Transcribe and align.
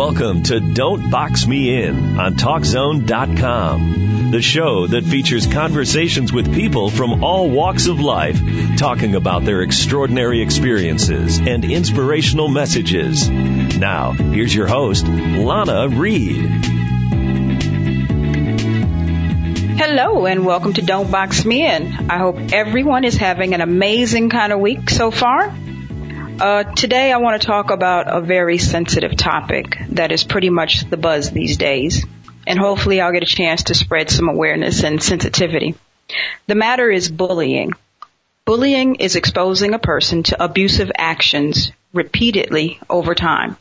Welcome 0.00 0.44
to 0.44 0.60
Don't 0.60 1.10
Box 1.10 1.46
Me 1.46 1.82
In 1.84 2.18
on 2.18 2.36
TalkZone.com, 2.36 4.30
the 4.30 4.40
show 4.40 4.86
that 4.86 5.04
features 5.04 5.46
conversations 5.46 6.32
with 6.32 6.54
people 6.54 6.88
from 6.88 7.22
all 7.22 7.50
walks 7.50 7.86
of 7.86 8.00
life, 8.00 8.40
talking 8.78 9.14
about 9.14 9.44
their 9.44 9.60
extraordinary 9.60 10.40
experiences 10.40 11.38
and 11.38 11.66
inspirational 11.66 12.48
messages. 12.48 13.28
Now, 13.28 14.12
here's 14.12 14.54
your 14.54 14.66
host, 14.66 15.06
Lana 15.06 15.88
Reed. 15.90 16.48
Hello 19.76 20.24
and 20.24 20.46
welcome 20.46 20.72
to 20.72 20.80
Don't 20.80 21.10
Box 21.10 21.44
Me 21.44 21.66
In. 21.66 21.92
I 22.08 22.16
hope 22.16 22.38
everyone 22.54 23.04
is 23.04 23.18
having 23.18 23.52
an 23.52 23.60
amazing 23.60 24.30
kind 24.30 24.54
of 24.54 24.60
week 24.60 24.88
so 24.88 25.10
far. 25.10 25.54
Uh, 26.40 26.64
today 26.64 27.12
I 27.12 27.18
want 27.18 27.38
to 27.38 27.46
talk 27.46 27.70
about 27.70 28.06
a 28.08 28.22
very 28.22 28.56
sensitive 28.56 29.14
topic 29.14 29.76
that 29.90 30.10
is 30.10 30.24
pretty 30.24 30.48
much 30.48 30.88
the 30.88 30.96
buzz 30.96 31.30
these 31.30 31.58
days. 31.58 32.06
And 32.46 32.58
hopefully 32.58 32.98
I'll 32.98 33.12
get 33.12 33.22
a 33.22 33.26
chance 33.26 33.64
to 33.64 33.74
spread 33.74 34.08
some 34.08 34.26
awareness 34.26 34.82
and 34.82 35.02
sensitivity. 35.02 35.74
The 36.46 36.54
matter 36.54 36.90
is 36.90 37.10
bullying. 37.10 37.72
Bullying 38.46 38.94
is 38.94 39.16
exposing 39.16 39.74
a 39.74 39.78
person 39.78 40.22
to 40.24 40.42
abusive 40.42 40.90
actions 40.96 41.72
repeatedly 41.92 42.80
over 42.88 43.14
time. 43.14 43.58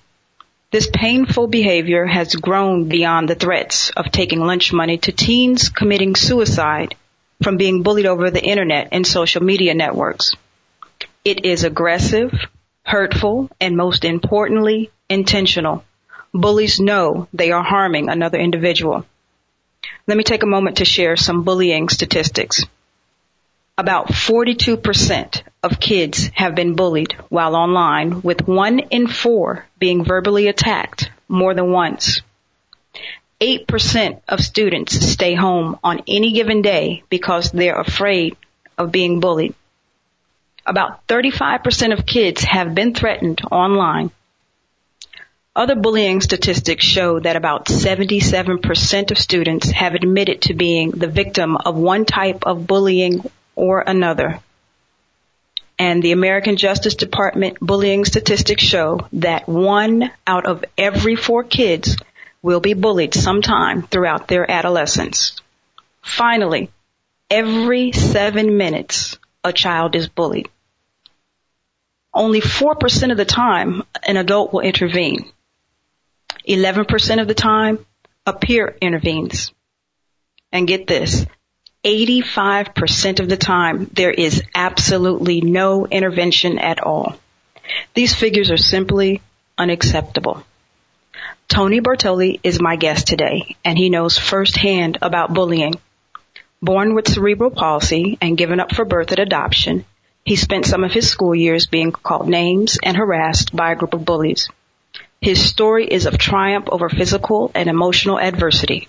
This 0.72 0.90
painful 0.90 1.48
behavior 1.48 2.06
has 2.06 2.34
grown 2.34 2.88
beyond 2.88 3.28
the 3.28 3.36
threats 3.36 3.90
of 3.90 4.10
taking 4.10 4.40
lunch 4.40 4.72
money 4.72 5.00
to 5.00 5.12
teens 5.12 5.68
committing 5.68 6.16
suicide 6.16 6.96
from 7.44 7.58
being 7.58 7.84
bullied 7.84 8.06
over 8.06 8.32
the 8.32 8.42
internet 8.42 8.88
and 8.94 9.06
social 9.06 9.44
media 9.44 9.74
networks. 9.74 10.32
It 11.26 11.44
is 11.44 11.66
aggressive, 11.66 12.32
hurtful, 12.90 13.50
and 13.62 13.78
most 13.78 14.04
importantly, 14.04 14.90
intentional. 15.10 15.84
Bullies 16.34 16.80
know 16.80 17.28
they 17.32 17.52
are 17.52 17.64
harming 17.64 18.10
another 18.10 18.40
individual. 18.40 19.06
Let 20.08 20.18
me 20.18 20.24
take 20.24 20.42
a 20.42 20.54
moment 20.56 20.78
to 20.78 20.86
share 20.86 21.16
some 21.16 21.44
bullying 21.44 21.90
statistics. 21.90 22.66
About 23.78 24.08
42% 24.08 25.44
of 25.62 25.80
kids 25.80 26.32
have 26.34 26.56
been 26.56 26.76
bullied 26.76 27.16
while 27.30 27.56
online, 27.56 28.24
with 28.24 28.48
one 28.48 28.80
in 28.80 29.08
four 29.08 29.68
being 29.78 30.04
verbally 30.04 30.48
attacked 30.48 31.12
more 31.28 31.54
than 31.54 31.72
once. 31.72 32.22
8% 33.40 34.22
of 34.28 34.42
students 34.42 35.00
stay 35.00 35.36
home 35.36 35.78
on 35.84 36.02
any 36.08 36.34
given 36.34 36.64
day 36.64 37.04
because 37.10 37.52
they're 37.52 37.80
afraid 37.80 38.36
of 38.80 38.92
being 38.92 39.20
bullied. 39.20 39.54
About 40.70 41.08
35% 41.08 41.98
of 41.98 42.06
kids 42.06 42.44
have 42.44 42.76
been 42.76 42.94
threatened 42.94 43.42
online. 43.50 44.12
Other 45.56 45.74
bullying 45.74 46.22
statistics 46.22 46.86
show 46.86 47.20
that 47.20 47.36
about 47.36 47.66
77% 47.66 49.10
of 49.10 49.18
students 49.18 49.72
have 49.72 49.96
admitted 49.96 50.44
to 50.44 50.54
being 50.54 50.92
the 50.92 51.08
victim 51.08 51.58
of 51.58 51.76
one 51.76 52.06
type 52.06 52.44
of 52.46 52.68
bullying 52.68 53.28
or 53.56 53.82
another. 53.82 54.42
And 55.80 56.04
the 56.04 56.12
American 56.12 56.56
Justice 56.56 56.94
Department 56.94 57.58
bullying 57.60 58.06
statistics 58.06 58.64
show 58.64 59.08
that 59.14 59.50
one 59.50 60.12
out 60.28 60.46
of 60.46 60.64
every 60.78 61.16
four 61.16 61.44
kids 61.44 61.98
will 62.44 62.60
be 62.60 62.76
bullied 62.76 63.16
sometime 63.16 63.82
throughout 63.88 64.28
their 64.28 64.50
adolescence. 64.50 65.36
Finally, 66.04 66.70
every 67.28 67.92
seven 67.92 68.56
minutes, 68.56 69.18
a 69.44 69.52
child 69.52 69.96
is 69.96 70.08
bullied 70.08 70.48
only 72.14 72.42
4% 72.42 73.12
of 73.12 73.18
the 73.18 73.26
time 73.26 73.84
an 74.06 74.18
adult 74.18 74.54
will 74.54 74.62
intervene. 74.62 75.32
11% 76.48 77.22
of 77.22 77.28
the 77.28 77.34
time 77.34 77.86
a 78.26 78.34
peer 78.34 78.76
intervenes. 78.82 79.52
And 80.52 80.68
get 80.68 80.88
this, 80.88 81.26
85% 81.86 83.20
of 83.20 83.30
the 83.30 83.38
time 83.38 83.90
there 83.94 84.12
is 84.12 84.44
absolutely 84.54 85.42
no 85.42 85.86
intervention 85.88 86.60
at 86.60 86.80
all. 86.80 87.16
These 87.94 88.16
figures 88.16 88.52
are 88.52 88.58
simply 88.58 89.22
unacceptable. 89.58 90.44
Tony 91.48 91.82
Bartoli 91.82 92.40
is 92.44 92.62
my 92.62 92.76
guest 92.76 93.08
today 93.08 93.56
and 93.64 93.78
he 93.78 93.90
knows 93.90 94.18
firsthand 94.18 94.98
about 95.02 95.34
bullying. 95.34 95.76
Born 96.62 96.94
with 96.94 97.08
cerebral 97.08 97.52
palsy 97.52 98.18
and 98.22 98.38
given 98.38 98.60
up 98.60 98.76
for 98.76 98.84
birth 98.84 99.12
at 99.12 99.20
adoption, 99.20 99.86
he 100.30 100.36
spent 100.36 100.68
some 100.68 100.84
of 100.84 100.92
his 100.92 101.10
school 101.10 101.34
years 101.34 101.66
being 101.66 101.92
called 101.92 102.30
names 102.30 102.78
and 102.84 102.96
harassed 102.96 103.56
by 103.56 103.72
a 103.72 103.76
group 103.76 103.96
of 103.96 104.06
bullies. 104.06 104.48
His 105.20 105.44
story 105.44 105.88
is 105.88 106.06
of 106.06 106.20
triumph 106.20 106.68
over 106.72 106.88
physical 106.88 107.52
and 107.56 107.68
emotional 107.68 108.20
adversity, 108.20 108.88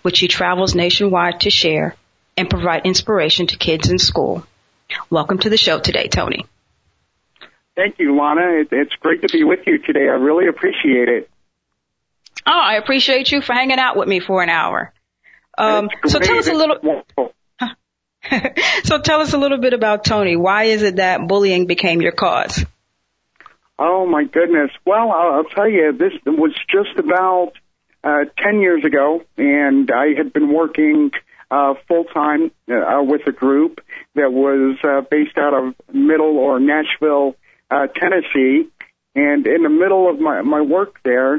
which 0.00 0.18
he 0.18 0.28
travels 0.28 0.74
nationwide 0.74 1.40
to 1.40 1.50
share 1.50 1.94
and 2.38 2.48
provide 2.48 2.86
inspiration 2.86 3.46
to 3.48 3.58
kids 3.58 3.90
in 3.90 3.98
school. 3.98 4.46
Welcome 5.10 5.36
to 5.40 5.50
the 5.50 5.58
show 5.58 5.78
today, 5.78 6.08
Tony. 6.08 6.46
Thank 7.76 7.98
you, 7.98 8.16
Lana. 8.16 8.64
It's 8.72 8.94
great 8.94 9.20
to 9.20 9.28
be 9.28 9.44
with 9.44 9.66
you 9.66 9.76
today. 9.76 10.08
I 10.08 10.16
really 10.16 10.48
appreciate 10.48 11.10
it. 11.10 11.28
Oh, 12.46 12.50
I 12.50 12.76
appreciate 12.76 13.30
you 13.30 13.42
for 13.42 13.52
hanging 13.52 13.78
out 13.78 13.98
with 13.98 14.08
me 14.08 14.20
for 14.20 14.42
an 14.42 14.48
hour. 14.48 14.94
Um, 15.58 15.90
so 16.06 16.18
tell 16.18 16.38
us 16.38 16.48
a 16.48 16.54
little. 16.54 16.78
Wonderful. 16.82 17.34
so 18.84 19.00
tell 19.00 19.20
us 19.20 19.32
a 19.32 19.38
little 19.38 19.58
bit 19.58 19.72
about 19.72 20.04
Tony. 20.04 20.36
Why 20.36 20.64
is 20.64 20.82
it 20.82 20.96
that 20.96 21.26
bullying 21.26 21.66
became 21.66 22.00
your 22.02 22.12
cause? 22.12 22.64
Oh 23.78 24.06
my 24.06 24.24
goodness. 24.24 24.70
Well, 24.84 25.12
I'll, 25.12 25.44
tell 25.44 25.68
you, 25.68 25.92
this 25.92 26.12
was 26.26 26.52
just 26.68 26.98
about 26.98 27.52
uh, 28.02 28.24
10 28.38 28.60
years 28.60 28.84
ago, 28.84 29.22
and 29.36 29.90
I 29.90 30.14
had 30.16 30.32
been 30.32 30.52
working 30.52 31.12
uh, 31.50 31.74
full 31.86 32.04
time 32.04 32.50
uh, 32.68 33.02
with 33.02 33.22
a 33.26 33.32
group 33.32 33.80
that 34.14 34.32
was 34.32 34.76
uh, 34.82 35.02
based 35.08 35.38
out 35.38 35.54
of 35.54 35.74
Middle 35.94 36.38
or 36.38 36.58
Nashville, 36.58 37.36
uh, 37.70 37.86
Tennessee. 37.86 38.68
And 39.14 39.46
in 39.46 39.62
the 39.62 39.68
middle 39.68 40.10
of 40.10 40.18
my, 40.18 40.42
my 40.42 40.60
work 40.60 41.00
there, 41.04 41.34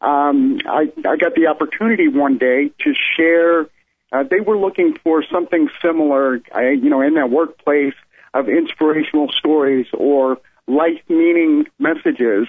um, 0.00 0.58
I, 0.66 0.92
I 0.98 1.16
got 1.16 1.34
the 1.34 1.46
opportunity 1.48 2.08
one 2.08 2.38
day 2.38 2.70
to 2.80 2.94
share 3.16 3.66
uh, 4.12 4.22
they 4.22 4.40
were 4.40 4.56
looking 4.56 4.96
for 5.02 5.24
something 5.30 5.68
similar, 5.82 6.40
uh, 6.54 6.60
you 6.60 6.90
know, 6.90 7.00
in 7.00 7.14
that 7.14 7.30
workplace 7.30 7.94
of 8.34 8.48
inspirational 8.48 9.30
stories 9.32 9.86
or 9.92 10.38
life 10.66 11.00
meaning 11.08 11.66
messages. 11.78 12.48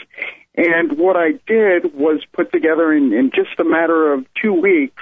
And 0.56 0.98
what 0.98 1.16
I 1.16 1.34
did 1.46 1.94
was 1.94 2.24
put 2.34 2.52
together 2.52 2.92
in, 2.94 3.14
in 3.14 3.32
just 3.34 3.60
a 3.60 3.64
matter 3.64 4.14
of 4.14 4.26
two 4.42 4.54
weeks 4.54 5.02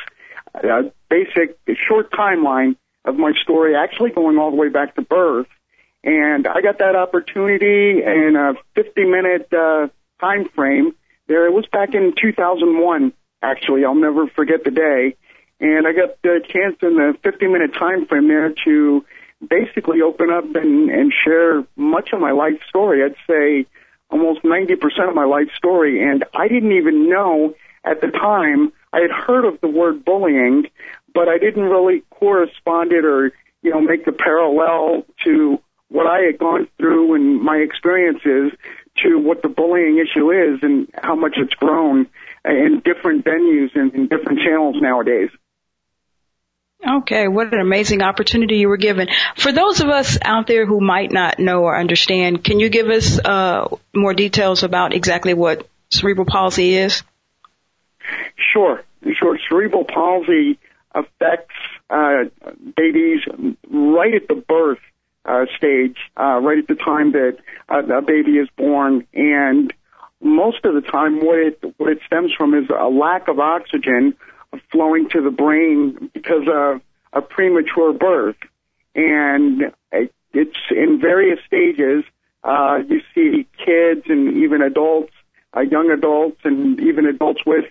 a 0.63 0.91
basic, 1.09 1.57
a 1.67 1.75
short 1.75 2.11
timeline 2.11 2.75
of 3.03 3.16
my 3.17 3.33
story, 3.41 3.75
actually 3.75 4.11
going 4.11 4.37
all 4.37 4.51
the 4.51 4.57
way 4.57 4.69
back 4.69 4.95
to 4.95 5.01
birth. 5.01 5.47
And 6.03 6.47
I 6.47 6.61
got 6.61 6.79
that 6.79 6.95
opportunity 6.95 8.01
in 8.03 8.35
a 8.37 8.53
50 8.75 9.03
minute 9.05 9.51
uh, 9.51 9.87
time 10.19 10.47
frame. 10.49 10.95
There, 11.27 11.47
it 11.47 11.53
was 11.53 11.66
back 11.72 11.93
in 11.93 12.13
2001. 12.19 13.13
Actually, 13.41 13.85
I'll 13.85 13.95
never 13.95 14.27
forget 14.27 14.63
the 14.63 14.72
day 14.72 15.16
and 15.59 15.88
I 15.88 15.93
got 15.93 16.21
the 16.21 16.41
chance 16.47 16.75
in 16.81 16.95
the 16.95 17.17
50 17.23 17.47
minute 17.47 17.73
time 17.73 18.05
frame 18.05 18.27
there 18.27 18.53
to 18.66 19.05
basically 19.47 20.01
open 20.01 20.29
up 20.29 20.43
and, 20.55 20.89
and 20.89 21.13
share 21.23 21.63
much 21.75 22.09
of 22.13 22.19
my 22.19 22.31
life 22.31 22.59
story. 22.67 23.03
I'd 23.03 23.16
say 23.27 23.67
almost 24.09 24.43
90% 24.43 25.09
of 25.09 25.16
my 25.16 25.25
life 25.25 25.49
story. 25.55 26.01
And 26.03 26.23
I 26.33 26.47
didn't 26.47 26.73
even 26.73 27.09
know 27.09 27.55
at 27.83 28.01
the 28.01 28.07
time, 28.07 28.71
I 28.91 29.01
had 29.01 29.11
heard 29.11 29.45
of 29.45 29.61
the 29.61 29.67
word 29.67 30.05
bullying, 30.05 30.66
but 31.13 31.27
I 31.27 31.38
didn't 31.38 31.63
really 31.63 32.03
correspond 32.09 32.91
it 32.91 33.05
or, 33.05 33.31
you 33.61 33.72
know, 33.72 33.81
make 33.81 34.05
the 34.05 34.11
parallel 34.11 35.05
to 35.25 35.59
what 35.89 36.07
I 36.07 36.22
had 36.22 36.39
gone 36.39 36.67
through 36.77 37.13
and 37.16 37.41
my 37.41 37.57
experiences 37.57 38.51
to 39.03 39.19
what 39.19 39.41
the 39.41 39.49
bullying 39.49 39.97
issue 39.97 40.31
is 40.31 40.59
and 40.63 40.87
how 40.95 41.16
much 41.16 41.35
it's 41.37 41.53
grown 41.53 42.07
in 42.46 42.81
different 42.84 43.25
venues 43.25 43.75
and 43.75 43.93
in 43.93 44.07
different 44.07 44.40
channels 44.40 44.78
nowadays. 44.79 45.29
Okay, 46.87 47.28
what 47.28 47.52
an 47.52 47.59
amazing 47.59 48.03
opportunity 48.03 48.58
you 48.58 48.70
were 48.70 48.78
given. 48.78 49.08
For 49.37 49.52
those 49.52 49.79
of 49.79 49.90
us 49.90 50.20
out 50.22 50.46
there 50.46 50.66
who 50.66 50.79
might 50.79 51.11
not 51.11 51.40
know 51.40 51.64
or 51.64 51.78
understand, 51.78 52.43
can 52.43 52.59
you 52.59 52.70
give 52.70 52.90
us 52.90 53.20
uh, 53.20 53.67
more 53.93 54.14
details 54.14 54.64
about 54.64 54.93
exactly 54.93 55.34
what 55.34 55.67
cerebral 55.90 56.28
palsy 56.28 56.76
is? 56.76 57.03
Sure, 58.53 58.84
sure. 59.20 59.40
Cerebral 59.49 59.85
palsy 59.85 60.59
affects 60.93 61.55
uh, 61.90 62.26
babies 62.76 63.22
right 63.70 64.14
at 64.14 64.28
the 64.28 64.35
birth 64.35 64.79
uh, 65.26 65.46
stage, 65.58 65.97
uh, 66.16 66.40
right 66.40 66.59
at 66.59 66.67
the 66.67 66.76
time 66.76 67.14
that 67.14 67.38
uh, 67.67 67.97
a 67.97 68.02
baby 68.02 68.34
is 68.34 68.47
born, 68.55 69.08
and 69.14 69.73
most 70.22 70.64
of 70.66 70.76
the 70.76 70.81
time, 70.81 71.26
what 71.26 71.40
it 71.40 71.73
what 71.78 71.91
it 71.91 71.99
stems 72.05 72.31
from 72.38 72.53
is 72.53 72.70
a 72.70 72.90
lack 72.90 73.28
of 73.28 73.40
oxygen 73.40 74.16
flowing 74.72 75.09
to 75.09 75.22
the 75.22 75.31
brain 75.31 76.09
because 76.13 76.47
of 76.52 76.81
a 77.13 77.22
premature 77.22 77.93
birth. 77.93 78.37
And 78.93 79.73
it's 79.91 80.57
in 80.72 80.99
various 80.99 81.40
stages. 81.47 82.03
Uh, 82.43 82.79
you 82.87 83.02
see 83.13 83.47
kids 83.66 84.03
and 84.07 84.37
even 84.37 84.61
adults 84.61 85.11
uh, 85.55 85.61
young 85.61 85.90
adults 85.90 86.40
and 86.43 86.79
even 86.81 87.05
adults 87.05 87.41
with 87.46 87.66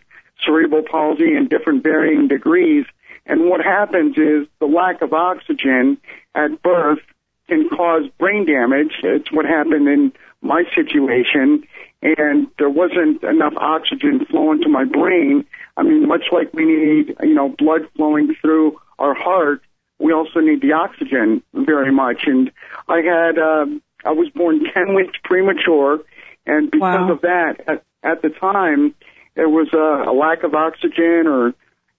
cerebral 0.45 0.83
palsy 0.83 1.37
in 1.37 1.49
different 1.49 1.83
varying 1.83 2.29
degrees. 2.29 2.87
And 3.27 3.49
what 3.49 3.61
happens 3.61 4.17
is 4.17 4.47
the 4.59 4.67
lack 4.67 5.03
of 5.03 5.13
oxygen 5.13 5.99
at 6.35 6.63
birth 6.63 7.01
can 7.49 7.69
cause 7.69 8.05
brain 8.19 8.47
damage. 8.47 8.93
It's 9.03 9.31
what 9.31 9.45
happened 9.45 9.89
in 9.89 10.13
my 10.45 10.65
situation. 10.75 11.65
And 12.03 12.49
there 12.59 12.69
wasn't 12.69 13.23
enough 13.25 13.55
oxygen 13.57 14.25
flowing 14.27 14.61
to 14.63 14.69
my 14.69 14.85
brain. 14.85 15.47
I 15.77 15.83
mean, 15.83 16.07
much 16.07 16.25
like 16.31 16.53
we 16.53 16.67
need, 16.67 17.17
you 17.23 17.35
know, 17.35 17.49
blood 17.49 17.83
flowing 17.97 18.35
through 18.41 18.79
our 18.99 19.15
heart, 19.15 19.63
we 19.99 20.13
also 20.13 20.41
need 20.41 20.61
the 20.61 20.73
oxygen 20.73 21.43
very 21.55 21.91
much. 21.91 22.25
And 22.27 22.53
I 22.89 22.99
had, 22.99 23.39
uh, 23.39 23.67
I 24.05 24.13
was 24.13 24.29
born 24.35 24.61
10 24.75 24.95
weeks 24.95 25.19
premature. 25.25 26.01
And 26.47 26.71
because 26.71 27.09
wow. 27.09 27.13
of 27.13 27.21
that, 27.23 27.61
at, 27.67 27.83
at 28.03 28.23
the 28.23 28.29
time, 28.29 28.95
there 29.35 29.49
was 29.49 29.69
a, 29.73 30.11
a 30.11 30.13
lack 30.13 30.43
of 30.43 30.55
oxygen 30.55 31.27
or, 31.27 31.55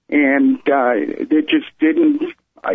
and, 0.08 0.58
uh, 0.70 0.94
it 0.94 1.50
just 1.50 1.66
didn't, 1.80 2.22
I, 2.64 2.74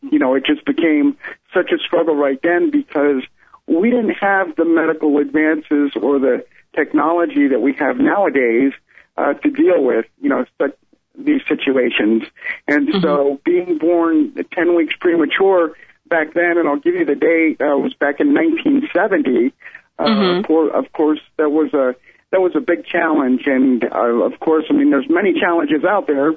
you 0.00 0.18
know, 0.18 0.34
it 0.34 0.46
just 0.46 0.64
became 0.64 1.18
such 1.52 1.72
a 1.72 1.78
struggle 1.78 2.16
right 2.16 2.40
then 2.42 2.70
because 2.70 3.22
we 3.70 3.90
didn't 3.90 4.16
have 4.20 4.56
the 4.56 4.64
medical 4.64 5.18
advances 5.18 5.92
or 6.00 6.18
the 6.18 6.44
technology 6.74 7.48
that 7.48 7.60
we 7.60 7.72
have 7.74 7.98
nowadays, 7.98 8.72
uh, 9.16 9.34
to 9.34 9.50
deal 9.50 9.82
with, 9.82 10.06
you 10.20 10.28
know, 10.28 10.44
such, 10.60 10.72
these 11.18 11.42
situations. 11.48 12.22
And 12.66 12.88
mm-hmm. 12.88 13.02
so 13.02 13.40
being 13.44 13.78
born 13.78 14.34
10 14.52 14.76
weeks 14.76 14.94
premature 14.98 15.72
back 16.08 16.34
then, 16.34 16.58
and 16.58 16.68
I'll 16.68 16.78
give 16.78 16.94
you 16.94 17.04
the 17.04 17.14
date, 17.14 17.60
uh, 17.60 17.76
was 17.76 17.94
back 17.94 18.20
in 18.20 18.34
1970. 18.34 19.52
Uh, 19.98 20.04
mm-hmm. 20.04 20.76
of 20.76 20.92
course, 20.92 21.20
that 21.36 21.50
was 21.50 21.72
a, 21.74 21.94
that 22.30 22.40
was 22.40 22.52
a 22.56 22.60
big 22.60 22.86
challenge. 22.86 23.42
And, 23.46 23.84
uh, 23.84 24.24
of 24.24 24.40
course, 24.40 24.64
I 24.70 24.72
mean, 24.72 24.90
there's 24.90 25.08
many 25.08 25.38
challenges 25.38 25.84
out 25.84 26.06
there. 26.06 26.32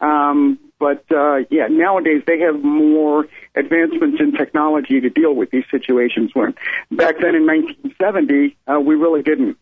Um, 0.00 0.58
but, 0.78 1.04
uh, 1.10 1.38
yeah, 1.50 1.68
nowadays 1.68 2.22
they 2.26 2.40
have 2.40 2.62
more 2.62 3.26
advancements 3.54 4.20
in 4.20 4.32
technology 4.32 5.00
to 5.00 5.10
deal 5.10 5.34
with 5.34 5.50
these 5.50 5.64
situations 5.70 6.30
when 6.34 6.54
back 6.90 7.16
then 7.20 7.34
in 7.34 7.46
1970, 7.46 8.56
uh, 8.66 8.80
we 8.80 8.94
really 8.94 9.22
didn't. 9.22 9.56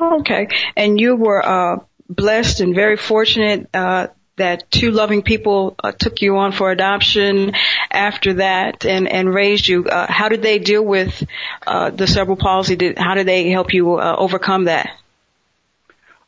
Okay. 0.00 0.48
And 0.76 1.00
you 1.00 1.16
were, 1.16 1.44
uh, 1.44 1.78
blessed 2.08 2.60
and 2.60 2.74
very 2.74 2.96
fortunate 2.96 3.68
uh, 3.74 4.08
that 4.36 4.70
two 4.70 4.90
loving 4.90 5.22
people 5.22 5.74
uh, 5.82 5.92
took 5.92 6.20
you 6.20 6.36
on 6.36 6.52
for 6.52 6.70
adoption 6.70 7.52
after 7.90 8.34
that 8.34 8.84
and, 8.84 9.08
and 9.08 9.32
raised 9.32 9.66
you. 9.66 9.86
Uh, 9.86 10.06
how 10.08 10.28
did 10.28 10.42
they 10.42 10.58
deal 10.58 10.84
with 10.84 11.26
uh, 11.66 11.90
the 11.90 12.06
cerebral 12.06 12.36
palsy? 12.36 12.76
Did, 12.76 12.98
how 12.98 13.14
did 13.14 13.26
they 13.26 13.50
help 13.50 13.72
you 13.72 13.98
uh, 13.98 14.14
overcome 14.16 14.64
that? 14.64 14.90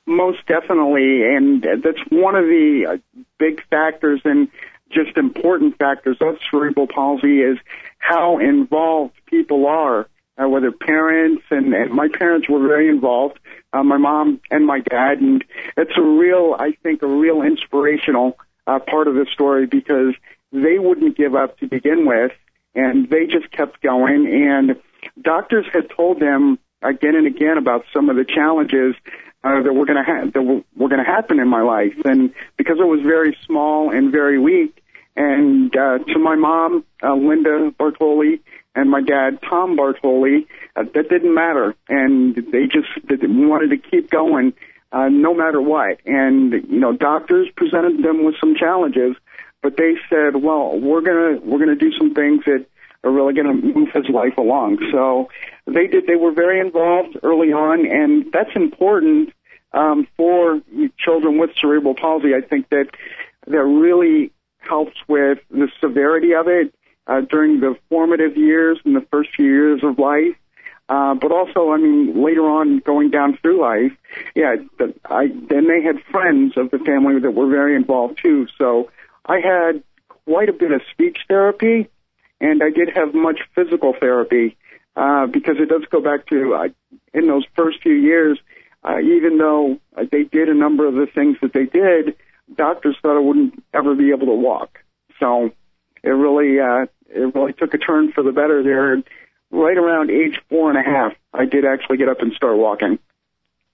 Most 0.08 0.46
definitely, 0.46 1.22
and 1.22 1.62
that's 1.62 2.00
one 2.08 2.34
of 2.34 2.44
the 2.44 2.86
uh, 2.88 3.22
big 3.38 3.62
factors 3.68 4.20
and 4.24 4.48
just 4.90 5.18
important 5.18 5.76
factors 5.76 6.16
of 6.20 6.38
cerebral 6.50 6.86
palsy 6.86 7.42
is 7.42 7.58
how 7.98 8.38
involved 8.38 9.14
people 9.26 9.66
are 9.66 10.08
uh, 10.38 10.48
whether 10.48 10.70
parents 10.70 11.42
and, 11.50 11.74
and 11.74 11.92
my 11.92 12.08
parents 12.08 12.48
were 12.48 12.66
very 12.66 12.88
involved, 12.88 13.38
uh, 13.72 13.82
my 13.82 13.96
mom 13.96 14.40
and 14.50 14.66
my 14.66 14.80
dad, 14.80 15.18
and 15.20 15.44
it's 15.76 15.96
a 15.96 16.02
real, 16.02 16.56
I 16.58 16.72
think, 16.82 17.02
a 17.02 17.06
real 17.06 17.42
inspirational 17.42 18.38
uh, 18.66 18.78
part 18.78 19.08
of 19.08 19.14
the 19.14 19.26
story 19.32 19.66
because 19.66 20.14
they 20.52 20.78
wouldn't 20.78 21.16
give 21.16 21.34
up 21.34 21.58
to 21.58 21.66
begin 21.66 22.06
with, 22.06 22.32
and 22.74 23.10
they 23.10 23.26
just 23.26 23.50
kept 23.50 23.82
going. 23.82 24.26
And 24.26 24.76
doctors 25.20 25.66
had 25.72 25.90
told 25.90 26.20
them 26.20 26.58
again 26.82 27.16
and 27.16 27.26
again 27.26 27.58
about 27.58 27.84
some 27.92 28.10
of 28.10 28.16
the 28.16 28.24
challenges 28.24 28.94
uh, 29.44 29.62
that 29.62 29.72
were 29.72 29.86
going 29.86 30.02
to 30.04 30.04
ha- 30.04 30.30
that 30.32 30.42
were, 30.42 30.62
were 30.76 30.88
going 30.88 31.04
to 31.04 31.10
happen 31.10 31.38
in 31.40 31.48
my 31.48 31.62
life, 31.62 31.94
and 32.04 32.32
because 32.56 32.78
I 32.80 32.84
was 32.84 33.00
very 33.02 33.36
small 33.46 33.90
and 33.90 34.12
very 34.12 34.38
weak, 34.38 34.82
and 35.16 35.74
uh, 35.76 35.98
to 35.98 36.18
my 36.18 36.36
mom, 36.36 36.84
uh, 37.02 37.14
Linda 37.14 37.72
Bartoli, 37.78 38.40
and 38.78 38.90
my 38.90 39.02
dad, 39.02 39.40
Tom 39.42 39.76
Bartoli, 39.76 40.46
uh, 40.76 40.84
that 40.94 41.08
didn't 41.08 41.34
matter. 41.34 41.74
And 41.88 42.36
they 42.36 42.66
just 42.66 42.88
they 43.04 43.26
wanted 43.26 43.70
to 43.70 43.90
keep 43.90 44.10
going 44.10 44.54
uh, 44.92 45.08
no 45.08 45.34
matter 45.34 45.60
what. 45.60 45.98
And, 46.06 46.52
you 46.52 46.78
know, 46.78 46.92
doctors 46.92 47.48
presented 47.56 48.02
them 48.02 48.24
with 48.24 48.36
some 48.40 48.54
challenges, 48.54 49.16
but 49.62 49.76
they 49.76 49.94
said, 50.08 50.36
well, 50.36 50.78
we're 50.78 51.00
to, 51.00 51.40
we're 51.44 51.64
to 51.66 51.74
do 51.74 51.92
some 51.98 52.14
things 52.14 52.44
that 52.44 52.66
are 53.04 53.10
really 53.10 53.34
going 53.34 53.46
to 53.46 53.66
move 53.74 53.88
his 53.94 54.08
life 54.08 54.36
along. 54.38 54.78
So 54.92 55.28
they 55.66 55.86
did, 55.86 56.06
they 56.06 56.16
were 56.16 56.32
very 56.32 56.60
involved 56.60 57.16
early 57.22 57.52
on, 57.52 57.86
and 57.86 58.32
that's 58.32 58.50
important 58.54 59.32
um, 59.72 60.06
for 60.16 60.60
children 60.98 61.38
with 61.38 61.50
cerebral 61.60 61.94
palsy. 61.94 62.34
I 62.34 62.40
think 62.40 62.68
that 62.70 62.86
that 63.46 63.64
really 63.64 64.32
helps 64.58 64.96
with 65.06 65.38
the 65.50 65.68
severity 65.80 66.34
of 66.34 66.48
it 66.48 66.74
uh, 67.06 67.20
during 67.22 67.60
the 67.60 67.76
formative 67.88 68.36
years 68.36 68.78
and 68.84 68.94
the 68.94 69.06
first 69.10 69.30
few 69.34 69.46
years 69.46 69.80
of 69.82 69.98
life. 69.98 70.36
Uh, 70.88 71.14
but 71.14 71.30
also, 71.32 71.70
I 71.70 71.76
mean, 71.76 72.24
later 72.24 72.48
on, 72.48 72.78
going 72.78 73.10
down 73.10 73.36
through 73.42 73.60
life, 73.60 73.92
yeah, 74.34 74.56
the, 74.78 74.94
I, 75.04 75.26
then 75.28 75.68
they 75.68 75.82
had 75.82 76.02
friends 76.10 76.54
of 76.56 76.70
the 76.70 76.78
family 76.78 77.20
that 77.20 77.30
were 77.30 77.48
very 77.48 77.76
involved 77.76 78.20
too. 78.22 78.46
So 78.56 78.90
I 79.24 79.40
had 79.40 79.82
quite 80.24 80.48
a 80.48 80.54
bit 80.54 80.72
of 80.72 80.80
speech 80.90 81.18
therapy, 81.28 81.88
and 82.40 82.62
I 82.62 82.70
did 82.70 82.90
have 82.94 83.14
much 83.14 83.40
physical 83.54 83.94
therapy, 83.98 84.56
uh, 84.96 85.26
because 85.26 85.56
it 85.58 85.68
does 85.68 85.84
go 85.90 86.00
back 86.00 86.26
to, 86.26 86.54
uh, 86.54 86.68
in 87.14 87.26
those 87.26 87.44
first 87.56 87.82
few 87.82 87.94
years, 87.94 88.38
uh, 88.84 88.98
even 89.00 89.38
though 89.38 89.78
they 90.10 90.24
did 90.24 90.48
a 90.48 90.54
number 90.54 90.86
of 90.86 90.94
the 90.94 91.06
things 91.12 91.36
that 91.42 91.52
they 91.52 91.64
did, 91.64 92.16
doctors 92.54 92.96
thought 93.02 93.16
I 93.16 93.20
wouldn't 93.20 93.62
ever 93.74 93.94
be 93.94 94.10
able 94.10 94.26
to 94.26 94.34
walk. 94.34 94.78
So 95.20 95.50
it 96.02 96.10
really, 96.10 96.60
uh, 96.60 96.86
it 97.08 97.34
really 97.34 97.52
took 97.52 97.74
a 97.74 97.78
turn 97.78 98.12
for 98.12 98.22
the 98.22 98.32
better 98.32 98.62
there. 98.62 99.02
Right 99.50 99.76
around 99.76 100.10
age 100.10 100.38
four 100.48 100.70
and 100.70 100.78
a 100.78 100.82
half, 100.82 101.12
I 101.32 101.44
did 101.46 101.64
actually 101.64 101.96
get 101.96 102.08
up 102.08 102.20
and 102.20 102.32
start 102.34 102.56
walking. 102.56 102.98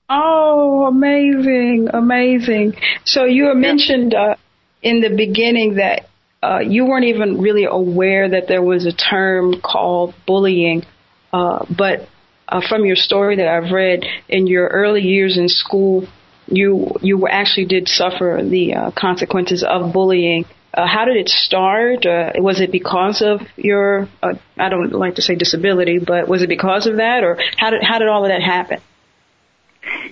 Oh, 0.09 0.87
amazing, 0.87 1.89
amazing. 1.93 2.75
So 3.05 3.25
you 3.25 3.53
mentioned 3.55 4.15
uh, 4.15 4.37
in 4.83 5.01
the 5.01 5.11
beginning 5.11 5.77
that 5.77 6.09
uh, 6.45 6.59
you 6.61 6.85
weren't 6.85 7.07
even 7.07 7.41
really 7.41 7.65
aware 7.65 8.29
that 8.29 8.49
there 8.49 8.63
was 8.63 8.85
a 8.85 8.93
term 8.93 9.61
called 9.63 10.15
bullying, 10.27 10.85
uh, 11.33 11.65
but 11.77 12.09
uh, 12.49 12.61
from 12.69 12.85
your 12.85 12.97
story 12.97 13.37
that 13.37 13.49
I've 13.49 13.73
read, 13.73 14.05
in 14.29 14.47
your 14.47 14.69
early 14.69 15.01
years 15.01 15.39
in 15.39 15.49
school, 15.49 16.07
you 16.47 16.93
you 17.01 17.27
actually 17.27 17.65
did 17.67 17.89
suffer 17.89 18.41
the 18.45 18.75
uh, 18.75 18.91
consequences 18.91 19.65
of 19.67 19.95
bullying. 19.95 20.45
Uh, 20.75 20.87
how 20.87 21.07
did 21.07 21.17
it 21.17 21.29
start? 21.29 22.05
Uh, 22.05 22.33
was 22.37 22.61
it 22.61 22.71
because 22.71 23.23
of 23.23 23.41
your, 23.57 24.09
I 24.23 24.69
don't 24.69 24.93
like 24.93 25.15
to 25.15 25.23
say 25.23 25.37
disability, 25.37 25.99
but 25.99 26.29
was 26.29 26.43
it 26.43 26.49
because 26.49 26.87
of 26.87 26.97
that, 26.97 27.25
or 27.25 27.39
how 27.57 27.71
did 27.71 27.83
how 27.83 27.99
did 27.99 28.09
all 28.09 28.25
of 28.25 28.29
that 28.29 28.43
happen? 28.43 28.81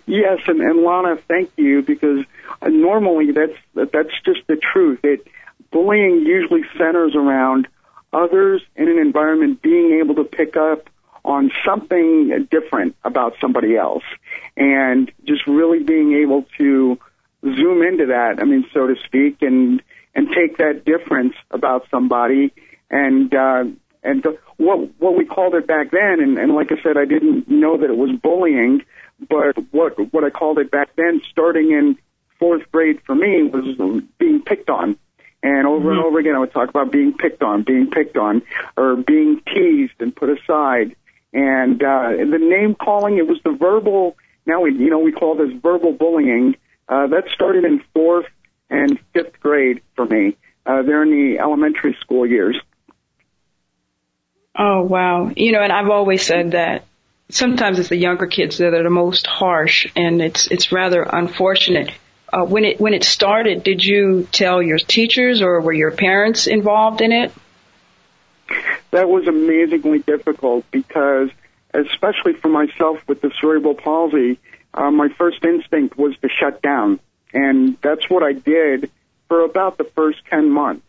Yes, 0.06 0.40
and, 0.46 0.60
and 0.60 0.82
Lana, 0.82 1.16
thank 1.28 1.50
you 1.56 1.82
because 1.82 2.24
normally 2.66 3.32
that's 3.32 3.90
that's 3.92 4.14
just 4.24 4.46
the 4.46 4.56
truth. 4.56 5.00
It 5.02 5.26
bullying 5.72 6.24
usually 6.26 6.62
centers 6.78 7.14
around 7.14 7.66
others 8.12 8.62
in 8.76 8.88
an 8.88 8.98
environment 8.98 9.62
being 9.62 9.98
able 10.00 10.14
to 10.16 10.24
pick 10.24 10.56
up 10.56 10.88
on 11.24 11.50
something 11.64 12.46
different 12.50 12.96
about 13.04 13.34
somebody 13.40 13.76
else, 13.76 14.02
and 14.56 15.10
just 15.24 15.46
really 15.46 15.82
being 15.82 16.14
able 16.14 16.44
to 16.58 16.98
zoom 17.44 17.82
into 17.82 18.06
that. 18.06 18.40
I 18.40 18.44
mean, 18.44 18.66
so 18.72 18.86
to 18.86 18.96
speak, 19.06 19.42
and 19.42 19.82
and 20.14 20.28
take 20.28 20.58
that 20.58 20.84
difference 20.84 21.34
about 21.50 21.86
somebody 21.90 22.52
and 22.90 23.34
uh, 23.34 23.64
and 24.02 24.26
what 24.58 25.00
what 25.00 25.16
we 25.16 25.24
called 25.24 25.54
it 25.54 25.66
back 25.66 25.90
then, 25.90 26.20
and, 26.20 26.38
and 26.38 26.54
like 26.54 26.70
I 26.70 26.80
said, 26.82 26.96
I 26.96 27.04
didn't 27.04 27.48
know 27.48 27.78
that 27.78 27.90
it 27.90 27.96
was 27.96 28.10
bullying, 28.22 28.84
but 29.28 29.56
what 29.72 30.12
what 30.12 30.24
I 30.24 30.30
called 30.30 30.58
it 30.58 30.70
back 30.70 30.90
then, 30.96 31.22
starting 31.30 31.72
in 31.72 31.98
fourth 32.38 32.70
grade 32.70 33.00
for 33.06 33.14
me, 33.14 33.42
was 33.44 34.02
being 34.18 34.42
picked 34.42 34.70
on. 34.70 34.98
And 35.42 35.66
over 35.66 35.80
mm-hmm. 35.80 35.88
and 35.90 35.98
over 35.98 36.18
again, 36.18 36.34
I 36.36 36.38
would 36.38 36.52
talk 36.52 36.68
about 36.68 36.92
being 36.92 37.14
picked 37.16 37.42
on, 37.42 37.64
being 37.64 37.90
picked 37.90 38.16
on, 38.16 38.42
or 38.76 38.96
being 38.96 39.40
teased 39.46 40.00
and 40.00 40.14
put 40.14 40.30
aside. 40.30 40.94
And 41.32 41.82
uh, 41.82 42.10
the 42.10 42.38
name 42.38 42.74
calling, 42.74 43.18
it 43.18 43.26
was 43.26 43.38
the 43.44 43.52
verbal. 43.52 44.16
Now 44.46 44.62
we, 44.62 44.74
you 44.74 44.90
know, 44.90 44.98
we 44.98 45.12
call 45.12 45.34
this 45.34 45.52
verbal 45.62 45.92
bullying. 45.92 46.56
Uh, 46.88 47.06
that 47.08 47.24
started 47.34 47.64
in 47.64 47.82
fourth 47.94 48.26
and 48.68 48.98
fifth 49.12 49.40
grade 49.40 49.82
for 49.96 50.04
me. 50.04 50.36
Uh, 50.64 50.82
they're 50.82 51.02
in 51.02 51.10
the 51.10 51.38
elementary 51.40 51.96
school 52.00 52.26
years. 52.26 52.56
Oh 54.56 54.82
wow! 54.82 55.30
You 55.34 55.52
know, 55.52 55.62
and 55.62 55.72
I've 55.72 55.88
always 55.88 56.24
said 56.24 56.50
that 56.50 56.84
sometimes 57.30 57.78
it's 57.78 57.88
the 57.88 57.96
younger 57.96 58.26
kids 58.26 58.58
that 58.58 58.74
are 58.74 58.82
the 58.82 58.90
most 58.90 59.26
harsh, 59.26 59.86
and 59.96 60.20
it's 60.20 60.46
it's 60.48 60.70
rather 60.70 61.02
unfortunate. 61.02 61.90
Uh, 62.32 62.44
when 62.44 62.64
it 62.64 62.80
when 62.80 62.94
it 62.94 63.04
started, 63.04 63.62
did 63.62 63.84
you 63.84 64.26
tell 64.32 64.62
your 64.62 64.78
teachers 64.78 65.42
or 65.42 65.60
were 65.60 65.72
your 65.72 65.90
parents 65.90 66.46
involved 66.46 67.00
in 67.02 67.12
it? 67.12 67.32
That 68.90 69.08
was 69.08 69.26
amazingly 69.26 69.98
difficult 69.98 70.64
because 70.70 71.30
especially 71.74 72.34
for 72.34 72.48
myself 72.48 72.98
with 73.06 73.20
the 73.20 73.30
cerebral 73.40 73.74
palsy, 73.74 74.38
uh, 74.74 74.90
my 74.90 75.08
first 75.08 75.44
instinct 75.44 75.96
was 75.96 76.16
to 76.18 76.28
shut 76.28 76.62
down. 76.62 77.00
And 77.32 77.76
that's 77.80 78.08
what 78.10 78.22
I 78.22 78.32
did 78.32 78.90
for 79.28 79.44
about 79.44 79.78
the 79.78 79.84
first 79.84 80.18
10 80.30 80.50
months. 80.50 80.86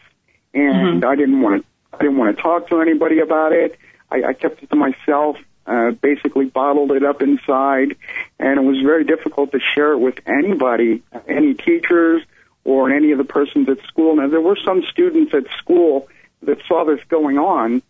And 0.53 1.01
mm-hmm. 1.01 1.09
I 1.09 1.15
didn't 1.15 1.41
want 1.41 1.61
to, 1.61 1.67
I 1.95 1.97
didn't 1.99 2.17
want 2.17 2.35
to 2.35 2.41
talk 2.41 2.69
to 2.69 2.81
anybody 2.81 3.19
about 3.19 3.53
it. 3.53 3.77
I, 4.11 4.23
I 4.23 4.33
kept 4.33 4.61
it 4.61 4.69
to 4.69 4.75
myself, 4.75 5.37
uh, 5.65 5.91
basically 5.91 6.45
bottled 6.45 6.91
it 6.91 7.03
up 7.03 7.21
inside. 7.21 7.95
And 8.39 8.59
it 8.59 8.63
was 8.63 8.81
very 8.81 9.03
difficult 9.03 9.51
to 9.51 9.59
share 9.59 9.93
it 9.93 9.99
with 9.99 10.15
anybody, 10.25 11.03
any 11.27 11.53
teachers 11.53 12.21
or 12.63 12.91
any 12.91 13.11
of 13.11 13.17
the 13.17 13.23
persons 13.23 13.69
at 13.69 13.83
school. 13.87 14.15
Now 14.15 14.27
there 14.27 14.41
were 14.41 14.57
some 14.63 14.83
students 14.91 15.33
at 15.33 15.45
school 15.57 16.07
that 16.43 16.59
saw 16.67 16.85
this 16.85 16.99
going 17.09 17.37
on. 17.37 17.81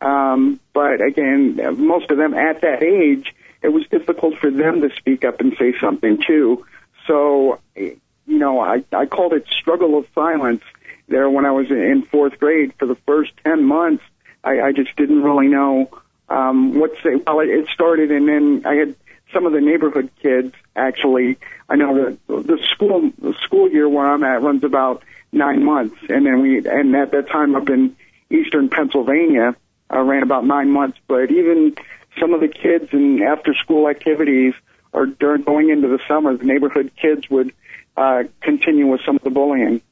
Um, 0.00 0.60
but 0.72 1.00
again, 1.00 1.58
most 1.86 2.10
of 2.10 2.18
them 2.18 2.34
at 2.34 2.62
that 2.62 2.82
age, 2.82 3.34
it 3.62 3.68
was 3.68 3.86
difficult 3.88 4.38
for 4.38 4.50
them 4.50 4.80
to 4.80 4.90
speak 4.96 5.24
up 5.24 5.40
and 5.40 5.54
say 5.58 5.74
something 5.80 6.22
too. 6.26 6.66
So, 7.06 7.60
you 7.74 7.98
know, 8.26 8.60
I, 8.60 8.84
I 8.92 9.06
called 9.06 9.32
it 9.32 9.46
struggle 9.48 9.96
of 9.98 10.06
silence 10.14 10.62
there 11.08 11.30
when 11.30 11.46
I 11.46 11.52
was 11.52 11.70
in 11.70 12.02
fourth 12.10 12.38
grade. 12.38 12.74
For 12.78 12.86
the 12.86 12.96
first 13.06 13.32
10 13.44 13.64
months, 13.64 14.02
I, 14.42 14.60
I 14.60 14.72
just 14.72 14.94
didn't 14.96 15.22
really 15.22 15.48
know 15.48 15.88
um, 16.32 16.78
what 16.78 16.96
to 16.96 17.02
say. 17.02 17.22
Well, 17.26 17.40
it, 17.40 17.50
it 17.50 17.68
started, 17.68 18.10
and 18.10 18.28
then 18.28 18.62
I 18.64 18.74
had 18.74 18.96
some 19.32 19.46
of 19.46 19.52
the 19.52 19.60
neighborhood 19.60 20.10
kids 20.22 20.54
actually. 20.74 21.38
I 21.68 21.76
know 21.76 21.94
that 21.94 22.18
the 22.26 22.58
school 22.74 23.10
the 23.18 23.34
school 23.44 23.70
year 23.70 23.88
where 23.88 24.06
I'm 24.06 24.24
at 24.24 24.42
runs 24.42 24.64
about 24.64 25.02
nine 25.30 25.64
months, 25.64 25.96
and 26.08 26.26
then 26.26 26.40
we 26.40 26.58
and 26.58 26.94
at 26.96 27.12
that 27.12 27.28
time 27.28 27.54
up 27.54 27.68
in 27.68 27.96
eastern 28.30 28.68
Pennsylvania 28.68 29.54
uh, 29.92 30.00
ran 30.00 30.22
about 30.22 30.44
nine 30.46 30.70
months. 30.70 30.98
But 31.06 31.30
even 31.30 31.76
some 32.18 32.34
of 32.34 32.40
the 32.40 32.48
kids 32.48 32.88
and 32.92 33.22
after 33.22 33.54
school 33.54 33.88
activities 33.88 34.54
or 34.92 35.06
during 35.06 35.42
going 35.42 35.70
into 35.70 35.88
the 35.88 36.00
summer, 36.08 36.36
the 36.36 36.44
neighborhood 36.44 36.92
kids 37.00 37.28
would 37.30 37.52
uh, 37.96 38.24
continue 38.40 38.86
with 38.86 39.00
some 39.04 39.16
of 39.16 39.22
the 39.22 39.30
bullying. 39.30 39.82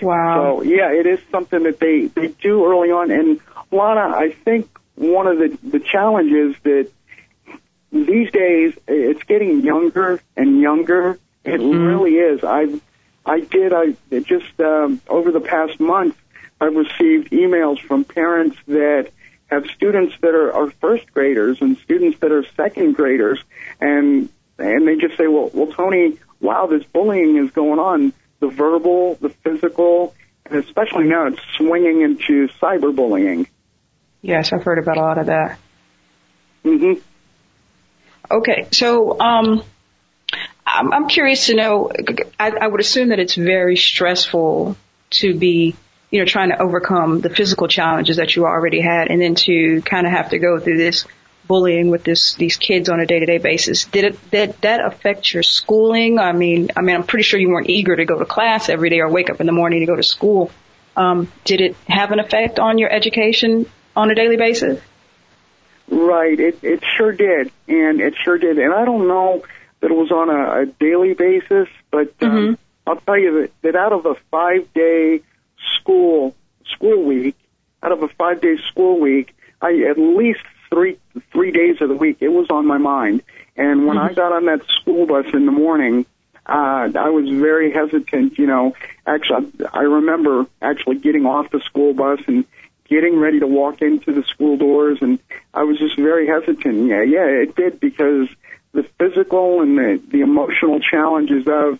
Wow. 0.00 0.58
So 0.58 0.62
yeah, 0.62 0.92
it 0.92 1.06
is 1.06 1.20
something 1.30 1.64
that 1.64 1.80
they 1.80 2.06
they 2.06 2.28
do 2.28 2.64
early 2.66 2.90
on. 2.90 3.10
And 3.10 3.40
Lana, 3.72 4.16
I 4.16 4.30
think 4.30 4.68
one 4.98 5.26
of 5.26 5.38
the 5.38 5.58
the 5.62 5.80
challenges 5.80 6.56
that 6.64 6.90
these 7.92 8.30
days 8.30 8.74
it's 8.86 9.22
getting 9.24 9.62
younger 9.62 10.20
and 10.36 10.60
younger. 10.60 11.18
It 11.44 11.60
mm-hmm. 11.60 11.86
really 11.86 12.16
is. 12.16 12.44
I 12.44 12.80
I 13.24 13.40
did. 13.40 13.72
I 13.72 13.94
just 14.20 14.60
um, 14.60 15.00
over 15.08 15.30
the 15.30 15.40
past 15.40 15.78
month, 15.78 16.16
I've 16.60 16.74
received 16.74 17.30
emails 17.30 17.80
from 17.80 18.04
parents 18.04 18.56
that 18.66 19.10
have 19.46 19.66
students 19.74 20.14
that 20.20 20.34
are, 20.34 20.52
are 20.52 20.70
first 20.72 21.12
graders 21.12 21.60
and 21.62 21.78
students 21.78 22.18
that 22.20 22.32
are 22.32 22.44
second 22.56 22.94
graders, 22.94 23.42
and 23.80 24.28
and 24.58 24.86
they 24.88 24.96
just 24.96 25.16
say, 25.16 25.28
well, 25.28 25.50
well, 25.54 25.68
Tony, 25.68 26.18
wow, 26.40 26.66
this 26.66 26.84
bullying 26.84 27.36
is 27.36 27.50
going 27.52 27.78
on. 27.78 28.12
The 28.40 28.48
verbal, 28.48 29.16
the 29.16 29.30
physical, 29.30 30.14
and 30.46 30.62
especially 30.64 31.04
now 31.04 31.26
it's 31.26 31.40
swinging 31.56 32.02
into 32.02 32.48
cyberbullying. 32.60 33.46
Yes, 34.22 34.52
I've 34.52 34.62
heard 34.62 34.78
about 34.78 34.96
a 34.96 35.00
lot 35.00 35.18
of 35.18 35.26
that. 35.26 35.58
Mm-hmm. 36.64 37.00
Okay, 38.30 38.66
so 38.72 39.18
um, 39.18 39.62
I'm, 40.66 40.92
I'm 40.92 41.08
curious 41.08 41.46
to 41.46 41.54
know. 41.54 41.90
I, 42.38 42.50
I 42.50 42.66
would 42.66 42.80
assume 42.80 43.08
that 43.08 43.18
it's 43.18 43.34
very 43.34 43.76
stressful 43.76 44.76
to 45.10 45.38
be, 45.38 45.74
you 46.10 46.18
know, 46.18 46.26
trying 46.26 46.50
to 46.50 46.60
overcome 46.60 47.20
the 47.20 47.30
physical 47.30 47.68
challenges 47.68 48.16
that 48.18 48.36
you 48.36 48.44
already 48.44 48.80
had, 48.80 49.08
and 49.08 49.20
then 49.20 49.34
to 49.36 49.80
kind 49.82 50.06
of 50.06 50.12
have 50.12 50.30
to 50.30 50.38
go 50.38 50.58
through 50.58 50.76
this 50.76 51.06
bullying 51.46 51.88
with 51.88 52.04
this 52.04 52.34
these 52.34 52.58
kids 52.58 52.90
on 52.90 53.00
a 53.00 53.06
day 53.06 53.20
to 53.20 53.26
day 53.26 53.38
basis. 53.38 53.86
Did 53.86 54.04
it 54.04 54.30
did 54.30 54.54
that 54.60 54.84
affect 54.84 55.32
your 55.32 55.42
schooling? 55.42 56.18
I 56.18 56.32
mean, 56.32 56.70
I 56.76 56.82
mean, 56.82 56.96
I'm 56.96 57.04
pretty 57.04 57.22
sure 57.22 57.40
you 57.40 57.48
weren't 57.48 57.70
eager 57.70 57.96
to 57.96 58.04
go 58.04 58.18
to 58.18 58.26
class 58.26 58.68
every 58.68 58.90
day 58.90 59.00
or 59.00 59.08
wake 59.08 59.30
up 59.30 59.40
in 59.40 59.46
the 59.46 59.52
morning 59.52 59.80
to 59.80 59.86
go 59.86 59.96
to 59.96 60.02
school. 60.02 60.50
Um, 60.96 61.32
did 61.44 61.60
it 61.60 61.76
have 61.86 62.10
an 62.10 62.18
effect 62.18 62.58
on 62.58 62.76
your 62.76 62.90
education 62.92 63.66
on 63.98 64.10
a 64.12 64.14
daily 64.14 64.36
basis? 64.36 64.80
Right, 65.90 66.38
it 66.38 66.62
it 66.62 66.82
sure 66.96 67.12
did, 67.12 67.50
and 67.66 68.00
it 68.00 68.14
sure 68.22 68.38
did, 68.38 68.58
and 68.58 68.72
I 68.72 68.84
don't 68.84 69.08
know 69.08 69.42
that 69.80 69.90
it 69.90 69.94
was 69.94 70.12
on 70.12 70.30
a, 70.30 70.62
a 70.62 70.66
daily 70.66 71.14
basis, 71.14 71.68
but 71.90 72.12
um, 72.20 72.30
mm-hmm. 72.30 72.54
I'll 72.86 72.96
tell 72.96 73.18
you 73.18 73.40
that, 73.42 73.50
that 73.62 73.76
out 73.76 73.92
of 73.92 74.06
a 74.06 74.14
five 74.30 74.72
day 74.74 75.22
school 75.80 76.34
school 76.74 77.04
week, 77.04 77.36
out 77.82 77.92
of 77.92 78.02
a 78.02 78.08
five 78.08 78.40
day 78.40 78.56
school 78.70 79.00
week, 79.00 79.34
I 79.60 79.82
at 79.90 79.98
least 79.98 80.40
three 80.70 80.98
three 81.32 81.50
days 81.50 81.80
of 81.80 81.88
the 81.88 81.96
week 81.96 82.18
it 82.20 82.28
was 82.28 82.48
on 82.50 82.66
my 82.66 82.78
mind, 82.78 83.22
and 83.56 83.86
when 83.86 83.96
mm-hmm. 83.96 84.10
I 84.10 84.12
got 84.12 84.32
on 84.32 84.44
that 84.44 84.60
school 84.80 85.06
bus 85.06 85.26
in 85.32 85.46
the 85.46 85.52
morning, 85.52 86.04
uh, 86.46 86.90
I 86.94 87.08
was 87.08 87.28
very 87.30 87.72
hesitant. 87.72 88.38
You 88.38 88.46
know, 88.46 88.74
actually, 89.06 89.52
I 89.72 89.82
remember 89.82 90.46
actually 90.60 90.98
getting 90.98 91.24
off 91.24 91.50
the 91.50 91.60
school 91.60 91.94
bus 91.94 92.20
and 92.26 92.44
getting 92.88 93.18
ready 93.18 93.40
to 93.40 93.46
walk 93.46 93.82
into 93.82 94.12
the 94.12 94.22
school 94.24 94.56
doors, 94.56 94.98
and 95.00 95.18
I 95.52 95.64
was 95.64 95.78
just 95.78 95.96
very 95.96 96.26
hesitant. 96.26 96.88
Yeah, 96.88 97.02
yeah, 97.02 97.26
it 97.26 97.54
did 97.54 97.80
because 97.80 98.28
the 98.72 98.82
physical 98.98 99.60
and 99.60 99.78
the, 99.78 100.02
the 100.08 100.20
emotional 100.20 100.80
challenges 100.80 101.46
of 101.46 101.78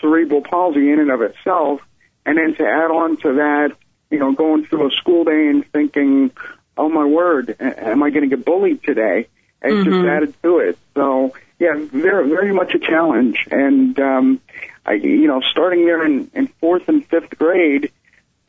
cerebral 0.00 0.42
palsy 0.42 0.90
in 0.90 1.00
and 1.00 1.10
of 1.10 1.22
itself, 1.22 1.80
and 2.24 2.38
then 2.38 2.54
to 2.56 2.66
add 2.66 2.90
on 2.90 3.16
to 3.18 3.34
that, 3.34 3.76
you 4.10 4.18
know, 4.18 4.32
going 4.32 4.64
through 4.66 4.88
a 4.88 4.90
school 4.92 5.24
day 5.24 5.48
and 5.48 5.66
thinking, 5.72 6.30
oh 6.76 6.88
my 6.88 7.04
word, 7.04 7.56
am 7.60 8.02
I 8.02 8.10
going 8.10 8.28
to 8.28 8.36
get 8.36 8.44
bullied 8.44 8.82
today? 8.82 9.28
It 9.62 9.68
mm-hmm. 9.68 9.90
just 9.90 10.06
added 10.06 10.34
to 10.42 10.58
it. 10.58 10.78
So 10.94 11.34
yeah, 11.58 11.74
very 11.76 12.28
very 12.28 12.52
much 12.52 12.74
a 12.74 12.78
challenge. 12.78 13.46
And 13.50 13.98
um, 14.00 14.40
I, 14.84 14.94
you 14.94 15.26
know, 15.26 15.40
starting 15.40 15.84
there 15.84 16.04
in, 16.04 16.30
in 16.34 16.46
fourth 16.60 16.88
and 16.88 17.06
fifth 17.06 17.38
grade, 17.38 17.92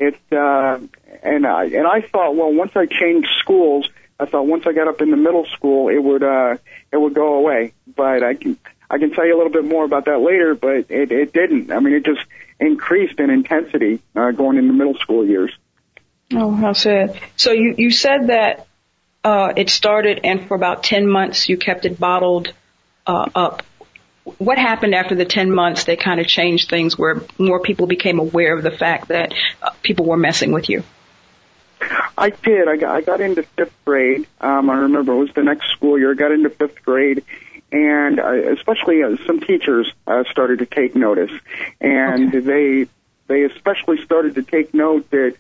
it 0.01 0.15
uh, 0.31 0.79
and 1.21 1.45
I 1.45 1.65
and 1.65 1.87
I 1.87 2.01
thought, 2.01 2.35
well, 2.35 2.51
once 2.51 2.71
I 2.75 2.87
changed 2.87 3.29
schools, 3.39 3.87
I 4.19 4.25
thought 4.25 4.47
once 4.47 4.65
I 4.65 4.73
got 4.73 4.87
up 4.87 5.01
in 5.01 5.11
the 5.11 5.17
middle 5.17 5.45
school, 5.45 5.89
it 5.89 5.99
would 5.99 6.23
uh, 6.23 6.57
it 6.91 6.97
would 6.97 7.13
go 7.13 7.35
away. 7.35 7.73
But 7.95 8.23
I 8.23 8.33
can 8.33 8.57
I 8.89 8.97
can 8.97 9.11
tell 9.11 9.25
you 9.25 9.35
a 9.35 9.37
little 9.37 9.51
bit 9.51 9.65
more 9.65 9.85
about 9.85 10.05
that 10.05 10.19
later. 10.19 10.55
But 10.55 10.89
it 10.89 11.11
it 11.11 11.33
didn't. 11.33 11.71
I 11.71 11.79
mean, 11.79 11.93
it 11.93 12.03
just 12.03 12.21
increased 12.59 13.19
in 13.19 13.29
intensity 13.29 14.01
uh, 14.15 14.31
going 14.31 14.57
into 14.57 14.73
middle 14.73 14.95
school 14.95 15.25
years. 15.25 15.51
Oh, 16.33 16.51
how 16.51 16.73
sad. 16.73 17.19
So 17.35 17.51
you 17.51 17.75
you 17.77 17.91
said 17.91 18.27
that 18.27 18.67
uh, 19.23 19.53
it 19.55 19.69
started, 19.69 20.21
and 20.23 20.47
for 20.47 20.55
about 20.55 20.83
ten 20.83 21.07
months 21.07 21.47
you 21.47 21.57
kept 21.57 21.85
it 21.85 21.99
bottled 21.99 22.53
uh, 23.05 23.29
up 23.35 23.63
what 24.37 24.57
happened 24.57 24.93
after 24.93 25.15
the 25.15 25.25
10 25.25 25.51
months 25.51 25.85
they 25.85 25.95
kind 25.95 26.19
of 26.19 26.27
changed 26.27 26.69
things 26.69 26.97
where 26.97 27.21
more 27.37 27.59
people 27.59 27.87
became 27.87 28.19
aware 28.19 28.55
of 28.55 28.63
the 28.63 28.71
fact 28.71 29.07
that 29.07 29.33
uh, 29.61 29.71
people 29.81 30.05
were 30.05 30.17
messing 30.17 30.51
with 30.51 30.69
you? 30.69 30.83
I 32.17 32.29
did. 32.29 32.67
I 32.67 32.77
got, 32.77 32.95
I 32.95 33.01
got 33.01 33.21
into 33.21 33.43
fifth 33.43 33.73
grade. 33.85 34.27
Um, 34.39 34.69
I 34.69 34.75
remember 34.81 35.13
it 35.13 35.17
was 35.17 35.33
the 35.33 35.43
next 35.43 35.71
school 35.71 35.97
year. 35.97 36.11
I 36.11 36.13
got 36.13 36.31
into 36.31 36.51
fifth 36.51 36.83
grade, 36.83 37.23
and 37.71 38.19
uh, 38.19 38.53
especially 38.53 39.01
uh, 39.01 39.17
some 39.25 39.39
teachers 39.39 39.91
uh, 40.05 40.23
started 40.29 40.59
to 40.59 40.67
take 40.67 40.95
notice, 40.95 41.31
and 41.79 42.27
okay. 42.27 42.39
they 42.39 42.87
they 43.27 43.43
especially 43.43 44.03
started 44.03 44.35
to 44.35 44.43
take 44.43 44.73
note 44.75 45.09
that 45.09 45.35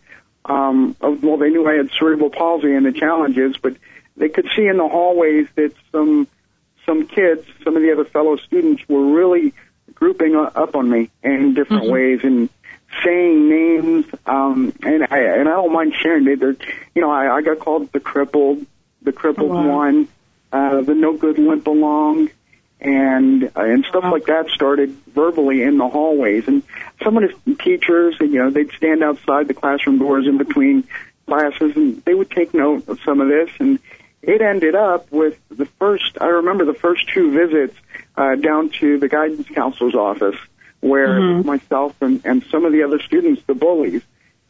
um, 0.45 0.95
well, 0.99 1.37
they 1.37 1.49
knew 1.49 1.67
I 1.67 1.75
had 1.75 1.91
cerebral 1.91 2.31
palsy 2.31 2.73
and 2.73 2.85
the 2.85 2.91
challenges, 2.91 3.57
but 3.57 3.75
they 4.17 4.29
could 4.29 4.47
see 4.55 4.65
in 4.65 4.77
the 4.77 4.87
hallways 4.87 5.47
that 5.55 5.73
some 5.91 6.27
some 6.85 7.07
kids, 7.07 7.45
some 7.63 7.75
of 7.75 7.81
the 7.81 7.91
other 7.91 8.05
fellow 8.05 8.37
students 8.37 8.87
were 8.87 9.05
really 9.05 9.53
grouping 9.93 10.35
up 10.35 10.75
on 10.75 10.89
me 10.89 11.09
in 11.23 11.53
different 11.53 11.83
mm-hmm. 11.83 11.93
ways 11.93 12.19
and 12.23 12.49
saying 13.03 13.49
names. 13.49 14.05
Um, 14.25 14.73
and 14.83 15.07
I 15.09 15.19
and 15.19 15.47
I 15.47 15.53
don't 15.53 15.73
mind 15.73 15.93
sharing. 15.95 16.25
They, 16.25 16.35
they're, 16.35 16.55
you 16.95 17.01
know, 17.01 17.11
I, 17.11 17.37
I 17.37 17.41
got 17.41 17.59
called 17.59 17.91
the 17.91 17.99
crippled, 17.99 18.65
the 19.01 19.11
crippled 19.11 19.51
oh, 19.51 19.55
wow. 19.55 19.77
one, 19.77 20.07
uh, 20.51 20.81
the 20.81 20.93
no 20.93 21.15
good 21.15 21.37
limp 21.37 21.67
along, 21.67 22.29
and 22.79 23.43
uh, 23.43 23.61
and 23.61 23.85
stuff 23.85 24.03
wow. 24.03 24.11
like 24.11 24.25
that 24.25 24.49
started 24.49 24.89
verbally 25.07 25.61
in 25.61 25.77
the 25.77 25.87
hallways. 25.87 26.47
And 26.47 26.63
some 27.03 27.17
of 27.17 27.31
the 27.45 27.55
teachers, 27.55 28.15
you 28.19 28.39
know, 28.39 28.49
they'd 28.49 28.71
stand 28.71 29.03
outside 29.03 29.47
the 29.47 29.53
classroom 29.53 29.99
doors 29.99 30.27
in 30.27 30.37
between 30.37 30.83
classes, 31.27 31.75
and 31.75 32.03
they 32.03 32.13
would 32.13 32.31
take 32.31 32.53
note 32.53 32.87
of 32.89 32.99
some 33.05 33.21
of 33.21 33.27
this 33.27 33.49
and 33.59 33.79
it 34.21 34.41
ended 34.41 34.75
up 34.75 35.11
with 35.11 35.39
the 35.49 35.65
first, 35.65 36.17
I 36.21 36.27
remember 36.27 36.65
the 36.65 36.73
first 36.73 37.09
two 37.13 37.31
visits 37.31 37.75
uh, 38.15 38.35
down 38.35 38.69
to 38.79 38.99
the 38.99 39.07
guidance 39.07 39.47
counselor's 39.49 39.95
office 39.95 40.35
where 40.79 41.19
mm-hmm. 41.19 41.47
myself 41.47 41.95
and, 42.01 42.21
and 42.25 42.43
some 42.51 42.65
of 42.65 42.71
the 42.71 42.83
other 42.83 42.99
students, 42.99 43.41
the 43.47 43.53
bullies, 43.53 44.01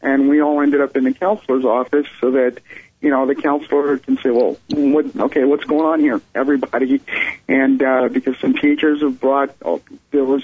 and 0.02 0.30
we 0.30 0.42
all 0.42 0.62
ended 0.62 0.82
up 0.82 0.96
in 0.98 1.04
the 1.04 1.14
counselor's 1.14 1.66
office 1.66 2.08
so 2.20 2.32
that, 2.32 2.60
you 3.02 3.10
know, 3.10 3.26
the 3.26 3.36
counselor 3.36 3.98
can 3.98 4.18
say, 4.18 4.30
well, 4.30 4.58
what, 4.70 5.16
okay, 5.16 5.44
what's 5.44 5.66
going 5.66 5.86
on 5.86 6.00
here, 6.00 6.22
everybody? 6.34 7.02
And, 7.48 7.82
uh, 7.82 8.10
because 8.10 8.38
some 8.40 8.54
teachers 8.54 9.02
have 9.02 9.20
brought, 9.20 9.56
oh, 9.64 9.82
there 10.12 10.24
was 10.24 10.44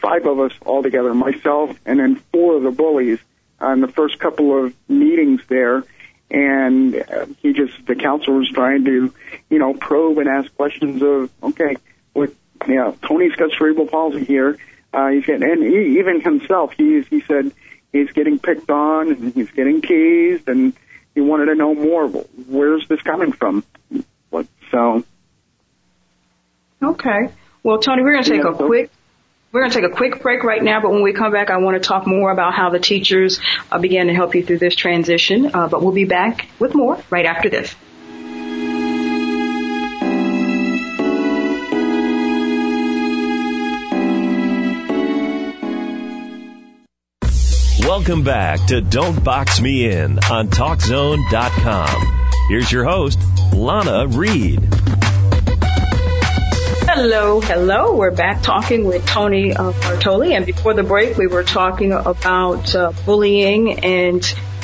five 0.00 0.26
of 0.26 0.40
us 0.40 0.52
all 0.64 0.82
together, 0.82 1.14
myself 1.14 1.76
and 1.86 2.00
then 2.00 2.16
four 2.32 2.56
of 2.56 2.62
the 2.62 2.70
bullies 2.70 3.18
on 3.60 3.80
the 3.80 3.88
first 3.88 4.18
couple 4.18 4.64
of 4.64 4.74
meetings 4.88 5.40
there 5.48 5.84
and 6.32 6.96
uh, 6.96 7.26
he 7.40 7.52
just 7.52 7.74
the 7.86 7.94
counselor 7.94 8.38
was 8.38 8.50
trying 8.50 8.84
to, 8.86 9.14
you 9.50 9.58
know, 9.58 9.74
probe 9.74 10.18
and 10.18 10.28
ask 10.28 10.54
questions 10.56 11.02
of 11.02 11.30
okay, 11.42 11.76
with 12.14 12.34
you 12.66 12.76
know, 12.76 12.96
Tony's 13.06 13.34
got 13.36 13.50
cerebral 13.56 13.86
palsy 13.86 14.24
here. 14.24 14.58
Uh, 14.94 15.08
he's 15.08 15.26
getting, 15.26 15.48
and 15.48 15.62
he, 15.62 15.98
even 15.98 16.22
himself, 16.22 16.72
he's 16.76 17.06
he 17.08 17.20
said 17.20 17.52
he's 17.92 18.10
getting 18.12 18.38
picked 18.38 18.70
on 18.70 19.12
and 19.12 19.34
he's 19.34 19.50
getting 19.50 19.82
teased, 19.82 20.48
and 20.48 20.72
he 21.14 21.20
wanted 21.20 21.46
to 21.46 21.54
know 21.54 21.74
more. 21.74 22.08
Where's 22.08 22.88
this 22.88 23.02
coming 23.02 23.32
from? 23.32 23.64
What 24.30 24.46
so? 24.70 25.04
Okay. 26.82 27.28
Well, 27.62 27.78
Tony, 27.78 28.02
we're 28.02 28.12
going 28.12 28.24
to 28.24 28.30
take 28.30 28.42
yeah, 28.42 28.52
a 28.52 28.56
so, 28.56 28.66
quick 28.66 28.90
we're 29.52 29.60
going 29.60 29.70
to 29.70 29.80
take 29.80 29.90
a 29.90 29.94
quick 29.94 30.22
break 30.22 30.44
right 30.44 30.62
now, 30.62 30.80
but 30.80 30.90
when 30.90 31.02
we 31.02 31.12
come 31.12 31.30
back, 31.30 31.50
I 31.50 31.58
want 31.58 31.80
to 31.80 31.86
talk 31.86 32.06
more 32.06 32.30
about 32.30 32.54
how 32.54 32.70
the 32.70 32.78
teachers 32.78 33.38
uh, 33.70 33.78
began 33.78 34.06
to 34.06 34.14
help 34.14 34.34
you 34.34 34.42
through 34.42 34.58
this 34.58 34.74
transition. 34.74 35.54
Uh, 35.54 35.68
but 35.68 35.82
we'll 35.82 35.92
be 35.92 36.06
back 36.06 36.48
with 36.58 36.74
more 36.74 36.98
right 37.10 37.26
after 37.26 37.50
this. 37.50 37.74
Welcome 47.86 48.24
back 48.24 48.68
to 48.68 48.80
Don't 48.80 49.22
Box 49.22 49.60
Me 49.60 49.90
In 49.90 50.18
on 50.30 50.48
TalkZone.com. 50.48 52.28
Here's 52.48 52.72
your 52.72 52.84
host, 52.84 53.18
Lana 53.52 54.06
Reed. 54.06 54.81
Hello, 56.94 57.40
hello. 57.40 57.96
We're 57.96 58.10
back 58.10 58.42
talking 58.42 58.84
with 58.84 59.06
Tony 59.06 59.54
uh, 59.54 59.72
Bartoli, 59.72 60.36
and 60.36 60.44
before 60.44 60.74
the 60.74 60.82
break, 60.82 61.16
we 61.16 61.26
were 61.26 61.42
talking 61.42 61.90
about 61.90 62.74
uh, 62.74 62.92
bullying 63.06 63.82
and 63.82 64.22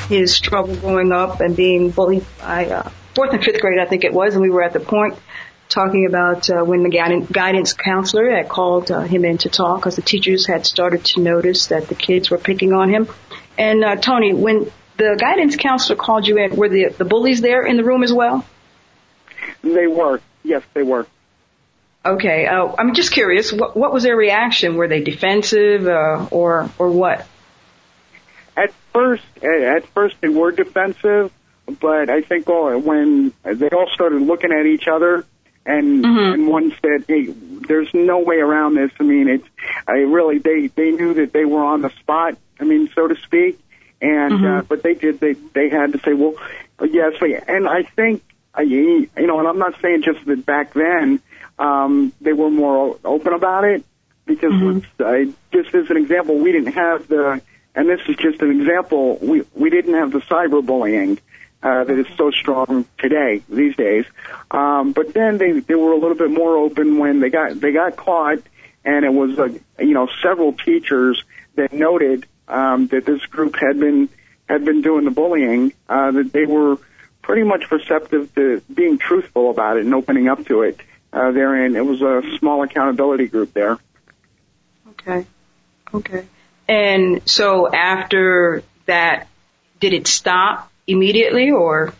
his 0.09 0.35
struggle 0.35 0.75
growing 0.75 1.11
up 1.11 1.41
and 1.41 1.55
being 1.55 1.89
bullied 1.89 2.23
by 2.37 2.67
uh, 2.67 2.89
fourth 3.15 3.33
and 3.33 3.43
fifth 3.43 3.59
grade, 3.59 3.79
I 3.79 3.85
think 3.85 4.03
it 4.03 4.13
was, 4.13 4.35
and 4.35 4.43
we 4.43 4.51
were 4.51 4.61
at 4.61 4.73
the 4.73 4.79
point 4.79 5.17
talking 5.69 6.05
about 6.05 6.47
uh, 6.51 6.63
when 6.63 6.83
the 6.83 7.25
guidance 7.31 7.73
counselor 7.73 8.29
had 8.29 8.47
called 8.47 8.91
uh, 8.91 8.99
him 8.99 9.25
in 9.25 9.39
to 9.39 9.49
talk 9.49 9.79
because 9.79 9.95
the 9.95 10.03
teachers 10.03 10.45
had 10.45 10.67
started 10.67 11.03
to 11.05 11.21
notice 11.21 11.65
that 11.67 11.87
the 11.87 11.95
kids 11.95 12.29
were 12.29 12.37
picking 12.37 12.73
on 12.73 12.89
him. 12.89 13.09
And 13.57 13.83
uh, 13.83 13.95
Tony, 13.95 14.35
when 14.35 14.71
the 14.97 15.17
guidance 15.19 15.55
counselor 15.55 15.95
called 15.95 16.27
you 16.27 16.37
in, 16.37 16.55
were 16.55 16.69
the 16.69 16.89
the 16.89 17.05
bullies 17.05 17.41
there 17.41 17.65
in 17.65 17.75
the 17.75 17.83
room 17.83 18.03
as 18.03 18.13
well? 18.13 18.45
They 19.63 19.87
were. 19.87 20.21
Yes, 20.43 20.61
they 20.75 20.83
were. 20.83 21.07
Okay, 22.05 22.45
uh, 22.45 22.73
I'm 22.77 22.93
just 22.93 23.11
curious. 23.11 23.51
What, 23.51 23.75
what 23.75 23.91
was 23.91 24.03
their 24.03 24.15
reaction? 24.15 24.75
Were 24.75 24.87
they 24.87 25.03
defensive 25.03 25.85
uh, 25.85 26.27
or 26.31 26.69
or 26.77 26.89
what? 26.91 27.27
At 28.55 28.73
first, 28.93 29.23
at 29.43 29.85
first 29.89 30.15
they 30.21 30.29
were 30.29 30.51
defensive, 30.51 31.31
but 31.79 32.09
I 32.09 32.21
think 32.21 32.49
all, 32.49 32.77
when 32.79 33.33
they 33.43 33.69
all 33.69 33.89
started 33.93 34.21
looking 34.21 34.53
at 34.53 34.65
each 34.65 34.87
other, 34.87 35.25
and 35.65 36.05
mm-hmm. 36.05 36.33
and 36.33 36.47
one 36.47 36.73
said, 36.81 37.03
"Hey, 37.05 37.27
there's 37.27 37.93
no 37.93 38.19
way 38.19 38.37
around 38.37 38.75
this." 38.75 38.91
I 38.99 39.03
mean, 39.03 39.27
it's 39.27 39.47
I 39.85 39.97
really 39.97 40.37
they 40.37 40.67
they 40.67 40.91
knew 40.91 41.15
that 41.15 41.33
they 41.33 41.43
were 41.43 41.63
on 41.63 41.81
the 41.81 41.89
spot. 41.99 42.37
I 42.61 42.63
mean, 42.63 42.89
so 42.95 43.09
to 43.09 43.15
speak, 43.17 43.59
and 44.01 44.33
mm-hmm. 44.33 44.45
uh, 44.45 44.61
but 44.61 44.83
they 44.83 44.93
did 44.93 45.19
they 45.19 45.33
they 45.33 45.67
had 45.67 45.91
to 45.91 45.99
say, 45.99 46.13
"Well, 46.13 46.35
yes," 46.89 47.21
and 47.45 47.67
I 47.67 47.83
think 47.83 48.23
I 48.53 48.61
you 48.61 49.09
know, 49.17 49.39
and 49.39 49.49
I'm 49.49 49.59
not 49.59 49.81
saying 49.81 50.03
just 50.03 50.25
that 50.25 50.45
back 50.45 50.73
then 50.73 51.21
um, 51.59 52.13
they 52.21 52.33
were 52.33 52.49
more 52.49 52.97
open 53.03 53.33
about 53.33 53.65
it 53.65 53.83
because 54.25 54.53
mm-hmm. 54.53 55.03
uh, 55.03 55.33
just 55.51 55.75
as 55.75 55.89
an 55.89 55.97
example, 55.97 56.37
we 56.37 56.51
didn't 56.51 56.73
have 56.73 57.07
the, 57.07 57.41
and 57.75 57.89
this 57.89 57.99
is 58.07 58.15
just 58.15 58.41
an 58.41 58.51
example, 58.59 59.17
we, 59.21 59.43
we 59.53 59.69
didn't 59.69 59.95
have 59.95 60.11
the 60.11 60.19
cyberbullying 60.19 61.19
uh, 61.61 61.83
that 61.83 61.99
is 61.99 62.07
so 62.15 62.31
strong 62.31 62.85
today, 62.97 63.41
these 63.49 63.75
days. 63.75 64.05
Um, 64.49 64.93
but 64.93 65.13
then 65.13 65.37
they, 65.37 65.59
they 65.59 65.75
were 65.75 65.91
a 65.91 65.97
little 65.97 66.15
bit 66.15 66.31
more 66.31 66.55
open 66.55 66.97
when 66.97 67.19
they 67.19 67.29
got, 67.29 67.59
they 67.59 67.73
got 67.73 67.97
caught 67.97 68.39
and 68.85 69.03
it 69.03 69.13
was, 69.13 69.37
uh, 69.37 69.49
you 69.79 69.93
know, 69.93 70.07
several 70.23 70.53
teachers 70.53 71.21
that 71.55 71.73
noted, 71.73 72.25
um, 72.47 72.87
that 72.87 73.05
this 73.05 73.25
group 73.25 73.57
had 73.57 73.79
been, 73.79 74.07
had 74.47 74.63
been 74.63 74.81
doing 74.81 75.03
the 75.03 75.11
bullying, 75.11 75.73
uh, 75.89 76.11
that 76.11 76.31
they 76.31 76.45
were 76.45 76.77
pretty 77.21 77.43
much 77.43 77.69
receptive 77.69 78.33
to 78.35 78.61
being 78.73 78.97
truthful 78.97 79.51
about 79.51 79.77
it 79.77 79.85
and 79.85 79.93
opening 79.93 80.29
up 80.29 80.45
to 80.45 80.61
it 80.61 80.79
uh, 81.11 81.31
therein. 81.31 81.75
It 81.75 81.85
was 81.85 82.01
a 82.01 82.21
small 82.37 82.63
accountability 82.63 83.27
group 83.27 83.53
there. 83.53 83.77
Okay. 84.89 85.25
Okay. 85.93 86.25
And 86.67 87.27
so 87.27 87.67
after 87.71 88.63
that, 88.85 89.27
did 89.79 89.93
it 89.93 90.07
stop 90.07 90.71
immediately 90.85 91.51
or? 91.51 91.93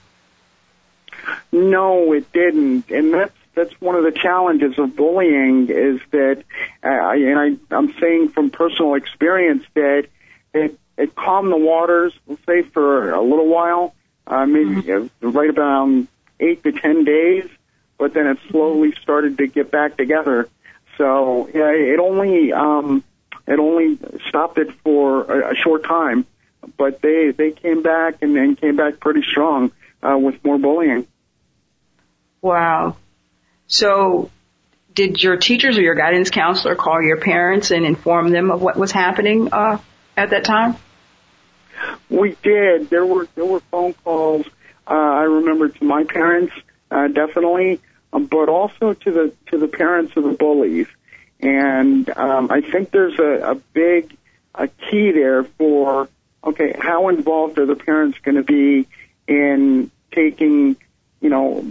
No, 1.51 2.13
it 2.13 2.31
didn't. 2.31 2.89
And 2.91 3.13
that's, 3.13 3.33
that's 3.55 3.81
one 3.81 3.95
of 3.95 4.03
the 4.03 4.11
challenges 4.11 4.77
of 4.77 4.95
bullying 4.95 5.69
is 5.69 5.99
that, 6.11 6.43
uh, 6.83 7.11
and 7.11 7.39
I, 7.39 7.75
I'm 7.75 7.93
saying 7.99 8.29
from 8.29 8.51
personal 8.51 8.95
experience 8.95 9.63
that 9.73 10.07
it, 10.53 10.79
it 10.97 11.15
calmed 11.15 11.51
the 11.51 11.57
waters, 11.57 12.13
let's 12.27 12.45
say 12.45 12.61
for 12.61 13.11
a 13.11 13.21
little 13.21 13.47
while, 13.47 13.95
uh, 14.27 14.45
maybe 14.45 14.81
mm-hmm. 14.81 15.31
right 15.31 15.49
about 15.49 16.07
eight 16.39 16.63
to 16.63 16.71
ten 16.71 17.03
days 17.05 17.49
but 17.99 18.13
then 18.13 18.25
it 18.25 18.37
slowly 18.49 18.93
started 19.01 19.37
to 19.37 19.47
get 19.47 19.69
back 19.69 19.97
together. 19.97 20.49
So 20.97 21.49
yeah, 21.53 21.69
it 21.69 21.99
only 21.99 22.51
um, 22.51 23.03
it 23.47 23.59
only 23.59 23.99
stopped 24.27 24.57
it 24.57 24.73
for 24.83 25.23
a, 25.23 25.51
a 25.51 25.55
short 25.55 25.83
time, 25.83 26.25
but 26.77 27.01
they 27.01 27.31
they 27.31 27.51
came 27.51 27.83
back 27.83 28.15
and 28.21 28.35
then 28.35 28.55
came 28.55 28.75
back 28.75 28.99
pretty 28.99 29.21
strong 29.29 29.71
uh, 30.01 30.17
with 30.17 30.43
more 30.43 30.57
bullying. 30.57 31.05
Wow. 32.41 32.95
So 33.67 34.31
did 34.93 35.21
your 35.21 35.37
teachers 35.37 35.77
or 35.77 35.81
your 35.81 35.95
guidance 35.95 36.29
counselor 36.29 36.75
call 36.75 37.01
your 37.01 37.17
parents 37.17 37.71
and 37.71 37.85
inform 37.85 38.31
them 38.31 38.49
of 38.49 38.61
what 38.61 38.75
was 38.77 38.91
happening 38.91 39.53
uh, 39.53 39.77
at 40.17 40.31
that 40.31 40.43
time? 40.43 40.75
We 42.09 42.35
did. 42.41 42.89
There 42.89 43.05
were 43.05 43.27
there 43.35 43.45
were 43.45 43.61
phone 43.71 43.93
calls. 43.93 44.45
Uh, 44.87 44.93
I 44.93 45.23
remember 45.23 45.69
to 45.69 45.83
my 45.83 46.03
parents, 46.03 46.51
uh, 46.89 47.07
definitely, 47.07 47.79
um, 48.13 48.25
but 48.25 48.49
also 48.49 48.93
to 48.93 49.11
the 49.11 49.33
to 49.47 49.57
the 49.57 49.67
parents 49.67 50.13
of 50.15 50.23
the 50.23 50.33
bullies. 50.33 50.87
And 51.39 52.09
um, 52.17 52.51
I 52.51 52.61
think 52.61 52.91
there's 52.91 53.17
a, 53.17 53.51
a 53.51 53.55
big 53.55 54.15
a 54.55 54.67
key 54.67 55.11
there 55.11 55.43
for 55.43 56.09
okay, 56.43 56.75
how 56.79 57.09
involved 57.09 57.59
are 57.59 57.65
the 57.65 57.75
parents 57.75 58.17
going 58.19 58.35
to 58.35 58.43
be 58.43 58.87
in 59.27 59.91
taking, 60.11 60.75
you 61.21 61.29
know, 61.29 61.65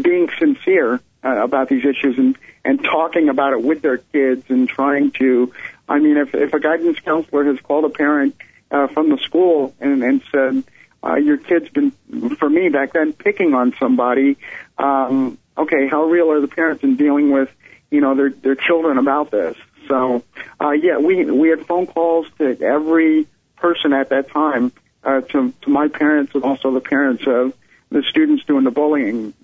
being 0.00 0.28
sincere 0.38 1.00
uh, 1.24 1.42
about 1.42 1.68
these 1.68 1.84
issues 1.84 2.18
and 2.18 2.36
and 2.64 2.84
talking 2.84 3.28
about 3.28 3.52
it 3.52 3.62
with 3.62 3.80
their 3.82 3.98
kids 3.98 4.44
and 4.48 4.68
trying 4.68 5.10
to. 5.12 5.52
I 5.88 5.98
mean, 5.98 6.16
if 6.16 6.34
if 6.34 6.52
a 6.52 6.60
guidance 6.60 6.98
counselor 7.00 7.44
has 7.44 7.60
called 7.60 7.84
a 7.84 7.90
parent 7.90 8.36
uh, 8.70 8.88
from 8.88 9.10
the 9.10 9.18
school 9.18 9.74
and 9.80 10.02
and 10.02 10.22
said. 10.30 10.64
Uh, 11.00 11.14
your 11.14 11.36
kid's 11.36 11.68
been, 11.68 11.92
for 12.40 12.50
me 12.50 12.70
back 12.70 12.92
then, 12.92 13.12
picking 13.12 13.54
on 13.54 13.72
somebody. 13.78 14.36
Um, 14.78 15.38
okay, 15.58 15.88
how 15.88 16.04
real 16.04 16.30
are 16.30 16.40
the 16.40 16.48
parents 16.48 16.82
in 16.82 16.96
dealing 16.96 17.30
with, 17.30 17.50
you 17.90 18.00
know, 18.00 18.14
their 18.14 18.30
their 18.30 18.54
children 18.54 18.98
about 18.98 19.30
this? 19.30 19.56
So, 19.88 20.22
uh, 20.60 20.70
yeah, 20.70 20.98
we 20.98 21.24
we 21.24 21.48
had 21.48 21.66
phone 21.66 21.86
calls 21.86 22.26
to 22.38 22.60
every 22.60 23.26
person 23.56 23.92
at 23.92 24.10
that 24.10 24.30
time, 24.30 24.72
uh, 25.02 25.20
to 25.20 25.52
to 25.62 25.70
my 25.70 25.88
parents 25.88 26.34
and 26.34 26.44
also 26.44 26.72
the 26.72 26.80
parents 26.80 27.24
of 27.26 27.54
the 27.90 28.02
students 28.08 28.44
doing 28.44 28.64
the 28.64 28.70
bullying. 28.70 29.34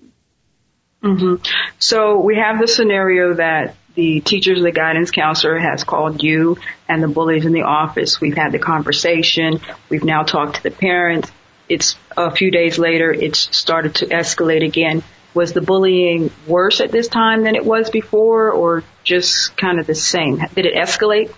Mm-hmm. 1.03 1.43
So 1.79 2.19
we 2.19 2.37
have 2.37 2.59
the 2.59 2.67
scenario 2.67 3.35
that 3.35 3.75
the 3.93 4.21
teachers, 4.21 4.61
the 4.61 4.71
guidance 4.71 5.11
counselor 5.11 5.57
has 5.57 5.83
called 5.83 6.21
you 6.21 6.57
and 6.87 7.01
the 7.01 7.07
bullies 7.07 7.45
in 7.45 7.53
the 7.53 7.63
office. 7.63 8.19
We've 8.19 8.35
had 8.35 8.51
the 8.51 8.59
conversation. 8.59 9.61
We've 9.89 10.03
now 10.03 10.23
talked 10.23 10.57
to 10.57 10.63
the 10.63 10.71
parents. 10.71 11.31
It's 11.69 11.95
a 12.15 12.31
few 12.31 12.51
days 12.51 12.77
later. 12.77 13.11
It's 13.11 13.55
started 13.55 13.95
to 13.95 14.07
escalate 14.07 14.65
again 14.65 15.03
was 15.35 15.53
the 15.53 15.61
bullying 15.61 16.31
worse 16.47 16.81
at 16.81 16.91
this 16.91 17.07
time 17.07 17.43
than 17.43 17.55
it 17.55 17.65
was 17.65 17.89
before 17.89 18.51
or 18.51 18.83
just 19.03 19.55
kind 19.57 19.79
of 19.79 19.85
the 19.85 19.93
same? 19.93 20.37
Did 20.55 20.65
it 20.65 20.75
escalate? 20.75 21.31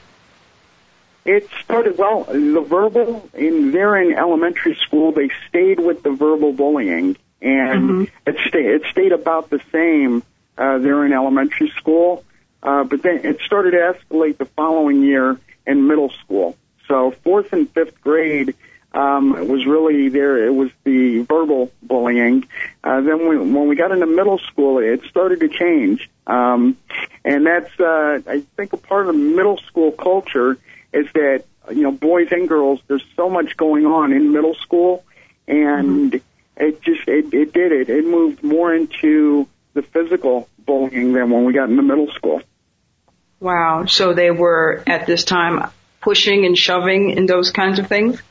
It 1.26 1.50
started, 1.62 1.98
well, 1.98 2.24
the 2.24 2.62
verbal, 2.62 3.30
in, 3.34 3.72
they're 3.72 3.98
in 3.98 4.14
elementary 4.14 4.76
school, 4.76 5.12
they 5.12 5.30
stayed 5.50 5.78
with 5.78 6.02
the 6.02 6.12
verbal 6.12 6.54
bullying 6.54 7.18
and 7.42 7.90
mm-hmm. 7.90 8.04
it, 8.26 8.38
stayed, 8.48 8.66
it 8.66 8.84
stayed 8.92 9.12
about 9.12 9.50
the 9.50 9.60
same, 9.72 10.24
uh, 10.58 10.78
they're 10.78 11.06
in 11.06 11.12
elementary 11.12 11.70
school. 11.72 12.24
Uh, 12.64 12.84
but 12.84 13.04
then 13.04 13.26
it 13.26 13.40
started 13.42 13.72
to 13.72 13.78
escalate 13.78 14.38
the 14.38 14.46
following 14.46 15.04
year 15.04 15.38
in 15.66 15.88
middle 15.88 16.10
school. 16.10 16.56
So 16.88 17.12
fourth 17.24 17.52
and 17.52 17.70
fifth 17.70 18.00
grade, 18.02 18.56
um, 18.94 19.36
it 19.38 19.48
was 19.48 19.66
really 19.66 20.10
there. 20.10 20.46
It 20.46 20.54
was 20.54 20.72
the 20.84 21.20
verbal 21.20 21.72
bullying. 21.84 22.48
Uh, 22.84 23.02
then 23.02 23.28
we, 23.28 23.38
when 23.38 23.68
we 23.68 23.76
got 23.76 23.92
into 23.92 24.06
middle 24.08 24.40
school, 24.40 24.80
it 24.80 25.02
started 25.10 25.42
to 25.42 25.50
change. 25.50 26.10
Um, 26.26 26.78
and 27.24 27.46
that's, 27.46 27.80
uh, 27.80 28.20
I 28.28 28.44
think 28.56 28.74
a 28.74 28.78
part 28.78 29.08
of 29.08 29.16
the 29.16 29.22
middle 29.22 29.58
school 29.58 29.92
culture 29.92 30.58
is 30.94 31.08
that, 31.14 31.44
you 31.70 31.82
know, 31.82 31.92
boys 31.92 32.30
and 32.32 32.48
girls, 32.48 32.80
there's 32.88 33.06
so 33.16 33.30
much 33.30 33.58
going 33.58 33.86
on 33.86 34.14
in 34.14 34.32
middle 34.32 34.56
school. 34.56 35.04
And, 35.48 36.14
mm-hmm. 36.14 36.66
it 36.66 36.82
just 36.82 37.08
it, 37.08 37.34
it 37.34 37.54
did 37.54 37.72
it. 37.72 37.90
It 37.90 38.06
moved 38.06 38.44
more 38.44 38.74
into 38.74 39.48
the 39.74 39.82
physical 39.82 40.50
bullying 40.66 41.14
than 41.14 41.30
when 41.30 41.46
we 41.46 41.54
got 41.54 41.70
into 41.70 41.84
middle 41.84 42.12
school. 42.12 42.42
Wow. 43.40 43.86
So 43.86 44.14
they 44.14 44.32
were 44.32 44.84
at 44.88 45.06
this 45.06 45.24
time 45.24 45.70
pushing 46.02 46.46
and 46.46 46.58
shoving 46.58 47.18
and 47.18 47.28
those 47.28 47.52
kinds 47.52 47.80
of 47.80 47.88
things? 47.88 48.22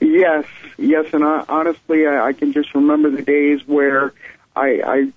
Yes, 0.00 0.44
yes, 0.78 1.06
and 1.12 1.24
I, 1.24 1.44
honestly, 1.48 2.06
I, 2.06 2.28
I 2.28 2.32
can 2.32 2.52
just 2.52 2.74
remember 2.74 3.10
the 3.10 3.22
days 3.22 3.66
where 3.66 4.12
I, 4.54 4.80
I, 4.84 5.12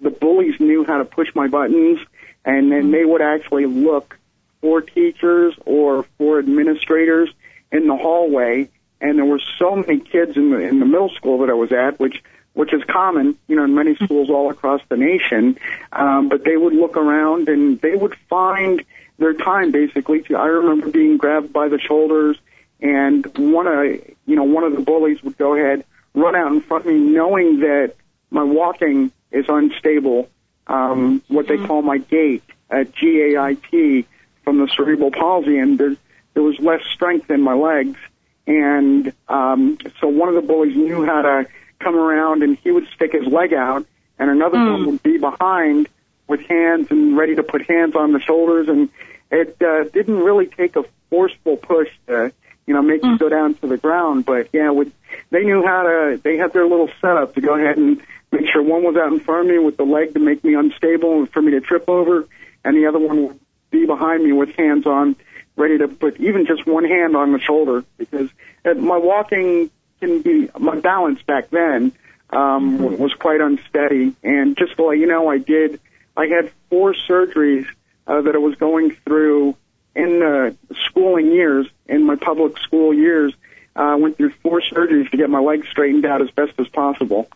the 0.00 0.10
bullies 0.10 0.58
knew 0.60 0.84
how 0.84 0.98
to 0.98 1.04
push 1.04 1.28
my 1.34 1.48
buttons, 1.48 2.00
and 2.44 2.70
then 2.70 2.90
they 2.90 3.04
would 3.04 3.22
actually 3.22 3.66
look 3.66 4.18
for 4.60 4.80
teachers 4.80 5.54
or 5.66 6.04
for 6.18 6.38
administrators 6.38 7.30
in 7.70 7.86
the 7.86 7.96
hallway, 7.96 8.68
and 9.00 9.18
there 9.18 9.24
were 9.24 9.40
so 9.58 9.76
many 9.76 10.00
kids 10.00 10.36
in 10.36 10.50
the 10.50 10.58
in 10.58 10.78
the 10.80 10.86
middle 10.86 11.10
school 11.10 11.38
that 11.38 11.50
I 11.50 11.54
was 11.54 11.72
at, 11.72 12.00
which 12.00 12.22
which 12.54 12.72
is 12.72 12.82
common, 12.84 13.36
you 13.48 13.56
know, 13.56 13.64
in 13.64 13.74
many 13.74 13.96
schools 13.96 14.30
all 14.30 14.50
across 14.50 14.80
the 14.88 14.96
nation. 14.96 15.58
Um, 15.92 16.28
but 16.28 16.44
they 16.44 16.56
would 16.56 16.72
look 16.72 16.96
around 16.96 17.48
and 17.48 17.80
they 17.80 17.94
would 17.94 18.14
find 18.30 18.82
their 19.18 19.34
time 19.34 19.72
basically. 19.72 20.22
To, 20.22 20.36
I 20.36 20.46
remember 20.46 20.90
being 20.90 21.16
grabbed 21.16 21.52
by 21.52 21.68
the 21.68 21.80
shoulders, 21.80 22.38
and 22.84 23.26
one 23.38 23.66
of 23.66 23.84
you 24.26 24.36
know 24.36 24.44
one 24.44 24.62
of 24.62 24.76
the 24.76 24.82
bullies 24.82 25.20
would 25.24 25.36
go 25.36 25.56
ahead, 25.56 25.84
run 26.14 26.36
out 26.36 26.52
in 26.52 26.60
front 26.60 26.86
of 26.86 26.92
me, 26.92 27.00
knowing 27.00 27.60
that 27.60 27.94
my 28.30 28.44
walking 28.44 29.10
is 29.32 29.46
unstable. 29.48 30.28
Um, 30.66 31.22
what 31.28 31.46
they 31.48 31.58
call 31.58 31.82
my 31.82 31.98
gait 31.98 32.42
at 32.70 32.94
G 32.94 33.20
A 33.22 33.38
I 33.38 33.54
T 33.54 34.06
from 34.44 34.58
the 34.58 34.68
cerebral 34.68 35.10
palsy, 35.10 35.58
and 35.58 35.76
there 35.78 35.96
there 36.34 36.42
was 36.42 36.58
less 36.60 36.82
strength 36.92 37.30
in 37.30 37.40
my 37.42 37.54
legs. 37.54 37.98
And 38.46 39.12
um, 39.28 39.78
so 40.00 40.08
one 40.08 40.28
of 40.28 40.34
the 40.34 40.42
bullies 40.42 40.76
knew 40.76 41.04
how 41.04 41.22
to 41.22 41.46
come 41.80 41.96
around, 41.96 42.42
and 42.42 42.58
he 42.62 42.70
would 42.70 42.86
stick 42.94 43.12
his 43.12 43.26
leg 43.26 43.52
out, 43.54 43.86
and 44.18 44.30
another 44.30 44.58
Mm. 44.58 44.72
one 44.72 44.86
would 44.86 45.02
be 45.02 45.18
behind 45.18 45.88
with 46.26 46.40
hands 46.40 46.90
and 46.90 47.16
ready 47.16 47.34
to 47.34 47.42
put 47.42 47.66
hands 47.68 47.94
on 47.94 48.12
the 48.12 48.20
shoulders. 48.20 48.68
And 48.68 48.88
it 49.30 49.56
uh, 49.62 49.84
didn't 49.84 50.18
really 50.18 50.46
take 50.46 50.76
a 50.76 50.84
forceful 51.10 51.56
push 51.56 51.88
to, 52.06 52.32
you 52.66 52.74
know, 52.74 52.82
make 52.82 53.02
me 53.02 53.18
go 53.18 53.28
down 53.28 53.54
to 53.54 53.66
the 53.66 53.76
ground. 53.76 54.24
But 54.24 54.48
yeah, 54.52 54.70
would 54.70 54.92
they 55.30 55.42
knew 55.44 55.64
how 55.64 55.82
to? 55.82 56.20
They 56.22 56.36
had 56.36 56.52
their 56.52 56.66
little 56.66 56.88
setup 57.00 57.34
to 57.34 57.40
go 57.40 57.54
ahead 57.54 57.76
and 57.76 58.00
make 58.32 58.46
sure 58.52 58.62
one 58.62 58.82
was 58.82 58.96
out 58.96 59.12
in 59.12 59.20
front 59.20 59.48
of 59.48 59.54
me 59.54 59.58
with 59.58 59.76
the 59.76 59.84
leg 59.84 60.14
to 60.14 60.20
make 60.20 60.42
me 60.44 60.54
unstable 60.54 61.20
and 61.20 61.30
for 61.30 61.42
me 61.42 61.52
to 61.52 61.60
trip 61.60 61.88
over, 61.88 62.26
and 62.64 62.76
the 62.76 62.86
other 62.86 62.98
one 62.98 63.26
would 63.26 63.40
be 63.70 63.86
behind 63.86 64.24
me 64.24 64.32
with 64.32 64.50
hands 64.56 64.86
on, 64.86 65.16
ready 65.56 65.78
to 65.78 65.88
put 65.88 66.18
even 66.20 66.46
just 66.46 66.66
one 66.66 66.84
hand 66.84 67.16
on 67.16 67.32
the 67.32 67.38
shoulder 67.38 67.84
because 67.98 68.28
my 68.64 68.96
walking 68.96 69.70
can 70.00 70.22
be 70.22 70.48
my 70.58 70.78
balance 70.78 71.22
back 71.22 71.50
then 71.50 71.92
um, 72.30 72.78
w 72.78 72.96
was 72.96 73.14
quite 73.14 73.40
unsteady. 73.40 74.14
And 74.22 74.56
just 74.56 74.76
to 74.76 74.84
let 74.84 74.98
you 74.98 75.06
know, 75.06 75.28
I 75.28 75.38
did. 75.38 75.80
I 76.16 76.26
had 76.26 76.52
four 76.70 76.94
surgeries 76.94 77.66
uh, 78.06 78.22
that 78.22 78.34
I 78.34 78.38
was 78.38 78.56
going 78.56 78.90
through 79.04 79.56
in 79.94 80.18
the 80.20 80.56
schooling 80.86 81.32
years, 81.32 81.66
in 81.86 82.04
my 82.04 82.16
public 82.16 82.58
school 82.58 82.92
years. 82.92 83.32
Uh, 83.76 83.82
I 83.82 83.94
went 83.96 84.16
through 84.16 84.30
four 84.42 84.60
surgeries 84.60 85.10
to 85.10 85.16
get 85.16 85.30
my 85.30 85.40
legs 85.40 85.68
straightened 85.68 86.04
out 86.06 86.22
as 86.22 86.30
best 86.30 86.52
as 86.58 86.68
possible. 86.68 87.28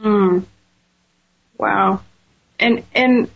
Mm. 0.00 0.44
Wow. 1.56 2.02
And 2.58 2.84
and 2.94 3.30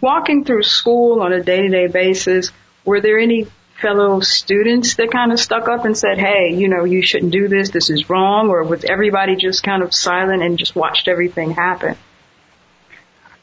walking 0.00 0.44
through 0.44 0.62
school 0.62 1.20
on 1.22 1.32
a 1.32 1.42
day-to-day 1.42 1.88
basis, 1.88 2.52
were 2.84 3.00
there 3.00 3.18
any 3.18 3.46
fellow 3.80 4.20
students 4.20 4.96
that 4.96 5.10
kind 5.10 5.32
of 5.32 5.40
stuck 5.40 5.68
up 5.68 5.86
and 5.86 5.96
said, 5.96 6.18
"Hey, 6.18 6.54
you 6.54 6.68
know, 6.68 6.84
you 6.84 7.02
shouldn't 7.02 7.32
do 7.32 7.48
this. 7.48 7.70
This 7.70 7.88
is 7.88 8.10
wrong," 8.10 8.50
or 8.50 8.62
was 8.64 8.84
everybody 8.84 9.36
just 9.36 9.62
kind 9.62 9.82
of 9.82 9.94
silent 9.94 10.42
and 10.42 10.58
just 10.58 10.76
watched 10.76 11.08
everything 11.08 11.52
happen? 11.52 11.96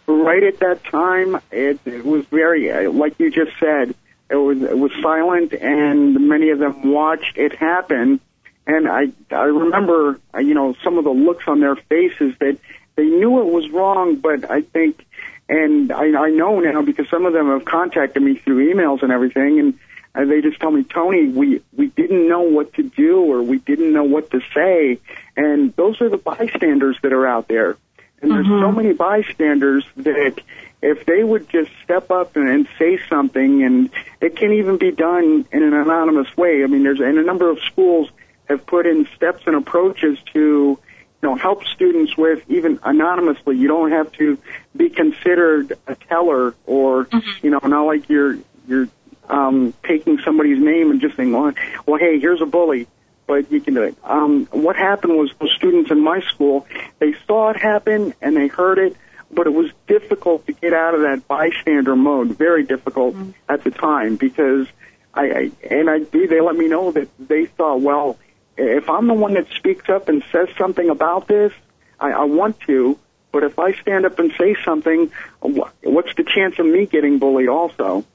right 0.07 0.43
at 0.43 0.59
that 0.59 0.83
time, 0.85 1.39
it, 1.51 1.79
it 1.85 2.05
was 2.05 2.25
very, 2.25 2.71
uh, 2.71 2.91
like 2.91 3.19
you 3.19 3.29
just 3.29 3.51
said, 3.59 3.93
it 4.29 4.35
was 4.35 4.61
it 4.61 4.77
was 4.77 4.91
silent, 5.01 5.53
and 5.53 6.27
many 6.27 6.49
of 6.49 6.59
them 6.59 6.91
watched 6.91 7.37
it 7.37 7.55
happen. 7.55 8.19
And 8.65 8.87
I 8.87 9.07
I 9.31 9.45
remember, 9.45 10.19
uh, 10.33 10.39
you 10.39 10.53
know, 10.53 10.75
some 10.83 10.97
of 10.97 11.03
the 11.05 11.11
looks 11.11 11.45
on 11.47 11.61
their 11.61 11.75
faces 11.75 12.35
that 12.39 12.57
they 12.95 13.05
knew 13.05 13.39
it 13.39 13.45
was 13.45 13.69
wrong, 13.69 14.17
but 14.17 14.49
I 14.49 14.61
think, 14.61 15.05
and 15.47 15.91
I, 15.91 16.25
I 16.25 16.29
know 16.31 16.59
now 16.59 16.81
because 16.81 17.07
some 17.09 17.25
of 17.25 17.33
them 17.33 17.47
have 17.47 17.63
contacted 17.63 18.21
me 18.21 18.35
through 18.35 18.73
emails 18.73 19.03
and 19.03 19.11
everything, 19.11 19.59
and 19.59 19.79
uh, 20.13 20.25
they 20.25 20.41
just 20.41 20.59
tell 20.59 20.71
me, 20.71 20.83
Tony, 20.83 21.27
we 21.27 21.61
we 21.75 21.87
didn't 21.87 22.27
know 22.27 22.41
what 22.41 22.73
to 22.73 22.83
do 22.83 23.19
or 23.19 23.43
we 23.43 23.59
didn't 23.59 23.93
know 23.93 24.03
what 24.03 24.31
to 24.31 24.41
say, 24.53 24.99
and 25.37 25.73
those 25.75 26.01
are 26.01 26.09
the 26.09 26.17
bystanders 26.17 26.97
that 27.03 27.13
are 27.13 27.27
out 27.27 27.47
there. 27.47 27.77
And 28.21 28.31
there's 28.31 28.47
so 28.47 28.71
many 28.71 28.93
bystanders 28.93 29.85
that 29.97 30.39
if 30.81 31.05
they 31.05 31.23
would 31.23 31.49
just 31.49 31.71
step 31.83 32.09
up 32.11 32.35
and, 32.35 32.49
and 32.49 32.67
say 32.79 32.99
something, 33.09 33.63
and 33.63 33.89
it 34.21 34.35
can 34.35 34.53
even 34.53 34.77
be 34.77 34.91
done 34.91 35.45
in 35.51 35.63
an 35.63 35.73
anonymous 35.73 36.35
way. 36.35 36.63
I 36.63 36.67
mean, 36.67 36.83
there's 36.83 36.99
and 36.99 37.17
a 37.17 37.23
number 37.23 37.49
of 37.49 37.59
schools 37.61 38.09
have 38.45 38.65
put 38.65 38.85
in 38.85 39.07
steps 39.15 39.43
and 39.45 39.55
approaches 39.55 40.17
to, 40.33 40.39
you 40.39 40.79
know, 41.21 41.35
help 41.35 41.65
students 41.65 42.17
with 42.17 42.43
even 42.49 42.79
anonymously. 42.83 43.57
You 43.57 43.67
don't 43.67 43.91
have 43.91 44.11
to 44.13 44.37
be 44.75 44.89
considered 44.89 45.73
a 45.85 45.95
teller 45.95 46.55
or, 46.65 47.07
you 47.43 47.49
know, 47.49 47.59
not 47.63 47.83
like 47.83 48.09
you're 48.09 48.37
you're 48.67 48.87
um, 49.29 49.73
taking 49.83 50.19
somebody's 50.19 50.59
name 50.59 50.89
and 50.91 51.01
just 51.01 51.17
saying, 51.17 51.33
well, 51.33 51.53
well, 51.85 51.99
hey, 51.99 52.19
here's 52.19 52.41
a 52.41 52.45
bully 52.45 52.87
but 53.27 53.51
you 53.51 53.61
can 53.61 53.75
do 53.75 53.83
it. 53.83 53.97
Um, 54.03 54.47
what 54.51 54.75
happened 54.75 55.17
was 55.17 55.31
those 55.39 55.53
students 55.55 55.91
in 55.91 56.01
my 56.01 56.21
school, 56.21 56.65
they 56.99 57.13
saw 57.27 57.49
it 57.49 57.57
happen 57.57 58.13
and 58.21 58.35
they 58.35 58.47
heard 58.47 58.79
it, 58.79 58.95
but 59.29 59.45
it 59.45 59.53
was 59.53 59.69
difficult 59.87 60.47
to 60.47 60.53
get 60.53 60.73
out 60.73 60.95
of 60.95 61.01
that 61.01 61.27
bystander 61.27 61.95
mode. 61.95 62.37
Very 62.37 62.63
difficult 62.63 63.15
at 63.49 63.63
the 63.63 63.71
time 63.71 64.15
because 64.15 64.67
I, 65.13 65.21
I 65.21 65.51
and 65.69 65.89
I 65.89 65.99
they 65.99 66.39
let 66.39 66.55
me 66.55 66.67
know 66.69 66.91
that 66.91 67.09
they 67.19 67.45
thought, 67.45 67.81
well, 67.81 68.17
if 68.57 68.89
I'm 68.89 69.07
the 69.07 69.13
one 69.13 69.33
that 69.33 69.47
speaks 69.57 69.89
up 69.89 70.07
and 70.09 70.23
says 70.31 70.47
something 70.57 70.89
about 70.89 71.27
this, 71.27 71.51
I, 71.99 72.11
I 72.11 72.23
want 72.23 72.59
to. 72.61 72.97
But 73.31 73.43
if 73.43 73.59
I 73.59 73.73
stand 73.73 74.05
up 74.05 74.17
and 74.19 74.31
say 74.37 74.55
something, 74.63 75.11
wh- 75.41 75.69
what's 75.83 76.15
the 76.15 76.23
chance 76.23 76.57
of 76.59 76.65
me 76.65 76.85
getting 76.85 77.19
bullied 77.19 77.49
also? 77.49 78.05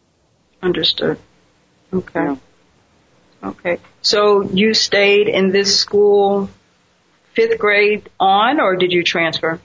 Understood. 0.62 1.18
Okay. 1.92 2.20
Yeah. 2.24 2.36
Okay. 3.42 3.78
So 4.02 4.42
you 4.42 4.74
stayed 4.74 5.28
in 5.28 5.50
this 5.50 5.78
school 5.78 6.48
fifth 7.34 7.58
grade 7.58 8.08
on, 8.20 8.60
or 8.60 8.76
did 8.76 8.92
you 8.92 9.02
transfer? 9.02 9.60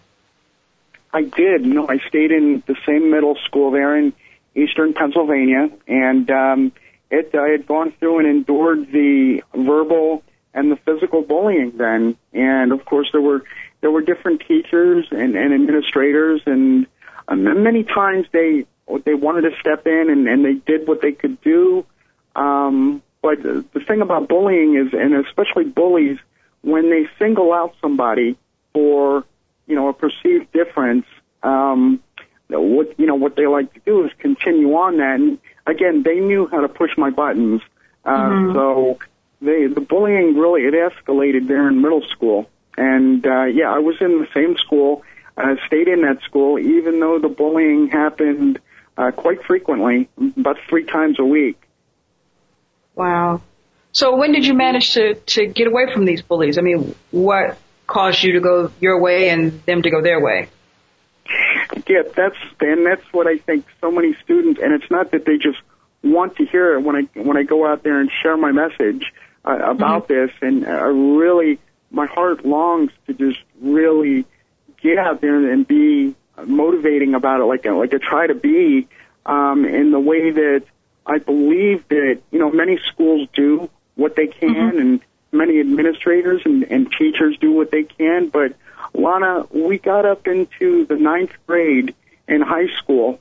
I 1.14 1.24
did. 1.24 1.66
No, 1.66 1.88
I 1.88 1.98
stayed 2.08 2.32
in 2.32 2.64
the 2.66 2.76
same 2.86 3.12
middle 3.12 3.36
school 3.46 3.72
there 3.72 3.98
in 3.98 4.14
eastern 4.56 4.94
Pennsylvania, 4.94 5.70
and 5.88 6.30
um, 6.30 6.72
it 7.10 7.34
I 7.36 7.50
had 7.50 7.68
gone 7.68 7.94
through 8.00 8.20
and 8.20 8.28
endured 8.28 8.92
the 8.92 9.44
verbal 9.54 10.24
and 10.54 10.72
the 10.72 10.76
physical 10.78 11.22
bullying 11.22 11.78
then, 11.78 12.18
and 12.34 12.72
of 12.72 12.84
course 12.86 13.10
there 13.12 13.22
were 13.22 13.44
there 13.82 13.92
were 13.92 14.02
different 14.02 14.42
teachers 14.48 15.08
and, 15.12 15.36
and 15.36 15.54
administrators, 15.54 16.42
and 16.46 16.88
um, 17.28 17.64
many 17.64 17.84
times 17.84 18.26
they 18.32 18.66
they 19.06 19.14
wanted 19.14 19.42
to 19.42 19.52
step 19.60 19.86
in 19.86 20.10
and, 20.10 20.28
and 20.28 20.44
they 20.44 20.54
did 20.54 20.88
what 20.88 21.02
they 21.02 21.12
could 21.12 21.40
do. 21.42 21.86
Um, 22.36 23.02
but 23.28 23.44
the 23.44 23.66
the 23.74 23.82
thing 23.82 24.02
about 24.02 24.30
bullying 24.30 24.78
is, 24.78 24.94
and 24.94 25.14
especially 25.14 25.66
bullies, 25.66 26.18
when 26.62 26.90
they 26.90 27.10
single 27.20 27.52
out 27.52 27.76
somebody 27.82 28.38
for 28.74 29.26
you 29.66 29.76
know 29.76 29.90
a 29.90 29.94
perceived 29.94 30.50
difference, 30.54 31.06
um, 31.44 32.02
what 32.48 32.98
you 32.98 33.06
know 33.06 33.16
what 33.16 33.36
they 33.36 33.46
like 33.46 33.74
to 33.74 33.82
do 33.86 34.06
is 34.06 34.12
continue 34.20 34.74
on 34.76 34.98
that. 34.98 35.16
And 35.16 35.40
again, 35.66 36.04
they 36.04 36.22
knew 36.22 36.48
how 36.48 36.62
to 36.62 36.70
push 36.70 36.92
my 36.98 37.10
buttons, 37.10 37.62
uh, 38.06 38.54
so 38.54 39.00
they 39.42 39.68
the 39.68 39.82
bullying 39.82 40.38
really 40.38 40.62
it 40.62 40.74
escalated 40.74 41.50
there 41.50 41.68
in 41.68 41.82
middle 41.82 42.04
school. 42.08 42.50
And 42.78 43.28
uh, 43.28 43.44
yeah, 43.44 43.70
I 43.74 43.80
was 43.80 43.98
in 44.00 44.20
the 44.20 44.28
same 44.34 44.56
school, 44.56 45.04
uh, 45.36 45.56
stayed 45.66 45.90
in 45.90 46.00
that 46.04 46.22
school, 46.22 46.60
even 46.60 47.02
though 47.02 47.20
the 47.20 47.28
bullying 47.28 47.90
happened 47.90 48.60
uh, 48.98 49.12
quite 49.12 49.44
frequently, 49.44 50.08
about 50.38 50.60
three 50.70 50.86
times 50.86 51.20
a 51.20 51.26
week. 51.26 51.67
Wow. 52.98 53.42
So 53.92 54.16
when 54.16 54.32
did 54.32 54.46
you 54.46 54.56
manage 54.56 54.94
to, 54.96 55.16
to 55.16 55.46
get 55.46 55.68
away 55.68 55.94
from 55.94 56.06
these 56.06 56.22
bullies? 56.22 56.58
I 56.58 56.62
mean, 56.62 56.96
what 57.12 57.58
caused 57.86 58.24
you 58.24 58.34
to 58.34 58.40
go 58.42 58.72
your 58.82 59.00
way 59.00 59.30
and 59.30 59.64
them 59.66 59.84
to 59.84 59.90
go 59.90 60.02
their 60.02 60.20
way? 60.20 60.50
Yeah, 61.88 62.04
that's 62.16 62.38
and 62.60 62.86
that's 62.86 63.04
what 63.14 63.28
I 63.28 63.38
think 63.38 63.66
so 63.82 63.92
many 63.92 64.16
students, 64.24 64.62
and 64.62 64.74
it's 64.74 64.90
not 64.90 65.12
that 65.12 65.26
they 65.26 65.38
just 65.38 65.60
want 66.04 66.38
to 66.38 66.46
hear 66.46 66.76
it 66.76 66.82
when 66.82 66.96
I 66.96 67.02
when 67.22 67.38
I 67.38 67.44
go 67.44 67.68
out 67.68 67.84
there 67.84 68.00
and 68.00 68.10
share 68.24 68.38
my 68.38 68.52
message 68.52 69.04
uh, 69.46 69.58
about 69.58 70.08
this, 70.08 70.32
and 70.42 70.66
I 70.66 70.86
really 70.86 71.60
my 71.92 72.06
heart 72.06 72.46
longs 72.46 72.92
to 73.08 73.14
just 73.14 73.40
really 73.62 74.26
get 74.82 74.98
out 74.98 75.22
there 75.22 75.52
and 75.52 75.68
be 75.68 76.16
motivating 76.46 77.14
about 77.14 77.42
it, 77.42 77.46
like 77.46 77.66
like 77.66 77.94
I 77.94 77.98
try 77.98 78.28
to 78.28 78.36
be, 78.36 78.88
um, 79.26 79.66
in 79.66 79.92
the 79.92 80.00
way 80.00 80.32
that 80.32 80.64
I 81.08 81.20
believe 81.20 81.88
that 81.88 82.20
you 82.32 82.40
know 82.40 82.52
many 82.52 82.78
schools 82.92 83.28
do 83.34 83.70
what 83.96 84.16
they 84.16 84.28
can, 84.28 84.78
and 84.78 85.02
many 85.32 85.60
administrators 85.60 86.42
and, 86.46 86.64
and 86.64 86.92
teachers 86.92 87.38
do 87.40 87.52
what 87.52 87.72
they 87.72 87.84
can, 87.84 88.30
but 88.30 88.54
Lana, 88.94 89.46
we 89.52 89.78
got 89.78 90.06
up 90.06 90.28
into 90.28 90.86
the 90.86 90.96
ninth 90.96 91.32
grade 91.46 91.96
in 92.28 92.42
high 92.42 92.68
school, 92.78 93.20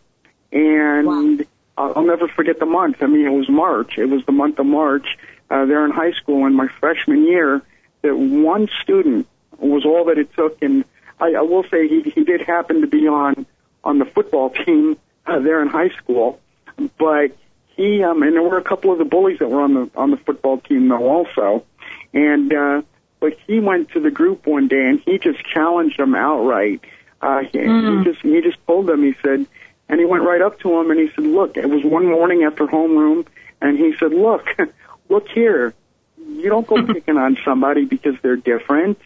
and 0.53 1.07
wow. 1.07 1.93
I'll 1.95 2.05
never 2.05 2.29
forget 2.29 2.59
the 2.59 2.67
month. 2.67 3.03
I 3.03 3.07
mean, 3.07 3.27
it 3.27 3.31
was 3.31 3.49
March. 3.49 3.99
It 3.99 4.07
was 4.07 4.25
the 4.27 4.33
month 4.33 4.59
of 4.59 4.67
March 4.67 5.07
uh, 5.51 5.67
there 5.67 5.85
in 5.85 5.91
high 5.91 6.13
school 6.13 6.47
in 6.47 6.55
my 6.55 6.69
freshman 6.81 7.25
year. 7.25 7.63
That 8.03 8.17
one 8.17 8.69
student 8.83 9.27
was 9.59 9.85
all 9.85 10.05
that 10.07 10.19
it 10.19 10.33
took, 10.35 10.61
and 10.63 10.85
I, 11.21 11.35
I 11.35 11.43
will 11.43 11.65
say 11.65 11.89
he 11.89 12.03
he 12.11 12.25
did 12.25 12.43
happen 12.43 12.81
to 12.81 12.87
be 12.87 13.07
on 13.09 13.47
on 13.85 13.99
the 13.99 14.05
football 14.05 14.51
team 14.65 14.97
uh, 15.27 15.39
there 15.41 15.63
in 15.63 15.69
high 15.69 15.91
school, 15.91 16.41
but 16.99 17.37
he 17.77 18.03
um, 18.03 18.23
and 18.23 18.35
there 18.35 18.43
were 18.43 18.59
a 18.59 18.65
couple 18.65 18.91
of 18.91 18.99
the 18.99 19.05
bullies 19.05 19.39
that 19.39 19.49
were 19.49 19.61
on 19.61 19.75
the 19.75 19.91
on 19.95 20.11
the 20.11 20.17
football 20.17 20.59
team 20.59 20.89
though 20.89 21.09
also, 21.09 21.65
and 22.13 22.53
uh, 22.53 22.83
but 23.21 23.37
he 23.47 23.61
went 23.61 23.91
to 23.91 24.01
the 24.01 24.11
group 24.11 24.47
one 24.47 24.69
day 24.69 24.89
and 24.89 25.01
he 25.01 25.19
just 25.19 25.45
challenged 25.45 25.99
them 25.99 26.15
outright. 26.15 26.81
Uh, 27.21 27.41
he, 27.41 27.59
mm. 27.59 27.99
he 27.99 28.11
just 28.11 28.23
he 28.23 28.41
just 28.41 28.59
told 28.67 28.87
them 28.87 29.03
he 29.03 29.15
said, 29.23 29.47
and 29.89 30.01
he 30.01 30.07
went 30.07 30.23
right 30.23 30.41
up 30.41 30.59
to 30.61 30.79
him 30.79 30.91
and 30.91 31.01
he 31.01 31.09
said, 31.15 31.25
look, 31.25 31.57
it 31.57 31.69
was 31.69 31.85
one 31.85 32.07
morning 32.07 32.45
after 32.45 32.67
homeroom, 32.67 33.27
and 33.61 33.79
he 33.79 33.95
said, 33.99 34.13
look, 34.13 34.47
look 35.09 35.29
here, 35.29 35.75
you 36.29 36.49
don't 36.49 36.67
go 36.67 36.85
picking 36.93 37.17
on 37.17 37.37
somebody 37.45 37.85
because 37.85 38.15
they're 38.23 38.37
different. 38.37 38.99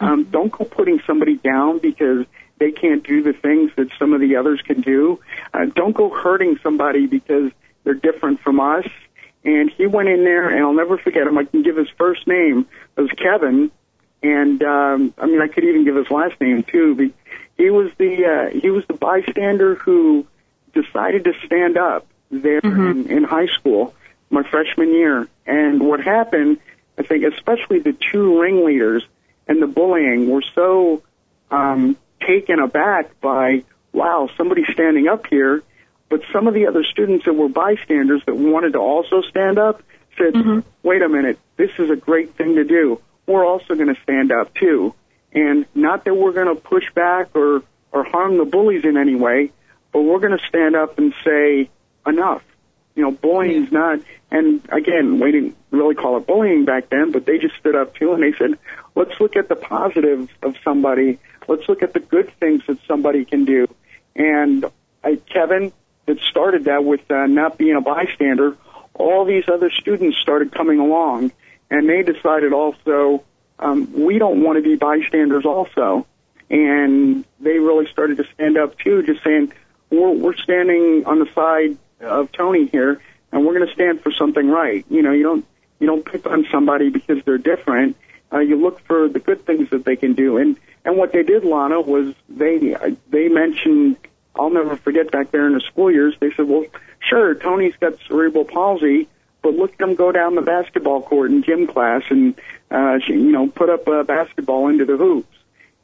Um, 0.00 0.22
mm-hmm. 0.22 0.30
don't 0.30 0.52
go 0.52 0.64
putting 0.64 1.00
somebody 1.06 1.36
down 1.36 1.78
because 1.78 2.24
they 2.58 2.72
can't 2.72 3.04
do 3.04 3.22
the 3.22 3.32
things 3.32 3.70
that 3.76 3.88
some 3.98 4.12
of 4.12 4.20
the 4.20 4.36
others 4.36 4.60
can 4.62 4.80
do. 4.80 5.20
Uh, 5.54 5.66
don't 5.66 5.94
go 5.94 6.10
hurting 6.10 6.58
somebody 6.62 7.06
because 7.06 7.52
they're 7.88 7.94
different 7.94 8.40
from 8.40 8.60
us. 8.60 8.86
And 9.44 9.70
he 9.70 9.86
went 9.86 10.10
in 10.10 10.24
there, 10.24 10.50
and 10.50 10.62
I'll 10.62 10.74
never 10.74 10.98
forget 10.98 11.26
him. 11.26 11.38
I 11.38 11.44
can 11.44 11.62
give 11.62 11.76
his 11.76 11.88
first 11.96 12.26
name. 12.26 12.66
It 12.96 13.00
was 13.00 13.10
Kevin, 13.12 13.70
and 14.22 14.62
um, 14.62 15.14
I 15.16 15.24
mean 15.24 15.40
I 15.40 15.48
could 15.48 15.64
even 15.64 15.84
give 15.84 15.96
his 15.96 16.10
last 16.10 16.38
name 16.38 16.64
too. 16.64 16.94
But 16.94 17.12
he 17.56 17.70
was 17.70 17.90
the 17.96 18.26
uh, 18.26 18.58
he 18.58 18.70
was 18.70 18.84
the 18.86 18.94
bystander 18.94 19.76
who 19.76 20.26
decided 20.74 21.24
to 21.24 21.32
stand 21.46 21.78
up 21.78 22.06
there 22.30 22.60
mm-hmm. 22.60 23.08
in, 23.08 23.10
in 23.10 23.24
high 23.24 23.46
school, 23.46 23.94
my 24.28 24.42
freshman 24.42 24.92
year. 24.92 25.26
And 25.46 25.80
what 25.80 26.00
happened, 26.00 26.58
I 26.98 27.04
think, 27.04 27.24
especially 27.24 27.78
the 27.78 27.96
two 28.12 28.40
ringleaders 28.42 29.02
and 29.46 29.62
the 29.62 29.66
bullying 29.66 30.28
were 30.28 30.44
so 30.54 31.02
um, 31.50 31.96
taken 32.20 32.58
aback 32.58 33.18
by, 33.22 33.64
wow, 33.92 34.28
somebody 34.36 34.64
standing 34.72 35.08
up 35.08 35.26
here. 35.28 35.62
But 36.08 36.22
some 36.32 36.46
of 36.46 36.54
the 36.54 36.66
other 36.66 36.84
students 36.84 37.24
that 37.26 37.34
were 37.34 37.48
bystanders 37.48 38.22
that 38.26 38.34
wanted 38.34 38.72
to 38.72 38.78
also 38.78 39.22
stand 39.22 39.58
up 39.58 39.82
said, 40.16 40.34
mm-hmm. 40.34 40.60
wait 40.82 41.02
a 41.02 41.08
minute, 41.08 41.38
this 41.56 41.70
is 41.78 41.90
a 41.90 41.96
great 41.96 42.34
thing 42.34 42.56
to 42.56 42.64
do. 42.64 43.00
We're 43.26 43.44
also 43.44 43.74
going 43.74 43.94
to 43.94 44.00
stand 44.02 44.32
up 44.32 44.54
too. 44.54 44.94
And 45.32 45.66
not 45.74 46.04
that 46.04 46.14
we're 46.14 46.32
going 46.32 46.54
to 46.54 46.60
push 46.60 46.84
back 46.94 47.36
or, 47.36 47.62
or 47.92 48.04
harm 48.04 48.38
the 48.38 48.46
bullies 48.46 48.84
in 48.84 48.96
any 48.96 49.14
way, 49.14 49.52
but 49.92 50.00
we're 50.02 50.20
going 50.20 50.36
to 50.36 50.44
stand 50.48 50.74
up 50.74 50.98
and 50.98 51.12
say, 51.24 51.68
enough. 52.06 52.42
You 52.94 53.02
know, 53.02 53.10
bullying's 53.12 53.70
not, 53.70 54.00
and 54.30 54.60
again, 54.70 55.20
we 55.20 55.30
didn't 55.30 55.56
really 55.70 55.94
call 55.94 56.16
it 56.16 56.26
bullying 56.26 56.64
back 56.64 56.88
then, 56.88 57.12
but 57.12 57.26
they 57.26 57.38
just 57.38 57.54
stood 57.56 57.76
up 57.76 57.94
too 57.94 58.12
and 58.12 58.22
they 58.22 58.36
said, 58.36 58.58
let's 58.96 59.20
look 59.20 59.36
at 59.36 59.48
the 59.48 59.54
positives 59.54 60.30
of 60.42 60.56
somebody 60.64 61.18
Let's 61.48 61.66
look 61.66 61.82
at 61.82 61.94
the 61.94 62.00
good 62.00 62.30
things 62.38 62.62
that 62.68 62.78
somebody 62.86 63.24
can 63.24 63.46
do. 63.46 63.66
And 64.14 64.66
I, 65.02 65.16
Kevin, 65.16 65.72
that 66.08 66.18
started 66.30 66.64
that 66.64 66.84
with 66.84 67.08
uh, 67.10 67.26
not 67.26 67.56
being 67.56 67.76
a 67.76 67.80
bystander, 67.80 68.56
all 68.94 69.24
these 69.24 69.44
other 69.48 69.70
students 69.70 70.18
started 70.18 70.52
coming 70.52 70.80
along, 70.80 71.32
and 71.70 71.88
they 71.88 72.02
decided 72.02 72.52
also 72.52 73.24
um, 73.58 73.92
we 73.92 74.18
don't 74.18 74.42
want 74.42 74.56
to 74.56 74.62
be 74.62 74.76
bystanders 74.76 75.44
also. 75.44 76.06
And 76.50 77.24
they 77.40 77.58
really 77.58 77.86
started 77.92 78.16
to 78.18 78.24
stand 78.34 78.56
up 78.56 78.78
too, 78.78 79.02
just 79.02 79.22
saying 79.22 79.52
we're, 79.90 80.12
we're 80.12 80.36
standing 80.36 81.04
on 81.06 81.18
the 81.18 81.28
side 81.34 81.76
of 82.00 82.32
Tony 82.32 82.66
here, 82.66 83.00
and 83.30 83.46
we're 83.46 83.54
going 83.54 83.66
to 83.66 83.74
stand 83.74 84.02
for 84.02 84.12
something 84.12 84.48
right. 84.48 84.84
You 84.88 85.02
know, 85.02 85.12
you 85.12 85.22
don't 85.22 85.46
you 85.78 85.86
don't 85.86 86.04
pick 86.04 86.26
on 86.26 86.46
somebody 86.50 86.88
because 86.88 87.22
they're 87.24 87.38
different. 87.38 87.96
Uh, 88.32 88.38
you 88.38 88.56
look 88.56 88.80
for 88.80 89.08
the 89.08 89.20
good 89.20 89.44
things 89.46 89.70
that 89.70 89.84
they 89.84 89.96
can 89.96 90.14
do, 90.14 90.38
and 90.38 90.58
and 90.84 90.96
what 90.96 91.12
they 91.12 91.22
did, 91.22 91.44
Lana, 91.44 91.80
was 91.80 92.14
they 92.28 92.74
they 93.10 93.28
mentioned 93.28 93.96
I'll 94.38 94.50
never 94.50 94.76
forget 94.76 95.10
back 95.10 95.30
there 95.30 95.46
in 95.46 95.54
the 95.54 95.60
school 95.60 95.90
years. 95.90 96.14
They 96.20 96.32
said, 96.32 96.48
"Well, 96.48 96.64
sure, 97.00 97.34
Tony's 97.34 97.74
got 97.80 97.94
cerebral 98.06 98.44
palsy, 98.44 99.08
but 99.42 99.54
look 99.54 99.74
at 99.74 99.80
him 99.80 99.94
go 99.94 100.12
down 100.12 100.34
the 100.34 100.42
basketball 100.42 101.02
court 101.02 101.30
in 101.30 101.42
gym 101.42 101.66
class 101.66 102.02
and 102.10 102.34
uh, 102.70 102.98
you 103.06 103.32
know 103.32 103.48
put 103.48 103.70
up 103.70 103.86
a 103.88 104.04
basketball 104.04 104.68
into 104.68 104.84
the 104.84 104.96
hoops." 104.96 105.36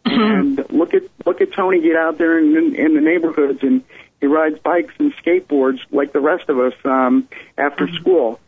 Mm-hmm. 0.06 0.20
And 0.20 0.70
look 0.70 0.94
at 0.94 1.02
look 1.24 1.40
at 1.40 1.52
Tony 1.52 1.80
get 1.80 1.96
out 1.96 2.18
there 2.18 2.38
in, 2.38 2.56
in, 2.56 2.74
in 2.74 2.94
the 2.94 3.00
neighborhoods 3.00 3.62
and 3.62 3.82
he 4.20 4.26
rides 4.26 4.58
bikes 4.58 4.94
and 4.98 5.14
skateboards 5.16 5.80
like 5.90 6.12
the 6.12 6.20
rest 6.20 6.48
of 6.48 6.58
us 6.58 6.74
um, 6.84 7.28
after 7.58 7.86
mm-hmm. 7.86 7.96
school. 7.96 8.40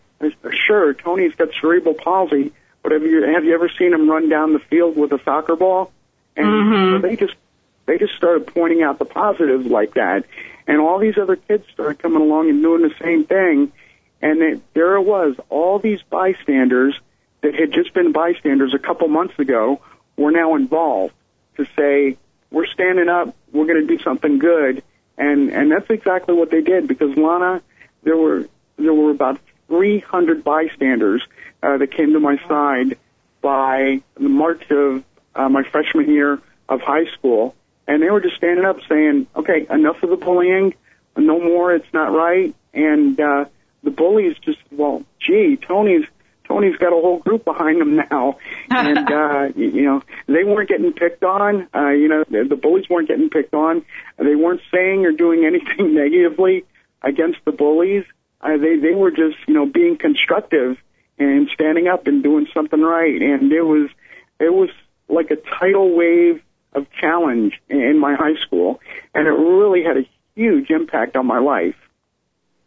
Sure, 0.66 0.94
Tony's 0.94 1.34
got 1.34 1.48
cerebral 1.60 1.94
palsy, 1.94 2.52
but 2.82 2.92
have 2.92 3.02
you 3.02 3.22
have 3.22 3.44
you 3.44 3.54
ever 3.54 3.68
seen 3.78 3.92
him 3.92 4.08
run 4.08 4.28
down 4.28 4.52
the 4.52 4.58
field 4.58 4.96
with 4.96 5.12
a 5.12 5.22
soccer 5.24 5.56
ball? 5.56 5.92
And 6.36 6.46
mm-hmm. 6.46 6.96
so 6.96 7.08
they 7.08 7.16
just 7.16 7.34
they 7.86 7.98
just 7.98 8.14
started 8.14 8.46
pointing 8.48 8.82
out 8.82 8.98
the 8.98 9.04
positives 9.04 9.66
like 9.66 9.94
that, 9.94 10.24
and 10.66 10.80
all 10.80 10.98
these 10.98 11.18
other 11.18 11.36
kids 11.36 11.64
started 11.72 11.98
coming 11.98 12.20
along 12.20 12.50
and 12.50 12.62
doing 12.62 12.82
the 12.82 12.94
same 13.02 13.24
thing, 13.24 13.72
and 14.20 14.42
it, 14.42 14.74
there 14.74 14.96
it 14.96 15.02
was, 15.02 15.36
all 15.48 15.78
these 15.78 16.02
bystanders 16.10 16.98
that 17.42 17.54
had 17.54 17.72
just 17.72 17.94
been 17.94 18.12
bystanders 18.12 18.74
a 18.74 18.78
couple 18.78 19.08
months 19.08 19.38
ago 19.38 19.80
were 20.16 20.32
now 20.32 20.54
involved 20.54 21.14
to 21.56 21.66
say 21.76 22.16
we're 22.50 22.66
standing 22.66 23.08
up, 23.08 23.34
we're 23.52 23.66
going 23.66 23.86
to 23.86 23.96
do 23.96 24.02
something 24.02 24.38
good, 24.38 24.82
and 25.16 25.50
and 25.50 25.70
that's 25.70 25.88
exactly 25.90 26.34
what 26.34 26.50
they 26.50 26.60
did 26.60 26.88
because 26.88 27.16
Lana, 27.16 27.62
there 28.02 28.16
were 28.16 28.48
there 28.76 28.92
were 28.92 29.10
about 29.10 29.40
300 29.68 30.44
bystanders 30.44 31.22
uh, 31.62 31.78
that 31.78 31.90
came 31.92 32.12
to 32.12 32.20
my 32.20 32.36
side 32.48 32.98
by 33.40 34.00
the 34.14 34.28
March 34.28 34.70
of 34.70 35.04
uh, 35.34 35.48
my 35.48 35.62
freshman 35.62 36.10
year 36.10 36.40
of 36.68 36.80
high 36.80 37.06
school, 37.12 37.54
and 37.86 38.02
they 38.02 38.10
were 38.10 38.20
just 38.20 38.36
standing 38.36 38.64
up 38.64 38.78
saying, 38.88 39.26
"Okay, 39.36 39.66
enough 39.70 40.02
of 40.02 40.10
the 40.10 40.16
bullying, 40.16 40.74
no 41.16 41.40
more. 41.40 41.74
It's 41.74 41.92
not 41.92 42.12
right." 42.12 42.54
And 42.74 43.18
uh, 43.18 43.46
the 43.82 43.90
bullies 43.90 44.36
just, 44.44 44.58
well, 44.70 45.04
gee, 45.20 45.56
Tony's 45.56 46.04
Tony's 46.46 46.76
got 46.76 46.88
a 46.88 47.00
whole 47.00 47.18
group 47.18 47.44
behind 47.44 47.80
him 47.80 47.96
now, 47.96 48.38
and 48.70 49.10
uh, 49.10 49.48
you 49.56 49.82
know 49.82 50.02
they 50.26 50.44
weren't 50.44 50.68
getting 50.68 50.92
picked 50.92 51.24
on. 51.24 51.68
Uh, 51.74 51.90
you 51.90 52.08
know 52.08 52.24
the, 52.28 52.44
the 52.48 52.56
bullies 52.56 52.88
weren't 52.88 53.08
getting 53.08 53.30
picked 53.30 53.54
on. 53.54 53.84
They 54.18 54.34
weren't 54.34 54.60
saying 54.72 55.04
or 55.06 55.12
doing 55.12 55.44
anything 55.46 55.94
negatively 55.94 56.64
against 57.02 57.38
the 57.44 57.52
bullies. 57.52 58.04
Uh, 58.40 58.56
they 58.58 58.76
they 58.76 58.94
were 58.94 59.10
just 59.10 59.36
you 59.46 59.54
know 59.54 59.66
being 59.66 59.96
constructive 59.96 60.76
and 61.18 61.48
standing 61.54 61.88
up 61.88 62.06
and 62.06 62.22
doing 62.22 62.46
something 62.52 62.80
right. 62.80 63.20
And 63.20 63.50
it 63.52 63.62
was 63.62 63.88
it 64.38 64.52
was 64.52 64.70
like 65.08 65.30
a 65.30 65.36
tidal 65.36 65.96
wave 65.96 66.42
of 66.76 66.86
challenge 67.00 67.54
in 67.68 67.98
my 67.98 68.14
high 68.14 68.36
school, 68.46 68.80
and 69.14 69.26
it 69.26 69.30
really 69.30 69.82
had 69.82 69.96
a 69.96 70.08
huge 70.34 70.70
impact 70.70 71.16
on 71.16 71.26
my 71.26 71.38
life. 71.38 71.74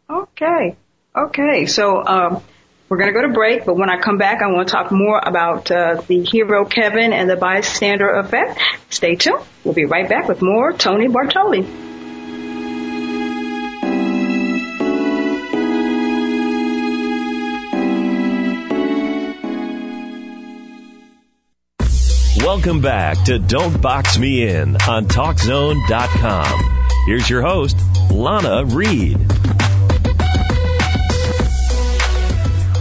Okay, 0.08 0.76
okay. 1.16 1.66
So 1.66 2.04
um, 2.04 2.42
we're 2.88 2.98
going 2.98 3.14
to 3.14 3.18
go 3.18 3.26
to 3.26 3.32
break, 3.32 3.64
but 3.64 3.76
when 3.76 3.88
I 3.88 4.00
come 4.00 4.18
back, 4.18 4.42
I 4.42 4.48
want 4.48 4.68
to 4.68 4.72
talk 4.72 4.90
more 4.90 5.20
about 5.22 5.70
uh, 5.70 6.02
the 6.06 6.24
hero 6.24 6.64
Kevin 6.64 7.12
and 7.12 7.30
the 7.30 7.36
bystander 7.36 8.10
effect. 8.10 8.60
Stay 8.90 9.14
tuned. 9.14 9.44
We'll 9.64 9.74
be 9.74 9.84
right 9.84 10.08
back 10.08 10.28
with 10.28 10.42
more 10.42 10.72
Tony 10.72 11.06
Bartoli. 11.06 11.89
Welcome 22.52 22.80
back 22.80 23.26
to 23.26 23.38
Don't 23.38 23.80
Box 23.80 24.18
Me 24.18 24.42
In 24.44 24.74
on 24.74 25.06
TalkZone.com. 25.06 26.88
Here's 27.06 27.30
your 27.30 27.42
host, 27.42 27.76
Lana 28.10 28.64
Reed. 28.64 29.18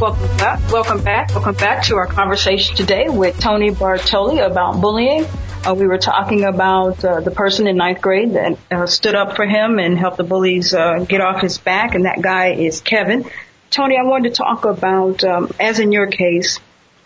Welcome 0.02 0.38
back. 0.38 0.72
Welcome 0.72 1.04
back. 1.04 1.30
Welcome 1.36 1.54
back 1.54 1.84
to 1.84 1.98
our 1.98 2.08
conversation 2.08 2.78
today 2.78 3.10
with 3.10 3.40
Tony 3.40 3.70
Bartoli 3.70 4.44
about 4.44 4.82
bullying. 4.82 5.28
Uh, 5.64 5.76
we 5.76 5.86
were 5.86 6.00
talking 6.00 6.46
about 6.46 7.06
uh, 7.06 7.20
the 7.20 7.30
person 7.30 7.68
in 7.68 7.78
ninth 7.78 8.02
grade 8.02 8.34
that 8.34 8.58
uh, 8.72 8.88
stood 8.88 9.14
up 9.14 9.36
for 9.36 9.46
him 9.46 9.78
and 9.78 10.00
helped 10.00 10.18
the 10.18 10.24
bullies 10.24 10.74
uh, 10.74 11.06
get 11.08 11.22
off 11.22 11.42
his 11.42 11.60
back, 11.60 11.94
and 11.94 12.06
that 12.06 12.24
guy 12.24 12.54
is 12.54 12.82
Kevin. 12.82 13.30
Tony, 13.70 13.98
I 13.98 14.04
wanted 14.04 14.30
to 14.30 14.36
talk 14.36 14.66
about, 14.66 15.24
um, 15.24 15.52
as 15.60 15.78
in 15.78 15.92
your 15.92 16.08
case, 16.08 16.60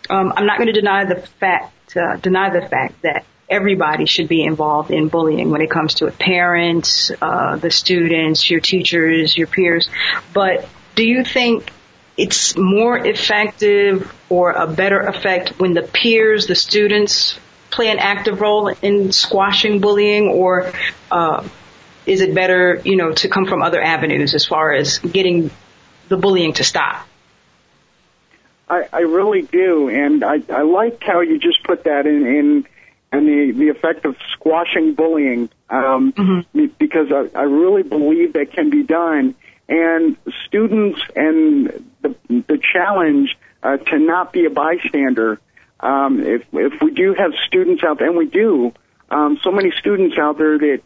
um, 0.08 0.32
I'm 0.34 0.46
not 0.46 0.56
going 0.56 0.72
to 0.72 0.80
deny 0.80 1.04
the 1.04 1.16
fact 1.16 1.73
uh, 1.96 2.16
deny 2.16 2.50
the 2.50 2.66
fact 2.66 3.02
that 3.02 3.24
everybody 3.48 4.06
should 4.06 4.28
be 4.28 4.42
involved 4.42 4.90
in 4.90 5.08
bullying 5.08 5.50
when 5.50 5.60
it 5.60 5.70
comes 5.70 5.94
to 5.94 6.06
it. 6.06 6.18
Parents, 6.18 7.10
uh, 7.20 7.56
the 7.56 7.70
students, 7.70 8.50
your 8.50 8.60
teachers, 8.60 9.36
your 9.36 9.46
peers. 9.46 9.88
But 10.32 10.68
do 10.94 11.06
you 11.06 11.24
think 11.24 11.70
it's 12.16 12.56
more 12.56 12.96
effective 12.96 14.12
or 14.28 14.52
a 14.52 14.66
better 14.66 15.00
effect 15.00 15.60
when 15.60 15.74
the 15.74 15.82
peers, 15.82 16.46
the 16.46 16.54
students, 16.54 17.38
play 17.70 17.90
an 17.90 17.98
active 17.98 18.40
role 18.40 18.68
in 18.68 19.10
squashing 19.12 19.80
bullying, 19.80 20.28
or 20.28 20.72
uh, 21.10 21.46
is 22.06 22.20
it 22.20 22.34
better, 22.34 22.80
you 22.84 22.96
know, 22.96 23.12
to 23.12 23.28
come 23.28 23.46
from 23.46 23.62
other 23.62 23.82
avenues 23.82 24.34
as 24.34 24.46
far 24.46 24.72
as 24.72 24.98
getting 24.98 25.50
the 26.08 26.16
bullying 26.16 26.52
to 26.54 26.64
stop? 26.64 27.06
I, 28.68 28.88
I 28.92 29.00
really 29.00 29.42
do, 29.42 29.88
and 29.88 30.24
I, 30.24 30.40
I 30.48 30.62
like 30.62 31.02
how 31.02 31.20
you 31.20 31.38
just 31.38 31.62
put 31.64 31.84
that 31.84 32.06
in, 32.06 32.26
in 32.26 32.66
and 33.12 33.28
the, 33.28 33.52
the 33.52 33.68
effect 33.68 34.04
of 34.04 34.16
squashing 34.32 34.94
bullying 34.94 35.48
um, 35.70 36.12
mm-hmm. 36.12 36.66
because 36.78 37.12
I, 37.12 37.38
I 37.38 37.42
really 37.42 37.84
believe 37.84 38.32
that 38.32 38.52
can 38.52 38.70
be 38.70 38.82
done. 38.82 39.36
And 39.68 40.16
students 40.46 41.00
and 41.14 41.90
the, 42.02 42.14
the 42.28 42.60
challenge 42.72 43.36
uh, 43.62 43.76
to 43.78 43.98
not 43.98 44.32
be 44.32 44.46
a 44.46 44.50
bystander. 44.50 45.40
Um, 45.80 46.22
if 46.22 46.44
if 46.52 46.82
we 46.82 46.92
do 46.92 47.14
have 47.14 47.32
students 47.46 47.82
out 47.84 47.98
there, 47.98 48.08
and 48.08 48.16
we 48.16 48.26
do, 48.26 48.72
um, 49.10 49.38
so 49.42 49.50
many 49.50 49.70
students 49.78 50.16
out 50.18 50.36
there 50.38 50.58
that 50.58 50.82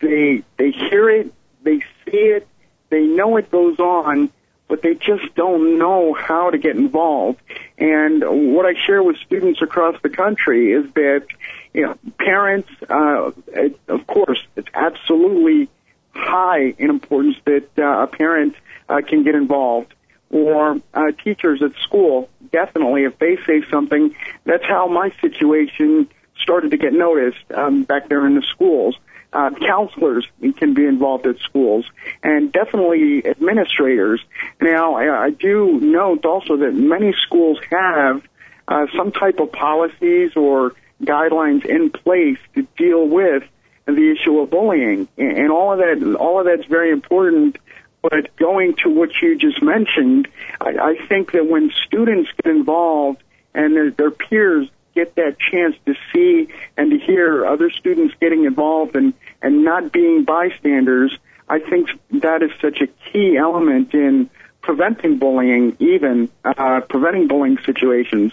they 0.00 0.42
they 0.56 0.70
hear 0.70 1.10
it, 1.10 1.32
they 1.62 1.78
see 2.04 2.16
it, 2.16 2.48
they 2.90 3.02
know 3.02 3.36
it 3.36 3.50
goes 3.50 3.78
on, 3.78 4.30
but 4.68 4.82
they 4.82 4.94
just 4.94 5.34
don't 5.34 5.78
know 5.78 6.12
how 6.12 6.50
to 6.50 6.58
get 6.58 6.76
involved. 6.76 7.40
And 7.78 8.22
what 8.54 8.66
I 8.66 8.74
share 8.86 9.02
with 9.02 9.16
students 9.18 9.62
across 9.62 10.00
the 10.02 10.10
country 10.10 10.72
is 10.72 10.92
that, 10.92 11.26
you 11.72 11.82
know, 11.82 11.98
parents, 12.18 12.68
uh, 12.88 13.32
it, 13.48 13.78
of 13.88 14.06
course, 14.06 14.42
it's 14.56 14.68
absolutely 14.74 15.68
high 16.12 16.74
in 16.78 16.90
importance 16.90 17.36
that 17.44 17.68
uh, 17.78 18.02
a 18.02 18.06
parent 18.06 18.54
uh, 18.88 19.00
can 19.06 19.24
get 19.24 19.34
involved. 19.34 19.94
Or 20.30 20.78
uh, 20.92 21.12
teachers 21.24 21.62
at 21.62 21.72
school, 21.82 22.28
definitely, 22.52 23.04
if 23.04 23.18
they 23.18 23.38
say 23.46 23.62
something, 23.70 24.14
that's 24.44 24.64
how 24.64 24.86
my 24.86 25.10
situation 25.22 26.06
started 26.38 26.72
to 26.72 26.76
get 26.76 26.92
noticed 26.92 27.50
um, 27.54 27.84
back 27.84 28.10
there 28.10 28.26
in 28.26 28.34
the 28.34 28.42
schools 28.42 28.96
uh, 29.32 29.50
counselors 29.50 30.26
can 30.56 30.74
be 30.74 30.86
involved 30.86 31.26
at 31.26 31.38
schools, 31.40 31.84
and 32.22 32.52
definitely 32.52 33.26
administrators. 33.26 34.20
Now, 34.60 34.96
I 34.96 35.30
do 35.30 35.78
note 35.80 36.24
also 36.24 36.56
that 36.58 36.72
many 36.72 37.14
schools 37.26 37.58
have 37.70 38.22
uh, 38.66 38.86
some 38.96 39.12
type 39.12 39.38
of 39.38 39.52
policies 39.52 40.32
or 40.36 40.72
guidelines 41.02 41.64
in 41.64 41.90
place 41.90 42.38
to 42.54 42.66
deal 42.76 43.06
with 43.06 43.44
the 43.86 44.12
issue 44.12 44.38
of 44.40 44.50
bullying, 44.50 45.08
and 45.16 45.50
all 45.50 45.72
of 45.72 45.78
that, 45.78 46.16
all 46.18 46.40
of 46.40 46.46
that's 46.46 46.66
very 46.68 46.90
important. 46.90 47.58
But 48.00 48.36
going 48.36 48.76
to 48.84 48.90
what 48.90 49.10
you 49.20 49.36
just 49.36 49.60
mentioned, 49.60 50.28
I, 50.60 50.68
I 50.68 51.06
think 51.08 51.32
that 51.32 51.46
when 51.46 51.72
students 51.86 52.30
get 52.40 52.50
involved 52.50 53.22
and 53.54 53.74
their, 53.74 53.90
their 53.90 54.10
peers 54.12 54.68
get 54.98 55.14
that 55.14 55.36
chance 55.38 55.76
to 55.86 55.94
see 56.12 56.48
and 56.76 56.90
to 56.90 56.98
hear 56.98 57.46
other 57.46 57.70
students 57.70 58.14
getting 58.20 58.44
involved 58.44 58.96
and, 58.96 59.14
and 59.40 59.64
not 59.64 59.92
being 59.92 60.24
bystanders, 60.24 61.16
I 61.48 61.60
think 61.60 61.88
that 62.10 62.42
is 62.42 62.50
such 62.60 62.80
a 62.80 62.88
key 62.88 63.36
element 63.36 63.94
in 63.94 64.28
preventing 64.60 65.18
bullying, 65.18 65.76
even 65.78 66.28
uh, 66.44 66.80
preventing 66.80 67.28
bullying 67.28 67.58
situations. 67.64 68.32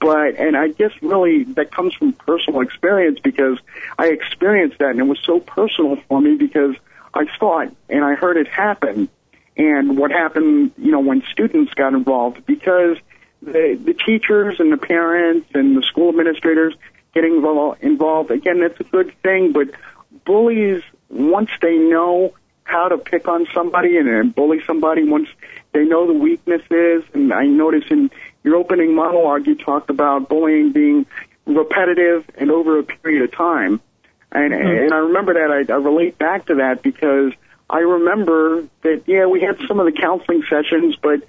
But 0.00 0.36
and 0.36 0.56
I 0.56 0.68
guess 0.68 0.92
really 1.02 1.44
that 1.58 1.72
comes 1.72 1.94
from 1.94 2.12
personal 2.12 2.60
experience 2.60 3.18
because 3.18 3.58
I 3.98 4.06
experienced 4.08 4.78
that 4.78 4.90
and 4.90 5.00
it 5.00 5.04
was 5.14 5.18
so 5.24 5.40
personal 5.40 5.96
for 6.08 6.20
me 6.20 6.36
because 6.36 6.76
I 7.12 7.26
saw 7.38 7.60
it 7.60 7.72
and 7.88 8.04
I 8.04 8.14
heard 8.14 8.36
it 8.36 8.46
happen. 8.46 9.08
And 9.56 9.98
what 9.98 10.10
happened, 10.10 10.72
you 10.78 10.92
know, 10.92 11.00
when 11.00 11.22
students 11.30 11.74
got 11.74 11.92
involved 11.92 12.46
because 12.46 12.96
the, 13.44 13.78
the 13.82 13.94
teachers 13.94 14.60
and 14.60 14.72
the 14.72 14.76
parents 14.76 15.48
and 15.54 15.76
the 15.76 15.82
school 15.82 16.08
administrators 16.08 16.74
getting 17.14 17.36
involved. 17.80 18.30
Again, 18.30 18.60
that's 18.60 18.80
a 18.80 18.84
good 18.84 19.14
thing, 19.22 19.52
but 19.52 19.68
bullies, 20.24 20.82
once 21.08 21.50
they 21.62 21.76
know 21.76 22.34
how 22.64 22.88
to 22.88 22.98
pick 22.98 23.28
on 23.28 23.46
somebody 23.54 23.98
and, 23.98 24.34
bully 24.34 24.60
somebody, 24.66 25.04
once 25.04 25.28
they 25.72 25.84
know 25.84 26.06
the 26.06 26.14
weaknesses, 26.14 27.04
and 27.12 27.32
I 27.32 27.44
notice 27.46 27.84
in 27.90 28.10
your 28.42 28.56
opening 28.56 28.94
monologue 28.94 29.46
you 29.46 29.54
talked 29.54 29.90
about 29.90 30.28
bullying 30.28 30.72
being 30.72 31.06
repetitive 31.46 32.24
and 32.36 32.50
over 32.50 32.78
a 32.78 32.82
period 32.82 33.22
of 33.22 33.32
time. 33.32 33.80
And, 34.32 34.52
mm-hmm. 34.52 34.84
and 34.84 34.94
I 34.94 34.98
remember 34.98 35.34
that, 35.34 35.50
I, 35.50 35.72
I 35.72 35.76
relate 35.76 36.18
back 36.18 36.46
to 36.46 36.56
that 36.56 36.82
because 36.82 37.32
I 37.68 37.80
remember 37.80 38.66
that, 38.82 39.02
yeah, 39.06 39.26
we 39.26 39.40
had 39.40 39.58
some 39.68 39.78
of 39.78 39.86
the 39.86 39.92
counseling 39.92 40.42
sessions, 40.48 40.96
but 41.00 41.22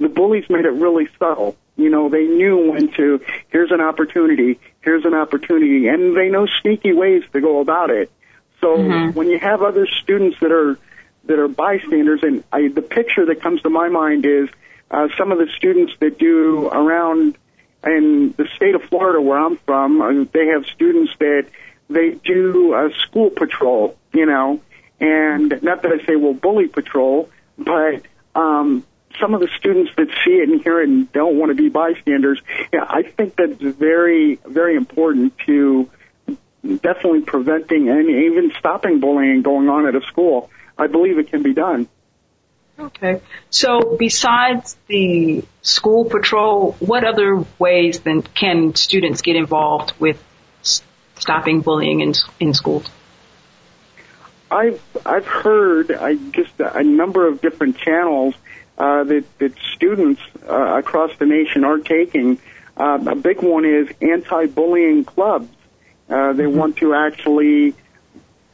the 0.00 0.08
bullies 0.08 0.48
made 0.48 0.64
it 0.64 0.72
really 0.72 1.08
subtle. 1.18 1.56
You 1.76 1.90
know, 1.90 2.08
they 2.08 2.24
knew 2.24 2.72
when 2.72 2.92
to, 2.94 3.20
here's 3.48 3.70
an 3.70 3.80
opportunity, 3.80 4.58
here's 4.80 5.04
an 5.04 5.14
opportunity, 5.14 5.88
and 5.88 6.16
they 6.16 6.28
know 6.28 6.46
sneaky 6.62 6.92
ways 6.92 7.22
to 7.32 7.40
go 7.40 7.60
about 7.60 7.90
it. 7.90 8.10
So 8.60 8.76
mm-hmm. 8.76 9.16
when 9.16 9.28
you 9.28 9.38
have 9.38 9.62
other 9.62 9.86
students 9.86 10.38
that 10.40 10.52
are, 10.52 10.78
that 11.24 11.38
are 11.38 11.48
bystanders, 11.48 12.20
and 12.22 12.44
I, 12.52 12.68
the 12.68 12.82
picture 12.82 13.26
that 13.26 13.40
comes 13.40 13.62
to 13.62 13.70
my 13.70 13.88
mind 13.88 14.26
is, 14.26 14.48
uh, 14.90 15.08
some 15.16 15.32
of 15.32 15.38
the 15.38 15.48
students 15.56 15.92
that 16.00 16.18
do 16.18 16.66
around 16.66 17.38
in 17.84 18.34
the 18.36 18.46
state 18.56 18.74
of 18.74 18.82
Florida 18.84 19.20
where 19.20 19.38
I'm 19.38 19.56
from, 19.58 20.00
uh, 20.00 20.24
they 20.32 20.48
have 20.48 20.66
students 20.66 21.12
that 21.18 21.46
they 21.88 22.10
do 22.10 22.74
a 22.74 22.90
school 23.06 23.30
patrol, 23.30 23.96
you 24.12 24.26
know, 24.26 24.60
and 24.98 25.62
not 25.62 25.82
that 25.82 25.92
I 25.92 26.04
say, 26.04 26.16
well, 26.16 26.34
bully 26.34 26.68
patrol, 26.68 27.30
but, 27.56 28.02
um, 28.34 28.84
some 29.18 29.34
of 29.34 29.40
the 29.40 29.48
students 29.58 29.90
that 29.96 30.08
see 30.24 30.32
it 30.32 30.48
and 30.48 30.62
hear 30.62 30.80
it 30.80 30.88
and 30.88 31.10
don't 31.12 31.36
want 31.36 31.50
to 31.50 31.54
be 31.54 31.68
bystanders, 31.68 32.40
yeah, 32.72 32.84
I 32.88 33.02
think 33.02 33.36
that's 33.36 33.60
very, 33.60 34.36
very 34.46 34.76
important 34.76 35.36
to 35.46 35.90
definitely 36.62 37.22
preventing 37.22 37.88
and 37.88 38.08
even 38.08 38.52
stopping 38.58 39.00
bullying 39.00 39.42
going 39.42 39.68
on 39.68 39.86
at 39.86 39.94
a 39.94 40.02
school. 40.02 40.50
I 40.78 40.86
believe 40.86 41.18
it 41.18 41.30
can 41.30 41.42
be 41.42 41.54
done. 41.54 41.88
Okay. 42.78 43.20
So 43.50 43.96
besides 43.98 44.76
the 44.86 45.44
school 45.60 46.06
patrol, 46.06 46.72
what 46.80 47.04
other 47.04 47.44
ways 47.58 48.00
then 48.00 48.22
can 48.22 48.74
students 48.74 49.20
get 49.20 49.36
involved 49.36 49.92
with 49.98 50.22
stopping 51.16 51.60
bullying 51.60 52.00
in 52.00 52.14
in 52.38 52.54
schools? 52.54 52.88
I've 54.50 54.80
I've 55.04 55.26
heard 55.26 55.92
I 55.92 56.14
just 56.14 56.58
a 56.58 56.82
number 56.82 57.28
of 57.28 57.40
different 57.40 57.76
channels 57.76 58.34
uh, 58.80 59.04
that, 59.04 59.24
that 59.38 59.52
students 59.74 60.22
uh, 60.48 60.78
across 60.78 61.14
the 61.18 61.26
nation 61.26 61.64
are 61.64 61.78
taking. 61.78 62.38
Uh, 62.78 62.98
a 63.08 63.14
big 63.14 63.42
one 63.42 63.66
is 63.66 63.90
anti-bullying 64.00 65.04
clubs. 65.04 65.50
Uh, 66.08 66.32
they 66.32 66.44
mm-hmm. 66.44 66.56
want 66.56 66.76
to 66.78 66.94
actually 66.94 67.74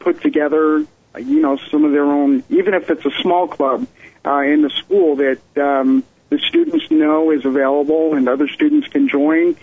put 0.00 0.20
together, 0.20 0.84
you 1.16 1.40
know, 1.40 1.56
some 1.70 1.84
of 1.84 1.92
their 1.92 2.04
own, 2.04 2.42
even 2.48 2.74
if 2.74 2.90
it's 2.90 3.06
a 3.06 3.12
small 3.22 3.46
club 3.46 3.86
uh, 4.24 4.40
in 4.40 4.62
the 4.62 4.70
school 4.70 5.14
that 5.14 5.38
um, 5.56 6.02
the 6.30 6.40
students 6.40 6.90
know 6.90 7.30
is 7.30 7.44
available 7.44 8.14
and 8.14 8.28
other 8.28 8.48
students 8.48 8.88
can 8.88 9.08
join. 9.08 9.54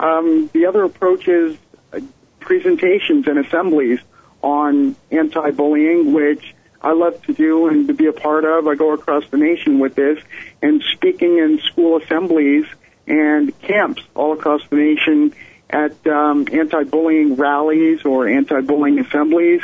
Um, 0.00 0.48
the 0.54 0.64
other 0.64 0.82
approach 0.84 1.28
is 1.28 1.58
uh, 1.92 2.00
presentations 2.40 3.28
and 3.28 3.38
assemblies 3.38 4.00
on 4.40 4.96
anti-bullying, 5.10 6.14
which 6.14 6.54
I 6.80 6.92
love 6.92 7.20
to 7.26 7.32
do 7.32 7.68
and 7.68 7.88
to 7.88 7.94
be 7.94 8.06
a 8.06 8.12
part 8.12 8.44
of. 8.44 8.66
I 8.66 8.74
go 8.74 8.92
across 8.92 9.28
the 9.30 9.38
nation 9.38 9.78
with 9.78 9.94
this 9.94 10.22
and 10.62 10.82
speaking 10.92 11.38
in 11.38 11.60
school 11.70 11.98
assemblies 11.98 12.66
and 13.06 13.58
camps 13.60 14.02
all 14.14 14.32
across 14.32 14.60
the 14.68 14.76
nation 14.76 15.34
at 15.68 16.06
um, 16.06 16.46
anti-bullying 16.52 17.36
rallies 17.36 18.04
or 18.04 18.28
anti-bullying 18.28 18.98
assemblies. 18.98 19.62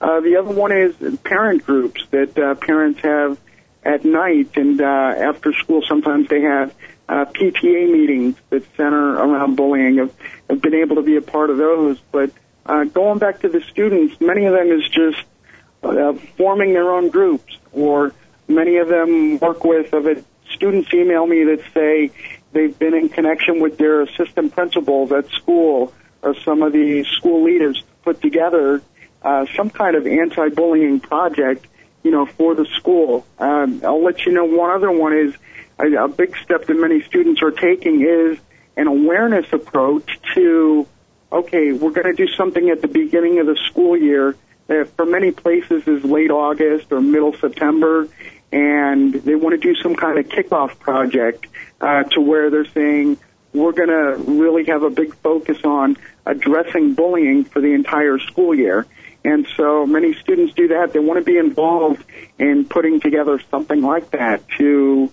Uh, 0.00 0.20
the 0.20 0.36
other 0.36 0.52
one 0.52 0.72
is 0.72 0.94
parent 1.20 1.64
groups 1.64 2.04
that 2.10 2.36
uh, 2.38 2.54
parents 2.56 3.00
have 3.00 3.38
at 3.84 4.04
night 4.04 4.56
and 4.56 4.80
uh, 4.80 4.84
after 4.84 5.52
school. 5.52 5.82
Sometimes 5.86 6.28
they 6.28 6.42
have 6.42 6.74
uh, 7.08 7.26
PTA 7.26 7.92
meetings 7.92 8.36
that 8.50 8.64
center 8.76 9.14
around 9.14 9.56
bullying. 9.56 10.00
I've, 10.00 10.14
I've 10.48 10.60
been 10.60 10.74
able 10.74 10.96
to 10.96 11.02
be 11.02 11.16
a 11.16 11.22
part 11.22 11.50
of 11.50 11.58
those, 11.58 11.98
but 12.10 12.30
uh, 12.66 12.84
going 12.84 13.18
back 13.18 13.40
to 13.40 13.48
the 13.48 13.60
students, 13.60 14.20
many 14.20 14.46
of 14.46 14.54
them 14.54 14.72
is 14.72 14.88
just 14.88 15.22
uh, 15.84 16.14
forming 16.36 16.72
their 16.72 16.90
own 16.90 17.10
groups, 17.10 17.58
or 17.72 18.12
many 18.48 18.76
of 18.78 18.88
them 18.88 19.38
work 19.38 19.64
with. 19.64 19.92
Of 19.92 20.06
it, 20.06 20.24
students 20.52 20.92
email 20.92 21.26
me 21.26 21.44
that 21.44 21.62
say 21.72 22.10
they've 22.52 22.78
been 22.78 22.94
in 22.94 23.08
connection 23.08 23.60
with 23.60 23.78
their 23.78 24.02
assistant 24.02 24.54
principals 24.54 25.12
at 25.12 25.28
school 25.30 25.92
or 26.22 26.34
some 26.44 26.62
of 26.62 26.72
the 26.72 27.04
school 27.18 27.44
leaders 27.44 27.82
put 28.02 28.20
together 28.22 28.82
uh, 29.22 29.46
some 29.56 29.70
kind 29.70 29.96
of 29.96 30.06
anti-bullying 30.06 31.00
project, 31.00 31.66
you 32.02 32.10
know, 32.10 32.26
for 32.26 32.54
the 32.54 32.66
school. 32.76 33.26
Um, 33.38 33.80
I'll 33.84 34.02
let 34.02 34.24
you 34.24 34.32
know 34.32 34.44
one 34.44 34.70
other 34.70 34.90
one 34.90 35.16
is 35.16 35.34
a, 35.78 36.04
a 36.04 36.08
big 36.08 36.36
step 36.38 36.66
that 36.66 36.74
many 36.74 37.02
students 37.02 37.42
are 37.42 37.50
taking 37.50 38.02
is 38.02 38.38
an 38.76 38.86
awareness 38.86 39.46
approach 39.52 40.18
to, 40.34 40.86
okay, 41.32 41.72
we're 41.72 41.90
going 41.90 42.14
to 42.14 42.26
do 42.26 42.28
something 42.34 42.70
at 42.70 42.82
the 42.82 42.88
beginning 42.88 43.38
of 43.38 43.46
the 43.46 43.58
school 43.70 43.96
year 43.96 44.36
for 44.66 45.06
many 45.06 45.30
places 45.30 45.86
is 45.86 46.04
late 46.04 46.30
August 46.30 46.92
or 46.92 47.00
middle 47.00 47.34
September, 47.36 48.08
and 48.52 49.12
they 49.12 49.34
want 49.34 49.60
to 49.60 49.74
do 49.74 49.74
some 49.80 49.94
kind 49.94 50.18
of 50.18 50.28
kickoff 50.28 50.78
project 50.78 51.46
uh, 51.80 52.04
to 52.04 52.20
where 52.20 52.50
they're 52.50 52.66
saying 52.66 53.18
we're 53.52 53.72
going 53.72 53.88
to 53.88 54.32
really 54.32 54.64
have 54.64 54.82
a 54.82 54.90
big 54.90 55.14
focus 55.16 55.58
on 55.64 55.96
addressing 56.26 56.94
bullying 56.94 57.44
for 57.44 57.60
the 57.60 57.72
entire 57.72 58.18
school 58.18 58.54
year. 58.54 58.86
And 59.24 59.46
so 59.56 59.86
many 59.86 60.14
students 60.14 60.54
do 60.54 60.68
that. 60.68 60.92
They 60.92 60.98
want 60.98 61.18
to 61.18 61.24
be 61.24 61.38
involved 61.38 62.04
in 62.38 62.66
putting 62.66 63.00
together 63.00 63.40
something 63.50 63.80
like 63.80 64.10
that 64.10 64.46
to, 64.58 65.10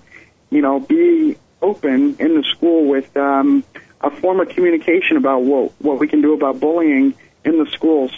you 0.50 0.62
know, 0.62 0.80
be 0.80 1.38
open 1.62 2.18
in 2.20 2.36
the 2.36 2.44
school 2.56 2.88
with 2.88 3.16
um, 3.16 3.64
a 4.02 4.10
form 4.10 4.40
of 4.40 4.50
communication 4.50 5.18
about 5.18 5.44
what 5.44 5.72
what 5.80 6.00
we 6.00 6.08
can 6.08 6.22
do 6.22 6.34
about 6.34 6.60
bullying 6.60 7.14
in 7.46 7.64
the 7.64 7.70
schools. 7.72 8.12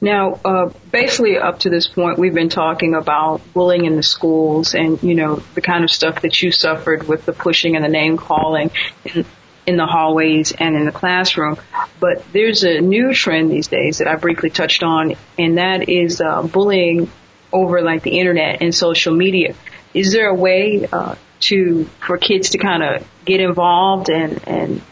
Now, 0.00 0.38
uh, 0.44 0.70
basically, 0.92 1.38
up 1.38 1.60
to 1.60 1.70
this 1.70 1.86
point, 1.86 2.18
we've 2.18 2.34
been 2.34 2.50
talking 2.50 2.94
about 2.94 3.40
bullying 3.54 3.86
in 3.86 3.96
the 3.96 4.02
schools, 4.02 4.74
and 4.74 5.02
you 5.02 5.14
know 5.14 5.36
the 5.54 5.62
kind 5.62 5.84
of 5.84 5.90
stuff 5.90 6.22
that 6.22 6.42
you 6.42 6.52
suffered 6.52 7.08
with 7.08 7.24
the 7.24 7.32
pushing 7.32 7.76
and 7.76 7.84
the 7.84 7.88
name 7.88 8.18
calling 8.18 8.70
in, 9.04 9.24
in 9.66 9.76
the 9.76 9.86
hallways 9.86 10.52
and 10.52 10.76
in 10.76 10.84
the 10.84 10.92
classroom. 10.92 11.56
But 11.98 12.30
there's 12.32 12.62
a 12.62 12.80
new 12.80 13.14
trend 13.14 13.50
these 13.50 13.68
days 13.68 13.98
that 13.98 14.08
I 14.08 14.16
briefly 14.16 14.50
touched 14.50 14.82
on, 14.82 15.14
and 15.38 15.56
that 15.56 15.88
is 15.88 16.20
uh, 16.20 16.42
bullying 16.42 17.10
over 17.50 17.80
like 17.80 18.02
the 18.02 18.18
internet 18.18 18.60
and 18.60 18.74
social 18.74 19.14
media. 19.14 19.54
Is 19.94 20.12
there 20.12 20.28
a 20.28 20.34
way 20.34 20.86
uh, 20.92 21.14
to 21.40 21.84
for 22.06 22.18
kids 22.18 22.50
to 22.50 22.58
kind 22.58 22.82
of 22.82 23.08
get 23.24 23.40
involved 23.40 24.10
and 24.10 24.46
and 24.46 24.82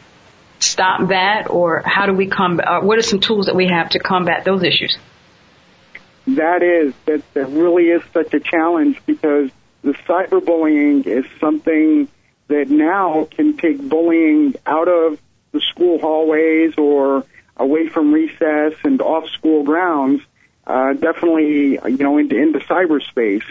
stop 0.65 1.09
that, 1.09 1.51
or 1.51 1.83
how 1.85 2.07
do 2.07 2.13
we 2.15 2.27
combat? 2.27 2.67
Uh, 2.67 2.81
what 2.81 2.99
are 2.99 3.03
some 3.03 3.21
tools 3.21 3.47
that 3.47 3.55
we 3.55 3.69
have 3.69 3.91
to 3.91 3.99
combat 3.99 4.45
those 4.45 4.63
issues? 4.63 4.97
That 6.27 6.63
is 6.63 6.95
that 7.05 7.23
that 7.35 7.49
really 7.49 7.85
is 7.85 8.03
such 8.13 8.33
a 8.35 8.41
challenge 8.41 9.01
because 9.05 9.51
the 9.83 9.93
cyberbullying 9.93 11.07
is 11.07 11.25
something 11.39 12.09
that 12.49 12.69
now 12.71 13.29
can 13.31 13.57
take 13.57 13.81
bullying 13.81 14.55
out 14.67 14.89
of 14.89 15.19
the 15.53 15.61
school 15.61 15.99
hallways 15.99 16.75
or 16.77 17.25
away 17.57 17.89
from 17.89 18.13
recess 18.13 18.75
and 18.83 19.01
off 19.01 19.29
school 19.31 19.63
grounds, 19.63 20.23
uh, 20.67 20.95
definitely 20.95 21.79
you 21.85 21.99
know 21.99 22.19
into 22.19 22.37
into 22.37 22.59
cyberspace. 22.61 23.45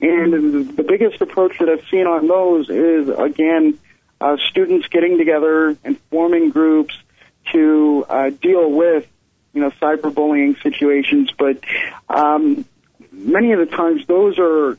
And 0.00 0.76
the 0.76 0.84
biggest 0.84 1.20
approach 1.20 1.58
that 1.58 1.68
I've 1.68 1.84
seen 1.90 2.06
on 2.06 2.28
those 2.28 2.70
is 2.70 3.08
again 3.08 3.78
uh, 4.22 4.36
students 4.50 4.86
getting 4.88 5.18
together 5.18 5.76
and 5.84 5.98
forming 6.10 6.50
groups 6.50 6.94
to 7.52 8.06
uh, 8.08 8.30
deal 8.30 8.70
with 8.70 9.06
you 9.52 9.60
know 9.60 9.70
cyberbullying 9.82 10.62
situations. 10.62 11.30
But 11.36 11.58
um, 12.08 12.64
many 13.10 13.52
of 13.52 13.58
the 13.58 13.66
times 13.66 14.06
those 14.06 14.38
are 14.38 14.78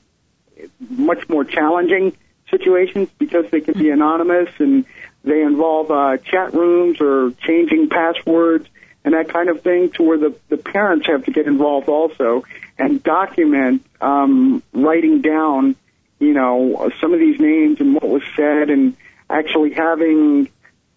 much 0.80 1.28
more 1.30 1.44
challenging 1.44 2.16
situations 2.50 3.10
because 3.18 3.50
they 3.52 3.62
can 3.62 3.74
be 3.74 3.89
anonymous 3.89 4.50
and 4.60 4.86
they 5.24 5.41
involve 5.41 5.91
uh, 5.91 6.18
chat 6.18 6.54
rooms 6.54 7.02
or 7.02 7.32
changing 7.46 7.89
passwords 7.89 8.68
and 9.04 9.14
that 9.14 9.30
kind 9.30 9.50
of 9.50 9.62
thing 9.62 9.89
to 9.91 10.04
where 10.04 10.18
the, 10.18 10.36
the 10.50 10.58
parents 10.58 11.08
have 11.08 11.26
to 11.26 11.32
get 11.32 11.48
involved 11.48 11.89
also 11.89 12.44
and 12.78 13.04
document 13.04 13.86
um, 14.00 14.64
writing 14.72 15.22
down, 15.22 15.76
you 16.20 16.34
know, 16.34 16.91
some 17.02 17.14
of 17.14 17.20
these 17.20 17.39
names 17.39 17.80
and 17.80 17.94
what 17.94 18.08
was 18.08 18.24
said 18.36 18.70
and 18.70 18.96
actually 19.30 19.74
having 19.74 20.49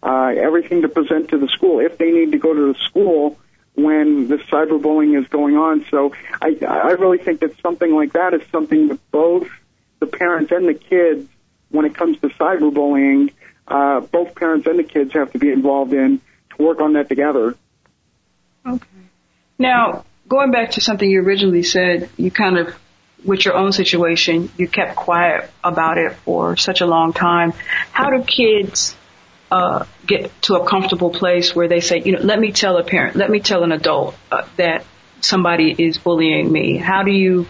uh, 0.02 0.32
everything 0.36 0.82
to 0.82 0.88
present 0.88 1.30
to 1.30 1.38
the 1.38 1.48
school 1.48 1.80
if 1.80 1.98
they 1.98 2.10
need 2.10 2.32
to 2.32 2.38
go 2.38 2.52
to 2.52 2.72
the 2.72 2.78
school 2.86 3.38
when 3.74 4.28
the 4.28 4.36
cyberbullying 4.36 5.20
is 5.20 5.28
going 5.28 5.56
on. 5.56 5.84
So 5.90 6.12
I, 6.40 6.56
I 6.66 6.92
really 6.92 7.18
think 7.18 7.40
that 7.40 7.58
something 7.60 7.94
like 7.94 8.14
that 8.14 8.34
is 8.34 8.42
something 8.50 8.88
that 8.88 9.10
both 9.10 9.48
the 10.00 10.06
parents 10.06 10.50
and 10.50 10.68
the 10.68 10.74
kids, 10.74 11.28
when 11.70 11.84
it 11.84 11.94
comes 11.94 12.18
to 12.20 12.28
cyberbullying, 12.28 13.32
uh, 13.68 14.00
both 14.00 14.34
parents 14.34 14.66
and 14.66 14.78
the 14.78 14.84
kids 14.84 15.12
have 15.12 15.32
to 15.32 15.38
be 15.38 15.50
involved 15.50 15.92
in 15.92 16.20
to 16.50 16.62
work 16.62 16.80
on 16.80 16.94
that 16.94 17.08
together. 17.08 17.54
Okay. 18.64 18.86
Now, 19.58 20.04
going 20.28 20.50
back 20.50 20.72
to 20.72 20.80
something 20.80 21.08
you 21.08 21.20
originally 21.20 21.62
said, 21.62 22.10
you 22.16 22.30
kind 22.30 22.58
of, 22.58 22.74
with 23.24 23.44
your 23.44 23.54
own 23.54 23.72
situation, 23.72 24.50
you 24.56 24.68
kept 24.68 24.96
quiet 24.96 25.50
about 25.64 25.98
it 25.98 26.12
for 26.24 26.56
such 26.56 26.80
a 26.80 26.86
long 26.86 27.12
time. 27.12 27.52
How 27.92 28.10
do 28.10 28.22
kids 28.22 28.96
uh, 29.50 29.84
get 30.06 30.30
to 30.42 30.54
a 30.56 30.66
comfortable 30.66 31.10
place 31.10 31.54
where 31.54 31.68
they 31.68 31.80
say, 31.80 32.02
you 32.04 32.12
know, 32.12 32.20
let 32.20 32.38
me 32.38 32.52
tell 32.52 32.76
a 32.78 32.84
parent, 32.84 33.16
let 33.16 33.30
me 33.30 33.40
tell 33.40 33.62
an 33.64 33.72
adult 33.72 34.16
uh, 34.30 34.46
that 34.56 34.84
somebody 35.20 35.74
is 35.76 35.98
bullying 35.98 36.50
me. 36.50 36.76
How 36.76 37.02
do 37.02 37.10
you, 37.10 37.46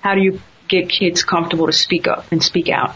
how 0.00 0.14
do 0.14 0.20
you 0.20 0.40
get 0.68 0.88
kids 0.88 1.24
comfortable 1.24 1.66
to 1.66 1.72
speak 1.72 2.06
up 2.06 2.30
and 2.30 2.42
speak 2.42 2.68
out? 2.68 2.94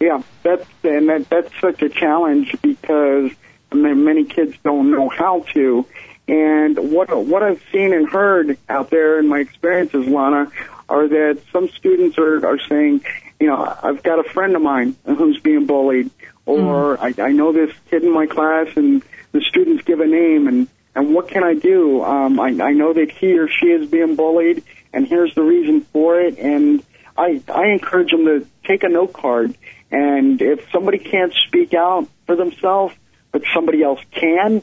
Yeah, 0.00 0.22
that's 0.42 0.66
and 0.82 1.08
that, 1.08 1.28
that's 1.30 1.60
such 1.60 1.80
a 1.82 1.88
challenge 1.88 2.56
because 2.60 3.30
many 3.72 4.24
kids 4.24 4.56
don't 4.64 4.90
know 4.90 5.08
how 5.08 5.44
to. 5.52 5.86
And 6.28 6.92
what 6.92 7.14
what 7.26 7.42
I've 7.42 7.62
seen 7.72 7.92
and 7.92 8.08
heard 8.08 8.56
out 8.68 8.90
there 8.90 9.18
in 9.18 9.28
my 9.28 9.40
experiences, 9.40 10.06
Lana, 10.06 10.50
are 10.88 11.08
that 11.08 11.40
some 11.52 11.68
students 11.68 12.16
are 12.18 12.46
are 12.46 12.58
saying, 12.68 13.04
you 13.40 13.48
know, 13.48 13.76
I've 13.82 14.02
got 14.02 14.24
a 14.24 14.28
friend 14.30 14.54
of 14.54 14.62
mine 14.62 14.96
who's 15.04 15.40
being 15.40 15.66
bullied, 15.66 16.10
or 16.46 16.96
mm. 16.96 17.18
I, 17.18 17.28
I 17.28 17.32
know 17.32 17.52
this 17.52 17.72
kid 17.90 18.04
in 18.04 18.12
my 18.12 18.26
class, 18.26 18.68
and 18.76 19.02
the 19.32 19.40
students 19.40 19.82
give 19.84 20.00
a 20.00 20.06
name, 20.06 20.46
and 20.46 20.68
and 20.94 21.14
what 21.14 21.28
can 21.28 21.42
I 21.42 21.54
do? 21.54 22.04
Um, 22.04 22.38
I, 22.38 22.48
I 22.48 22.72
know 22.72 22.92
that 22.92 23.10
he 23.10 23.38
or 23.38 23.48
she 23.48 23.66
is 23.66 23.90
being 23.90 24.14
bullied, 24.14 24.62
and 24.92 25.06
here's 25.06 25.34
the 25.34 25.42
reason 25.42 25.80
for 25.92 26.20
it, 26.20 26.38
and 26.38 26.84
I 27.16 27.42
I 27.52 27.68
encourage 27.68 28.12
them 28.12 28.26
to 28.26 28.46
take 28.64 28.84
a 28.84 28.88
note 28.88 29.12
card, 29.12 29.56
and 29.90 30.40
if 30.40 30.70
somebody 30.70 30.98
can't 30.98 31.32
speak 31.48 31.74
out 31.74 32.08
for 32.26 32.36
themselves, 32.36 32.94
but 33.32 33.42
somebody 33.52 33.82
else 33.82 34.00
can, 34.12 34.62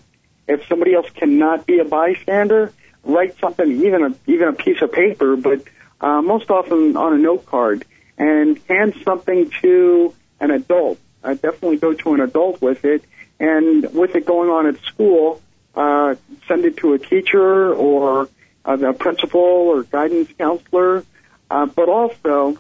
if 0.50 0.68
somebody 0.68 0.96
else 0.96 1.10
cannot 1.12 1.66
be 1.66 1.80
a 1.80 1.86
bystander, 1.86 2.74
write 3.04 3.38
something, 3.40 3.72
even 3.86 4.04
a 4.04 4.16
even 4.28 4.48
a 4.50 4.54
piece 4.54 4.82
of 4.82 4.92
paper, 4.92 5.36
but 5.36 5.64
uh, 6.02 6.22
most 6.22 6.50
often 6.50 6.98
on 6.98 7.14
a 7.14 7.18
note 7.18 7.46
card, 7.46 7.86
and 8.18 8.60
hand 8.68 8.96
something 9.06 9.52
to 9.62 10.14
an 10.40 10.52
adult. 10.52 10.98
Uh, 11.24 11.36
definitely 11.36 11.78
go 11.78 11.94
to 11.94 12.14
an 12.16 12.22
adult 12.22 12.62
with 12.62 12.84
it, 12.84 13.04
and 13.40 13.94
with 13.94 14.16
it 14.16 14.26
going 14.26 14.50
on 14.50 14.66
at 14.66 14.82
school, 14.82 15.42
uh, 15.76 16.16
send 16.48 16.66
it 16.66 16.78
to 16.78 16.94
a 16.94 17.00
teacher 17.00 17.74
or 17.74 18.28
uh, 18.66 18.78
a 18.80 18.94
principal 18.94 19.40
or 19.40 19.84
guidance 19.84 20.30
counselor. 20.38 21.06
Uh, 21.52 21.66
but 21.66 21.90
also, 21.90 22.58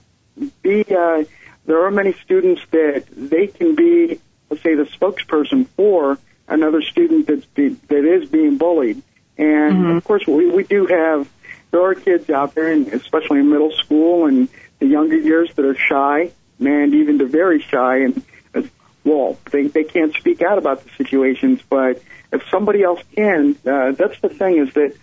be 0.62 0.84
uh, 0.96 1.24
there 1.66 1.86
are 1.86 1.92
many 1.92 2.14
students 2.24 2.62
that 2.72 3.06
they 3.16 3.48
can 3.48 3.76
be, 3.76 4.20
let's 4.50 4.62
say, 4.64 4.76
the 4.76 4.86
spokesperson 4.86 5.68
for 5.76 6.18
another 6.50 6.82
student 6.82 7.28
that's 7.28 7.46
be, 7.46 7.70
that 7.70 8.06
is 8.06 8.30
being 8.30 8.58
bullied. 8.58 9.02
And 9.38 9.74
mm-hmm. 9.74 9.98
of 9.98 10.04
course, 10.04 10.28
we 10.28 10.50
we 10.50 10.64
do 10.64 10.86
have 10.86 11.30
there 11.72 11.82
are 11.82 11.96
kids 11.96 12.30
out 12.30 12.56
there, 12.56 12.72
and 12.72 12.88
especially 12.90 13.40
in 13.40 13.50
middle 13.50 13.72
school 13.72 14.26
and 14.26 14.50
the 14.80 14.88
younger 14.88 15.18
years, 15.18 15.50
that 15.56 15.66
are 15.66 15.76
shy, 15.76 16.32
and 16.60 16.94
even 16.94 17.18
the 17.18 17.26
very 17.26 17.62
shy, 17.62 17.98
and 18.04 18.24
uh, 18.54 18.62
well, 19.04 19.38
they 19.52 19.68
they 19.68 19.84
can't 19.84 20.14
speak 20.16 20.42
out 20.42 20.58
about 20.58 20.84
the 20.84 20.90
situations. 20.98 21.62
But 21.70 22.02
if 22.32 22.44
somebody 22.50 22.84
else 22.84 23.02
can, 23.16 23.56
uh, 23.66 23.92
that's 23.92 24.20
the 24.22 24.30
thing 24.30 24.58
is 24.58 24.74
that 24.74 24.96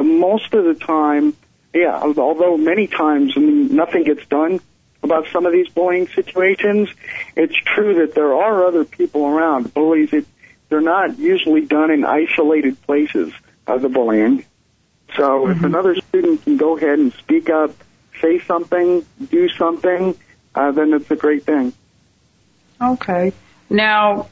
most 0.00 0.52
of 0.54 0.64
the 0.64 0.74
time, 0.74 1.34
yeah, 1.74 2.00
although 2.00 2.56
many 2.56 2.86
times 2.86 3.34
I 3.36 3.40
mean, 3.40 3.74
nothing 3.74 4.04
gets 4.04 4.26
done 4.26 4.60
about 5.02 5.26
some 5.32 5.46
of 5.46 5.52
these 5.52 5.68
bullying 5.68 6.06
situations, 6.08 6.88
it's 7.36 7.56
true 7.56 8.06
that 8.06 8.14
there 8.14 8.34
are 8.34 8.66
other 8.66 8.84
people 8.84 9.26
around. 9.26 9.74
Bullies, 9.74 10.12
it, 10.12 10.26
they're 10.72 10.80
not 10.80 11.18
usually 11.18 11.66
done 11.66 11.90
in 11.90 12.02
isolated 12.02 12.80
places 12.82 13.30
of 13.66 13.82
the 13.82 13.90
bullying. 13.90 14.42
So 15.14 15.22
mm-hmm. 15.22 15.52
if 15.52 15.62
another 15.62 15.94
student 15.96 16.42
can 16.44 16.56
go 16.56 16.78
ahead 16.78 16.98
and 16.98 17.12
speak 17.12 17.50
up, 17.50 17.72
say 18.22 18.38
something, 18.38 19.04
do 19.30 19.50
something, 19.50 20.16
uh, 20.54 20.72
then 20.72 20.94
it's 20.94 21.10
a 21.10 21.16
great 21.16 21.44
thing. 21.44 21.74
Okay. 22.80 23.34
Now, 23.68 24.30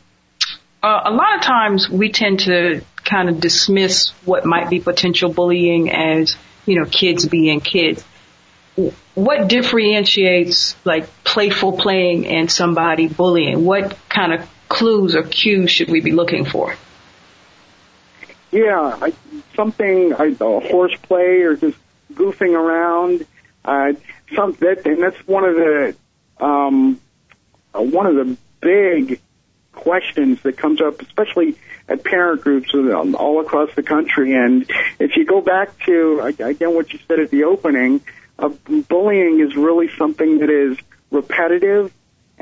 uh, 0.83 1.03
a 1.05 1.11
lot 1.11 1.37
of 1.37 1.43
times 1.43 1.91
we 1.91 2.11
tend 2.11 2.41
to 2.41 2.83
kind 3.05 3.29
of 3.29 3.39
dismiss 3.39 4.09
what 4.25 4.47
might 4.47 4.71
be 4.71 4.81
potential 4.81 5.31
bullying 5.31 5.91
as, 5.91 6.37
you 6.65 6.81
know, 6.81 6.87
kids 6.87 7.27
being 7.27 7.61
kids. 7.61 8.03
What 9.15 9.47
differentiates 9.49 10.75
like 10.87 11.07
playful 11.23 11.73
playing 11.73 12.27
and 12.27 12.51
somebody 12.51 13.09
bullying? 13.09 13.67
What 13.67 13.95
kind 14.09 14.33
of 14.33 14.49
clues 14.71 15.15
or 15.15 15.25
cues 15.25 15.71
should 15.71 15.91
we 15.91 16.01
be 16.01 16.13
looking 16.13 16.47
for? 16.47 16.75
Yeah, 18.51 18.97
I, 19.03 19.13
something 19.55 20.13
a 20.13 20.35
horseplay 20.61 21.41
or 21.41 21.57
just 21.57 21.77
goofing 22.15 22.55
around. 22.55 23.27
Uh, 23.63 23.93
some 24.35 24.53
that 24.61 24.87
and 24.87 25.03
that's 25.03 25.19
one 25.27 25.45
of 25.45 25.55
the 25.55 25.95
um, 26.39 26.99
uh, 27.75 27.83
one 27.83 28.07
of 28.07 28.15
the 28.15 28.37
big 28.61 29.21
questions 29.73 30.41
that 30.43 30.57
comes 30.57 30.81
up, 30.81 31.03
especially 31.03 31.57
at 31.89 32.03
parent 32.05 32.41
groups 32.41 32.73
all 32.75 33.41
across 33.41 33.75
the 33.75 33.83
country. 33.83 34.35
And 34.35 34.71
if 34.99 35.17
you 35.17 35.25
go 35.25 35.41
back 35.41 35.79
to 35.85 36.21
again 36.21 36.75
what 36.75 36.93
you 36.93 36.99
said 37.07 37.21
at 37.21 37.31
the 37.31 37.45
opening, 37.45 38.01
uh, 38.39 38.49
bullying 38.89 39.41
is 39.41 39.55
really 39.57 39.91
something 39.99 40.39
that 40.39 40.51
is 40.51 40.79
repetitive 41.11 41.93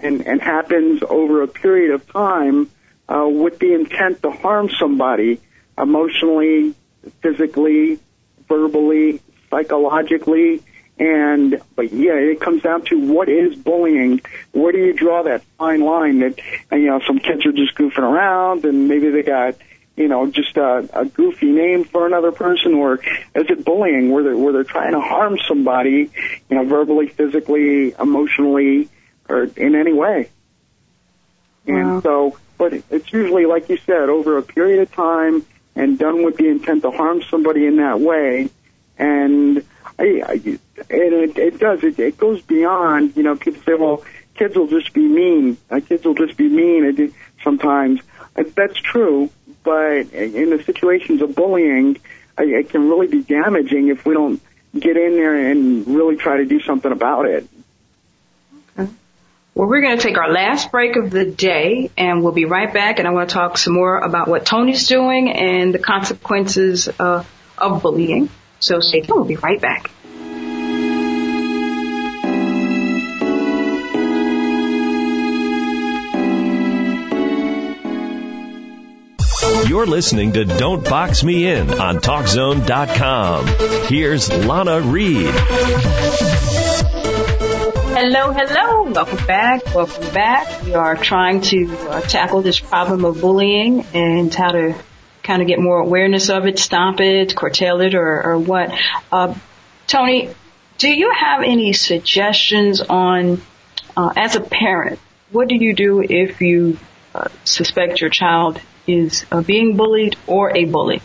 and 0.03 0.27
and 0.27 0.41
happens 0.41 1.03
over 1.09 1.43
a 1.43 1.49
period 1.49 1.93
of 1.93 2.11
time 2.13 2.71
uh, 3.09 3.27
with 3.29 3.59
the 3.59 3.75
intent 3.75 4.23
to 4.23 4.31
harm 4.31 4.71
somebody 4.79 5.41
emotionally, 5.77 6.75
physically, 7.23 7.99
verbally, 8.49 9.21
psychologically. 9.51 10.63
And, 11.01 11.63
but 11.77 11.93
yeah, 11.93 12.15
it 12.15 12.41
comes 12.41 12.63
down 12.63 12.85
to 12.87 12.99
what 12.99 13.29
is 13.29 13.55
bullying? 13.55 14.21
Where 14.51 14.73
do 14.73 14.79
you 14.79 14.93
draw 14.93 15.23
that 15.23 15.43
fine 15.57 15.81
line 15.81 16.19
that, 16.21 16.41
you 16.73 16.87
know, 16.87 17.01
some 17.07 17.21
kids 17.21 17.47
are 17.47 17.53
just 17.53 17.77
goofing 17.77 17.99
around 17.99 18.65
and 18.65 18.89
maybe 18.89 19.11
they 19.11 19.23
got, 19.23 19.55
you 19.97 20.09
know, 20.09 20.27
just 20.29 20.57
a, 20.57 20.89
a 20.93 21.05
goofy 21.05 21.53
name 21.53 21.85
for 21.85 22.07
another 22.07 22.33
person, 22.33 22.75
or 22.75 22.95
is 22.95 23.47
it 23.49 23.65
bullying 23.65 24.11
where 24.11 24.25
they're, 24.25 24.37
where 24.37 24.53
they're 24.53 24.65
trying 24.65 24.93
to 24.93 25.01
harm 25.01 25.39
somebody, 25.47 26.11
you 26.51 26.57
know, 26.57 26.65
verbally, 26.65 27.07
physically, 27.09 27.95
emotionally, 27.99 28.89
or 29.29 29.45
in 29.45 29.75
any 29.75 29.93
way? 29.93 30.31
Wow. 31.67 31.77
And 31.77 32.03
so, 32.03 32.39
but 32.57 32.73
it's 32.91 33.13
usually, 33.13 33.47
like 33.47 33.69
you 33.69 33.77
said, 33.79 34.09
over 34.09 34.39
a 34.39 34.43
period 34.43 34.81
of 34.81 34.93
time 34.93 35.45
and 35.77 35.99
done 35.99 36.25
with 36.25 36.37
the 36.37 36.49
intent 36.49 36.83
to 36.83 36.91
harm 36.91 37.23
somebody 37.23 37.67
in 37.67 37.77
that 37.77 38.01
way. 38.01 38.51
And 38.99 39.65
I, 39.99 40.23
I 40.27 40.33
and 40.33 41.13
it, 41.15 41.39
it 41.39 41.59
does. 41.59 41.85
It, 41.85 41.99
it 41.99 42.19
goes 42.19 42.43
beyond. 42.43 43.17
You 43.17 43.23
know, 43.23 43.37
people 43.37 43.63
say, 43.63 43.75
"Well, 43.75 44.05
kids 44.35 44.57
will 44.57 44.67
just 44.67 44.93
be 44.93 45.07
mean. 45.07 45.57
Uh, 45.71 45.81
kids 45.81 46.05
will 46.05 46.15
just 46.15 46.37
be 46.37 46.49
mean." 46.49 47.13
Sometimes 47.45 48.01
that's 48.35 48.79
true, 48.81 49.31
but 49.63 50.13
in 50.13 50.51
the 50.51 50.63
situations 50.65 51.23
of 51.23 51.35
bullying, 51.35 51.99
it 52.39 52.71
can 52.71 52.89
really 52.89 53.07
be 53.07 53.23
damaging 53.23 53.89
if 53.89 54.05
we 54.05 54.15
don't 54.15 54.41
get 54.79 54.97
in 54.97 55.13
there 55.13 55.51
and 55.51 55.87
really 55.87 56.17
try 56.17 56.39
to 56.39 56.45
do 56.45 56.61
something 56.61 56.93
about 56.93 57.27
it. 57.27 57.49
Well, 59.59 59.67
we're 59.67 59.81
going 59.81 59.97
to 59.97 60.03
take 60.03 60.17
our 60.17 60.31
last 60.31 60.71
break 60.71 60.95
of 60.95 61.11
the 61.11 61.25
day, 61.25 61.91
and 61.97 62.23
we'll 62.23 62.31
be 62.31 62.45
right 62.45 62.73
back. 62.73 63.01
And 63.01 63.09
I 63.09 63.11
want 63.11 63.29
to 63.29 63.35
talk 63.35 63.59
some 63.59 63.75
more 63.75 63.99
about 63.99 64.29
what 64.29 64.47
Tony's 64.47 64.87
doing 64.87 65.33
and 65.33 65.75
the 65.75 65.81
consequences 65.81 66.89
uh, 66.89 67.25
of 67.59 67.83
bullying. 67.83 68.29
So 68.61 68.79
stay 68.79 69.01
tuned. 69.01 69.17
We'll 69.17 69.25
be 69.25 69.35
right 69.35 69.61
back. 69.61 69.91
You're 79.67 79.87
listening 79.87 80.35
to 80.35 80.45
Don't 80.45 80.89
Box 80.89 81.25
Me 81.25 81.49
In 81.49 81.81
on 81.81 81.97
TalkZone.com. 81.97 83.47
Here's 83.89 84.31
Lana 84.31 84.81
Reed. 84.83 85.35
Hello, 88.01 88.31
hello. 88.31 88.93
Welcome 88.93 89.27
back. 89.27 89.75
Welcome 89.75 90.15
back. 90.15 90.63
We 90.63 90.73
are 90.75 90.95
trying 90.95 91.41
to 91.41 91.67
uh, 91.89 92.01
tackle 92.03 92.43
this 92.43 92.61
problem 92.61 93.05
of 93.05 93.21
bullying 93.21 93.85
and 93.93 94.33
how 94.33 94.53
to 94.53 94.77
kind 95.25 95.43
of 95.43 95.49
get 95.49 95.59
more 95.59 95.81
awareness 95.81 96.31
of 96.31 96.47
it, 96.47 96.61
stop 96.61 97.01
it, 97.01 97.35
curtail 97.35 97.81
it, 97.81 97.97
or, 97.97 98.23
or 98.23 98.39
what. 98.39 98.71
Uh, 99.11 99.35
Tony, 99.89 100.33
do 100.79 100.89
you 100.89 101.11
have 101.11 101.43
any 101.43 101.73
suggestions 101.73 102.81
on, 102.83 103.43
uh, 103.97 104.13
as 104.15 104.37
a 104.37 104.43
parent, 104.43 105.01
what 105.33 105.49
do 105.49 105.57
you 105.57 105.75
do 105.75 106.01
if 106.01 106.41
you 106.41 106.79
uh, 107.17 107.27
suspect 107.43 108.01
your 108.01 108.11
child 108.11 108.61
is 108.87 109.27
uh, 109.33 109.43
being 109.43 109.77
bullied 109.77 110.15
or 110.29 110.57
a 110.57 110.67
bully? 110.67 111.03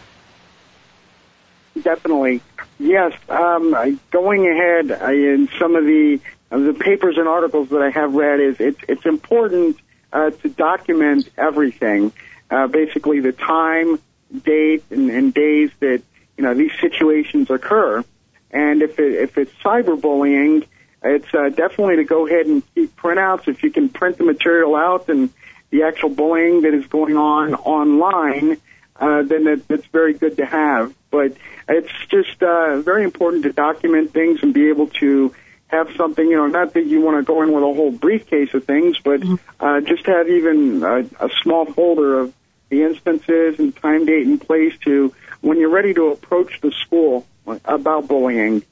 Definitely, 1.81 2.41
yes. 2.77 3.13
Um, 3.27 3.99
going 4.11 4.47
ahead 4.47 4.91
in 5.11 5.49
some 5.57 5.75
of 5.75 5.85
the 5.85 6.19
the 6.59 6.73
papers 6.73 7.17
and 7.17 7.27
articles 7.27 7.69
that 7.69 7.81
I 7.81 7.89
have 7.89 8.13
read 8.13 8.39
is 8.39 8.59
it's 8.59 8.79
it's 8.87 9.05
important 9.05 9.77
uh, 10.11 10.29
to 10.29 10.49
document 10.49 11.29
everything, 11.37 12.11
uh, 12.51 12.67
basically 12.67 13.19
the 13.19 13.31
time, 13.31 13.99
date, 14.43 14.83
and, 14.91 15.09
and 15.09 15.33
days 15.33 15.71
that 15.79 16.03
you 16.37 16.43
know 16.43 16.53
these 16.53 16.71
situations 16.79 17.49
occur. 17.49 18.03
And 18.51 18.83
if 18.83 18.99
it, 18.99 19.13
if 19.13 19.37
it's 19.37 19.51
cyberbullying, 19.63 20.67
it's 21.03 21.33
uh, 21.33 21.49
definitely 21.49 21.97
to 21.97 22.03
go 22.03 22.27
ahead 22.27 22.45
and 22.45 22.61
keep 22.75 22.95
printouts. 22.95 23.47
If 23.47 23.63
you 23.63 23.71
can 23.71 23.89
print 23.89 24.17
the 24.17 24.23
material 24.23 24.75
out 24.75 25.09
and 25.09 25.31
the 25.71 25.83
actual 25.83 26.09
bullying 26.09 26.61
that 26.61 26.73
is 26.75 26.85
going 26.85 27.17
on 27.17 27.55
online, 27.55 28.57
uh, 28.95 29.23
then 29.23 29.47
it, 29.47 29.63
it's 29.69 29.87
very 29.87 30.13
good 30.13 30.37
to 30.37 30.45
have. 30.45 30.93
But 31.09 31.35
it's 31.67 31.91
just 32.09 32.43
uh, 32.43 32.77
very 32.81 33.03
important 33.03 33.43
to 33.43 33.53
document 33.53 34.13
things 34.13 34.43
and 34.43 34.53
be 34.53 34.69
able 34.69 34.87
to 34.87 35.33
have 35.73 35.95
something, 35.95 36.25
you 36.25 36.37
know, 36.37 36.47
not 36.47 36.73
that 36.73 36.85
you 36.85 37.01
want 37.01 37.17
to 37.17 37.23
go 37.23 37.41
in 37.41 37.51
with 37.51 37.63
a 37.63 37.73
whole 37.73 37.91
briefcase 37.91 38.53
of 38.53 38.63
things, 38.65 38.99
but 39.03 39.21
mm-hmm. 39.21 39.35
uh, 39.59 39.81
just 39.81 40.05
have 40.05 40.29
even 40.29 40.83
a, 40.83 40.99
a 41.25 41.29
small 41.41 41.65
folder 41.65 42.19
of 42.19 42.33
the 42.69 42.83
instances 42.83 43.59
and 43.59 43.75
time, 43.75 44.05
date, 44.05 44.25
and 44.25 44.39
place 44.39 44.73
to 44.85 45.13
when 45.41 45.59
you're 45.59 45.69
ready 45.69 45.93
to 45.93 46.11
approach 46.11 46.61
the 46.61 46.71
school 46.71 47.25
about 47.65 48.07
bullying. 48.07 48.63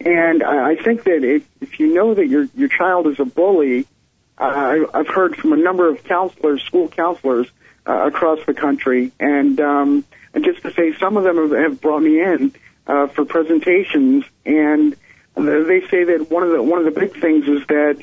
And 0.00 0.42
I 0.42 0.76
think 0.76 1.04
that 1.04 1.22
if, 1.22 1.44
if 1.60 1.78
you 1.78 1.94
know 1.94 2.14
that 2.14 2.26
your 2.26 2.46
your 2.54 2.68
child 2.68 3.06
is 3.06 3.20
a 3.20 3.24
bully, 3.24 3.86
uh, 4.36 4.80
I've 4.92 5.08
heard 5.08 5.36
from 5.36 5.52
a 5.52 5.56
number 5.56 5.88
of 5.88 6.02
counselors, 6.04 6.62
school 6.62 6.88
counselors 6.88 7.46
uh, 7.86 8.06
across 8.06 8.44
the 8.44 8.54
country, 8.54 9.12
and 9.20 9.60
um, 9.60 10.04
and 10.34 10.44
just 10.44 10.62
to 10.62 10.72
say, 10.72 10.94
some 10.98 11.16
of 11.16 11.24
them 11.24 11.36
have, 11.36 11.50
have 11.52 11.80
brought 11.80 12.02
me 12.02 12.20
in 12.20 12.52
uh, 12.86 13.06
for 13.06 13.24
presentations, 13.24 14.24
and 14.44 14.96
they 15.36 15.80
say 15.88 16.04
that 16.04 16.30
one 16.30 16.42
of 16.42 16.50
the 16.50 16.62
one 16.62 16.78
of 16.78 16.92
the 16.92 17.00
big 17.00 17.20
things 17.20 17.46
is 17.48 17.66
that 17.66 17.98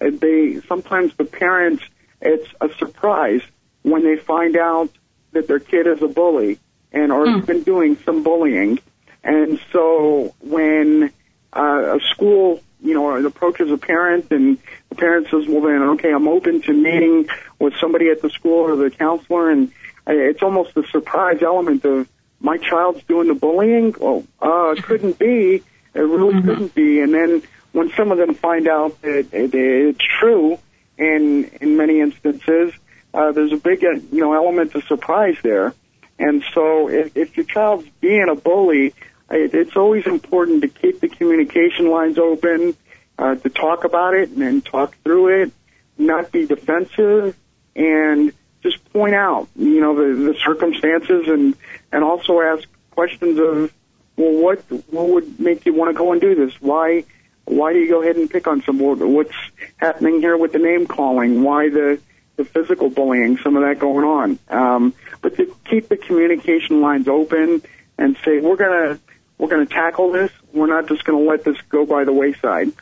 they 0.00 0.60
sometimes 0.66 1.14
the 1.16 1.24
parents 1.24 1.82
it's 2.20 2.48
a 2.60 2.68
surprise 2.78 3.42
when 3.82 4.04
they 4.04 4.16
find 4.16 4.56
out 4.56 4.90
that 5.32 5.46
their 5.46 5.58
kid 5.58 5.86
is 5.86 6.02
a 6.02 6.08
bully 6.08 6.58
and 6.92 7.12
or 7.12 7.26
has 7.26 7.40
hmm. 7.40 7.46
been 7.46 7.62
doing 7.62 7.96
some 8.04 8.22
bullying, 8.22 8.78
and 9.22 9.60
so 9.72 10.34
when 10.40 11.12
uh, 11.54 11.96
a 11.96 12.00
school 12.12 12.62
you 12.82 12.94
know 12.94 13.24
approaches 13.24 13.70
a 13.70 13.76
parent 13.76 14.26
and 14.30 14.58
the 14.88 14.96
parent 14.96 15.28
says, 15.30 15.46
well 15.46 15.62
then 15.62 15.82
okay 15.90 16.12
I'm 16.12 16.28
open 16.28 16.62
to 16.62 16.72
meeting 16.72 17.28
with 17.58 17.74
somebody 17.80 18.08
at 18.08 18.22
the 18.22 18.30
school 18.30 18.64
or 18.64 18.76
the 18.76 18.90
counselor, 18.90 19.50
and 19.50 19.70
it's 20.06 20.42
almost 20.42 20.76
a 20.76 20.86
surprise 20.88 21.42
element 21.42 21.84
of 21.84 22.08
my 22.40 22.56
child's 22.56 23.02
doing 23.04 23.28
the 23.28 23.34
bullying. 23.34 23.94
Well, 23.98 24.24
uh, 24.40 24.70
it 24.70 24.82
couldn't 24.82 25.18
be 25.18 25.62
it 25.94 26.00
really 26.00 26.34
mm-hmm. 26.34 26.48
couldn't 26.48 26.74
be. 26.74 27.00
And 27.00 27.12
then 27.12 27.42
when 27.72 27.90
some 27.96 28.12
of 28.12 28.18
them 28.18 28.34
find 28.34 28.68
out 28.68 29.00
that 29.02 29.32
it, 29.32 29.54
it's 29.54 30.04
true, 30.18 30.58
and 30.98 31.44
in 31.60 31.76
many 31.76 32.00
instances, 32.00 32.72
uh, 33.14 33.32
there's 33.32 33.52
a 33.52 33.56
big, 33.56 33.84
uh, 33.84 33.92
you 34.12 34.20
know, 34.20 34.34
element 34.34 34.74
of 34.74 34.84
surprise 34.84 35.36
there. 35.42 35.74
And 36.18 36.44
so, 36.54 36.88
if, 36.88 37.16
if 37.16 37.36
your 37.36 37.46
child's 37.46 37.88
being 38.00 38.28
a 38.28 38.34
bully, 38.34 38.94
it, 39.30 39.54
it's 39.54 39.76
always 39.76 40.06
important 40.06 40.62
to 40.62 40.68
keep 40.68 41.00
the 41.00 41.08
communication 41.08 41.90
lines 41.90 42.18
open, 42.18 42.76
uh, 43.18 43.36
to 43.36 43.48
talk 43.48 43.84
about 43.84 44.14
it 44.14 44.30
and, 44.30 44.40
then 44.42 44.60
talk 44.60 44.96
through 45.02 45.42
it, 45.42 45.52
not 45.96 46.30
be 46.30 46.46
defensive, 46.46 47.36
and 47.74 48.32
just 48.62 48.84
point 48.92 49.14
out, 49.14 49.48
you 49.56 49.80
know, 49.80 49.94
the, 49.94 50.32
the 50.32 50.38
circumstances, 50.44 51.28
and 51.28 51.56
and 51.92 52.04
also 52.04 52.40
ask 52.40 52.68
questions 52.90 53.38
of 53.38 53.72
well, 54.20 54.42
what 54.42 54.58
what 54.90 55.08
would 55.08 55.40
make 55.40 55.64
you 55.64 55.72
want 55.72 55.90
to 55.90 55.98
go 55.98 56.12
and 56.12 56.20
do 56.20 56.34
this? 56.34 56.52
Why 56.60 57.04
why 57.46 57.72
do 57.72 57.78
you 57.78 57.88
go 57.88 58.02
ahead 58.02 58.16
and 58.16 58.30
pick 58.30 58.46
on 58.46 58.62
someone? 58.62 59.14
What's 59.14 59.34
happening 59.76 60.20
here 60.20 60.36
with 60.36 60.52
the 60.52 60.58
name 60.58 60.86
calling? 60.86 61.42
Why 61.42 61.70
the 61.70 61.98
the 62.36 62.44
physical 62.44 62.90
bullying? 62.90 63.38
Some 63.38 63.56
of 63.56 63.62
that 63.62 63.78
going 63.78 64.04
on. 64.04 64.38
Um, 64.48 64.94
but 65.22 65.36
to 65.36 65.56
keep 65.64 65.88
the 65.88 65.96
communication 65.96 66.82
lines 66.82 67.08
open 67.08 67.62
and 67.96 68.16
say 68.24 68.40
we're 68.40 68.56
gonna 68.56 68.98
we're 69.38 69.48
gonna 69.48 69.66
tackle 69.66 70.12
this. 70.12 70.30
We're 70.52 70.66
not 70.66 70.86
just 70.86 71.04
gonna 71.04 71.18
let 71.20 71.44
this 71.44 71.60
go 71.70 71.86
by 71.86 72.04
the 72.04 72.12
wayside. 72.12 72.72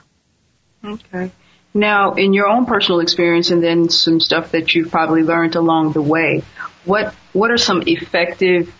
Okay. 0.84 1.30
Now, 1.72 2.14
in 2.14 2.32
your 2.32 2.48
own 2.48 2.66
personal 2.66 3.00
experience, 3.00 3.50
and 3.50 3.62
then 3.62 3.88
some 3.90 4.20
stuff 4.20 4.52
that 4.52 4.74
you've 4.74 4.90
probably 4.90 5.22
learned 5.22 5.54
along 5.54 5.92
the 5.92 6.02
way, 6.02 6.42
what 6.84 7.14
what 7.32 7.52
are 7.52 7.58
some 7.58 7.84
effective 7.86 8.74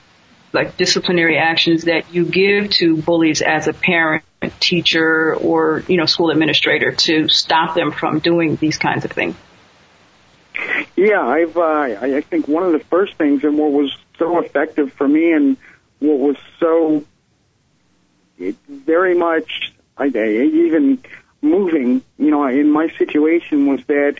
like 0.52 0.76
disciplinary 0.76 1.38
actions 1.38 1.84
that 1.84 2.12
you 2.12 2.24
give 2.24 2.70
to 2.70 2.96
bullies 2.96 3.42
as 3.42 3.68
a 3.68 3.72
parent, 3.72 4.24
teacher, 4.60 5.34
or 5.34 5.82
you 5.88 5.96
know 5.96 6.06
school 6.06 6.30
administrator 6.30 6.92
to 6.92 7.28
stop 7.28 7.74
them 7.74 7.92
from 7.92 8.18
doing 8.20 8.56
these 8.56 8.78
kinds 8.78 9.04
of 9.04 9.12
things? 9.12 9.36
Yeah, 10.96 11.20
I've 11.20 11.56
uh, 11.56 11.60
I 11.60 12.20
think 12.22 12.48
one 12.48 12.62
of 12.62 12.72
the 12.72 12.80
first 12.80 13.14
things 13.14 13.44
and 13.44 13.58
what 13.58 13.72
was 13.72 13.96
so 14.18 14.38
effective 14.38 14.92
for 14.92 15.06
me 15.06 15.32
and 15.32 15.56
what 16.00 16.18
was 16.18 16.36
so 16.58 17.04
very 18.68 19.16
much 19.16 19.72
I, 19.96 20.06
even 20.06 21.02
moving, 21.42 22.02
you 22.18 22.30
know, 22.30 22.46
in 22.46 22.70
my 22.70 22.88
situation 22.98 23.66
was 23.66 23.84
that 23.86 24.18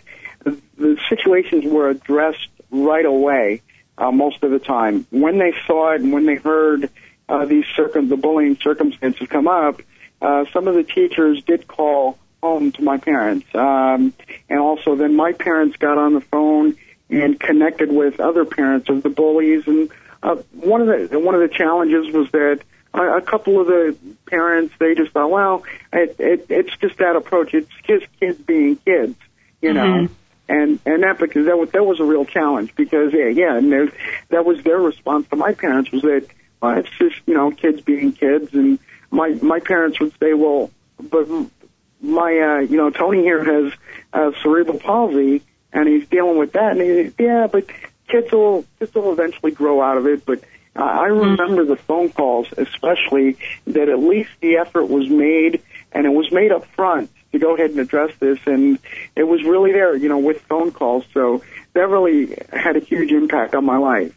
the 0.77 0.97
situations 1.09 1.65
were 1.65 1.89
addressed 1.89 2.47
right 2.71 3.05
away 3.05 3.61
uh, 3.99 4.11
most 4.11 4.43
of 4.43 4.51
the 4.51 4.59
time. 4.59 5.05
When 5.11 5.37
they 5.37 5.53
saw 5.67 5.91
it 5.91 6.01
and 6.01 6.11
when 6.11 6.25
they 6.25 6.35
heard 6.35 6.89
uh, 7.27 7.45
these 7.45 7.65
circum 7.75 8.09
the 8.09 8.17
bullying 8.17 8.57
circumstances 8.61 9.27
come 9.27 9.47
up, 9.47 9.81
uh, 10.21 10.45
some 10.51 10.67
of 10.67 10.75
the 10.75 10.83
teachers 10.83 11.43
did 11.43 11.67
call 11.67 12.17
home 12.41 12.71
to 12.71 12.81
my 12.81 12.97
parents, 12.97 13.45
um, 13.53 14.13
and 14.49 14.59
also 14.59 14.95
then 14.95 15.15
my 15.15 15.33
parents 15.33 15.75
got 15.77 15.97
on 15.97 16.13
the 16.13 16.21
phone 16.21 16.75
and 17.09 17.39
connected 17.39 17.91
with 17.91 18.19
other 18.19 18.45
parents 18.45 18.89
of 18.89 19.03
the 19.03 19.09
bullies. 19.09 19.67
And 19.67 19.91
uh, 20.23 20.35
one 20.53 20.81
of 20.81 21.09
the 21.09 21.19
one 21.19 21.35
of 21.35 21.41
the 21.41 21.53
challenges 21.53 22.13
was 22.13 22.31
that 22.31 22.61
a, 22.93 23.21
couple 23.21 23.59
of 23.59 23.67
the 23.67 23.95
parents 24.25 24.73
they 24.79 24.95
just 24.95 25.11
thought, 25.11 25.29
well, 25.29 25.63
it, 25.91 26.15
it, 26.19 26.45
it's 26.49 26.75
just 26.77 26.97
that 26.97 27.15
approach. 27.15 27.53
It's 27.53 27.69
just 27.85 28.05
kids 28.19 28.39
being 28.39 28.77
kids, 28.77 29.15
you 29.61 29.73
know. 29.73 29.85
Mm-hmm 29.85 30.13
and 30.49 30.79
and 30.85 31.03
that 31.03 31.19
because 31.19 31.45
that 31.45 31.57
was 31.57 31.69
that 31.71 31.85
was 31.85 31.99
a 31.99 32.03
real 32.03 32.25
challenge 32.25 32.75
because 32.75 33.13
yeah, 33.13 33.27
yeah 33.27 33.55
and 33.55 33.71
there, 33.71 33.91
that 34.29 34.43
was 34.43 34.61
their 34.63 34.79
response 34.79 35.27
to 35.29 35.35
my 35.35 35.53
parents 35.53 35.91
was 35.91 36.01
that 36.01 36.27
well, 36.61 36.77
it's 36.77 36.89
just 36.97 37.15
you 37.25 37.35
know 37.35 37.51
kids 37.51 37.81
being 37.81 38.11
kids 38.11 38.53
and 38.53 38.79
my 39.11 39.29
my 39.41 39.59
parents 39.59 39.99
would 39.99 40.13
say 40.19 40.33
well 40.33 40.71
but 40.99 41.27
my 42.01 42.37
uh 42.39 42.59
you 42.59 42.77
know 42.77 42.89
Tony 42.89 43.21
here 43.21 43.43
has 43.43 43.73
uh, 44.11 44.31
cerebral 44.41 44.79
palsy 44.79 45.43
and 45.71 45.87
he's 45.87 46.07
dealing 46.07 46.37
with 46.37 46.53
that 46.53 46.77
and 46.77 46.81
he, 46.81 47.23
yeah 47.23 47.47
but 47.47 47.67
kids 48.07 48.31
will 48.31 48.65
kids 48.79 48.93
will 48.95 49.13
eventually 49.13 49.51
grow 49.51 49.81
out 49.81 49.97
of 49.97 50.07
it 50.07 50.25
but 50.25 50.39
uh, 50.75 50.83
I 50.83 51.09
mm-hmm. 51.09 51.41
remember 51.41 51.63
the 51.65 51.75
phone 51.75 52.09
calls 52.09 52.47
especially 52.57 53.37
that 53.67 53.87
at 53.87 53.99
least 53.99 54.31
the 54.41 54.57
effort 54.57 54.85
was 54.85 55.07
made 55.09 55.61
and 55.91 56.07
it 56.07 56.11
was 56.11 56.31
made 56.31 56.51
up 56.51 56.65
front 56.75 57.11
to 57.31 57.39
go 57.39 57.55
ahead 57.55 57.71
and 57.71 57.79
address 57.79 58.11
this, 58.19 58.39
and 58.45 58.79
it 59.15 59.23
was 59.23 59.43
really 59.43 59.71
there, 59.71 59.95
you 59.95 60.09
know, 60.09 60.17
with 60.17 60.41
phone 60.41 60.71
calls. 60.71 61.05
So 61.13 61.43
that 61.73 61.87
really 61.87 62.37
had 62.51 62.75
a 62.75 62.79
huge 62.79 63.11
impact 63.11 63.55
on 63.55 63.65
my 63.65 63.77
life. 63.77 64.15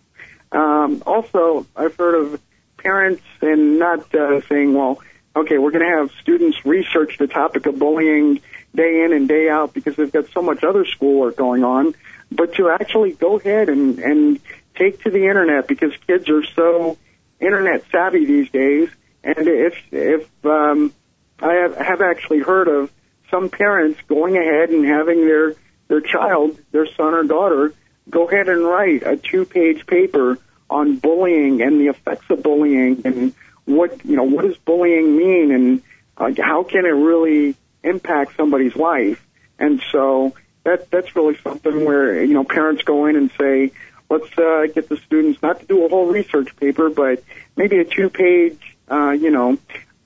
Um, 0.50 1.02
also, 1.06 1.66
I've 1.76 1.96
heard 1.96 2.14
of 2.14 2.40
parents 2.78 3.22
and 3.40 3.78
not 3.78 4.14
uh, 4.14 4.40
saying, 4.48 4.74
well, 4.74 5.00
okay, 5.34 5.58
we're 5.58 5.70
going 5.70 5.84
to 5.84 5.98
have 5.98 6.10
students 6.20 6.64
research 6.64 7.16
the 7.18 7.26
topic 7.26 7.66
of 7.66 7.78
bullying 7.78 8.40
day 8.74 9.04
in 9.04 9.12
and 9.12 9.28
day 9.28 9.48
out 9.48 9.72
because 9.72 9.96
they've 9.96 10.12
got 10.12 10.26
so 10.28 10.42
much 10.42 10.64
other 10.64 10.84
schoolwork 10.84 11.36
going 11.36 11.64
on, 11.64 11.94
but 12.30 12.54
to 12.54 12.70
actually 12.70 13.12
go 13.12 13.38
ahead 13.38 13.68
and, 13.68 13.98
and 13.98 14.40
take 14.74 15.02
to 15.02 15.10
the 15.10 15.26
internet 15.26 15.68
because 15.68 15.92
kids 16.06 16.28
are 16.28 16.44
so 16.44 16.98
internet 17.40 17.84
savvy 17.90 18.24
these 18.24 18.50
days. 18.50 18.88
And 19.24 19.46
if, 19.46 19.74
if, 19.90 20.28
um, 20.44 20.92
I 21.40 21.54
have, 21.54 21.76
have 21.76 22.00
actually 22.00 22.40
heard 22.40 22.68
of 22.68 22.90
some 23.32 23.48
parents 23.48 23.98
going 24.06 24.36
ahead 24.36 24.70
and 24.70 24.84
having 24.84 25.26
their 25.26 25.54
their 25.88 26.00
child, 26.00 26.58
their 26.70 26.86
son 26.86 27.14
or 27.14 27.24
daughter, 27.24 27.74
go 28.08 28.28
ahead 28.28 28.48
and 28.48 28.64
write 28.64 29.02
a 29.02 29.16
two-page 29.16 29.86
paper 29.86 30.38
on 30.70 30.96
bullying 30.96 31.60
and 31.60 31.80
the 31.80 31.88
effects 31.88 32.24
of 32.30 32.42
bullying 32.42 33.02
and 33.04 33.34
what 33.64 34.04
you 34.04 34.16
know 34.16 34.24
what 34.24 34.44
does 34.44 34.56
bullying 34.58 35.16
mean 35.16 35.50
and 35.52 35.82
uh, 36.16 36.30
how 36.42 36.62
can 36.62 36.84
it 36.86 36.90
really 36.90 37.56
impact 37.82 38.36
somebody's 38.36 38.76
life. 38.76 39.24
And 39.58 39.82
so 39.90 40.34
that 40.64 40.90
that's 40.90 41.14
really 41.16 41.36
something 41.42 41.84
where 41.84 42.22
you 42.22 42.34
know 42.34 42.44
parents 42.44 42.82
go 42.82 43.06
in 43.06 43.16
and 43.16 43.30
say, 43.38 43.72
let's 44.08 44.38
uh, 44.38 44.66
get 44.74 44.88
the 44.88 44.98
students 44.98 45.42
not 45.42 45.60
to 45.60 45.66
do 45.66 45.84
a 45.84 45.88
whole 45.88 46.06
research 46.06 46.54
paper, 46.56 46.90
but 46.90 47.22
maybe 47.56 47.78
a 47.78 47.84
two-page, 47.84 48.60
uh, 48.90 49.10
you 49.10 49.30
know, 49.30 49.58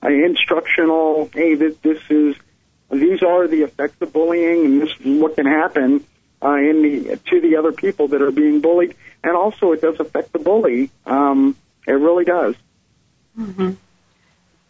instructional. 0.03 1.29
Hey, 1.33 1.55
this, 1.55 1.75
this 1.81 2.01
is 2.09 2.35
these 2.89 3.21
are 3.21 3.47
the 3.47 3.63
effects 3.63 4.01
of 4.01 4.13
bullying, 4.13 4.65
and 4.65 4.81
this 4.81 4.89
is 4.99 5.21
what 5.21 5.35
can 5.35 5.45
happen 5.45 6.05
uh, 6.41 6.55
in 6.55 6.81
the 6.81 7.19
to 7.29 7.41
the 7.41 7.57
other 7.57 7.71
people 7.71 8.09
that 8.09 8.21
are 8.21 8.31
being 8.31 8.61
bullied, 8.61 8.95
and 9.23 9.35
also 9.35 9.71
it 9.71 9.81
does 9.81 9.99
affect 9.99 10.31
the 10.33 10.39
bully. 10.39 10.89
Um, 11.05 11.55
it 11.85 11.93
really 11.93 12.25
does. 12.25 12.55
Mm-hmm. 13.37 13.71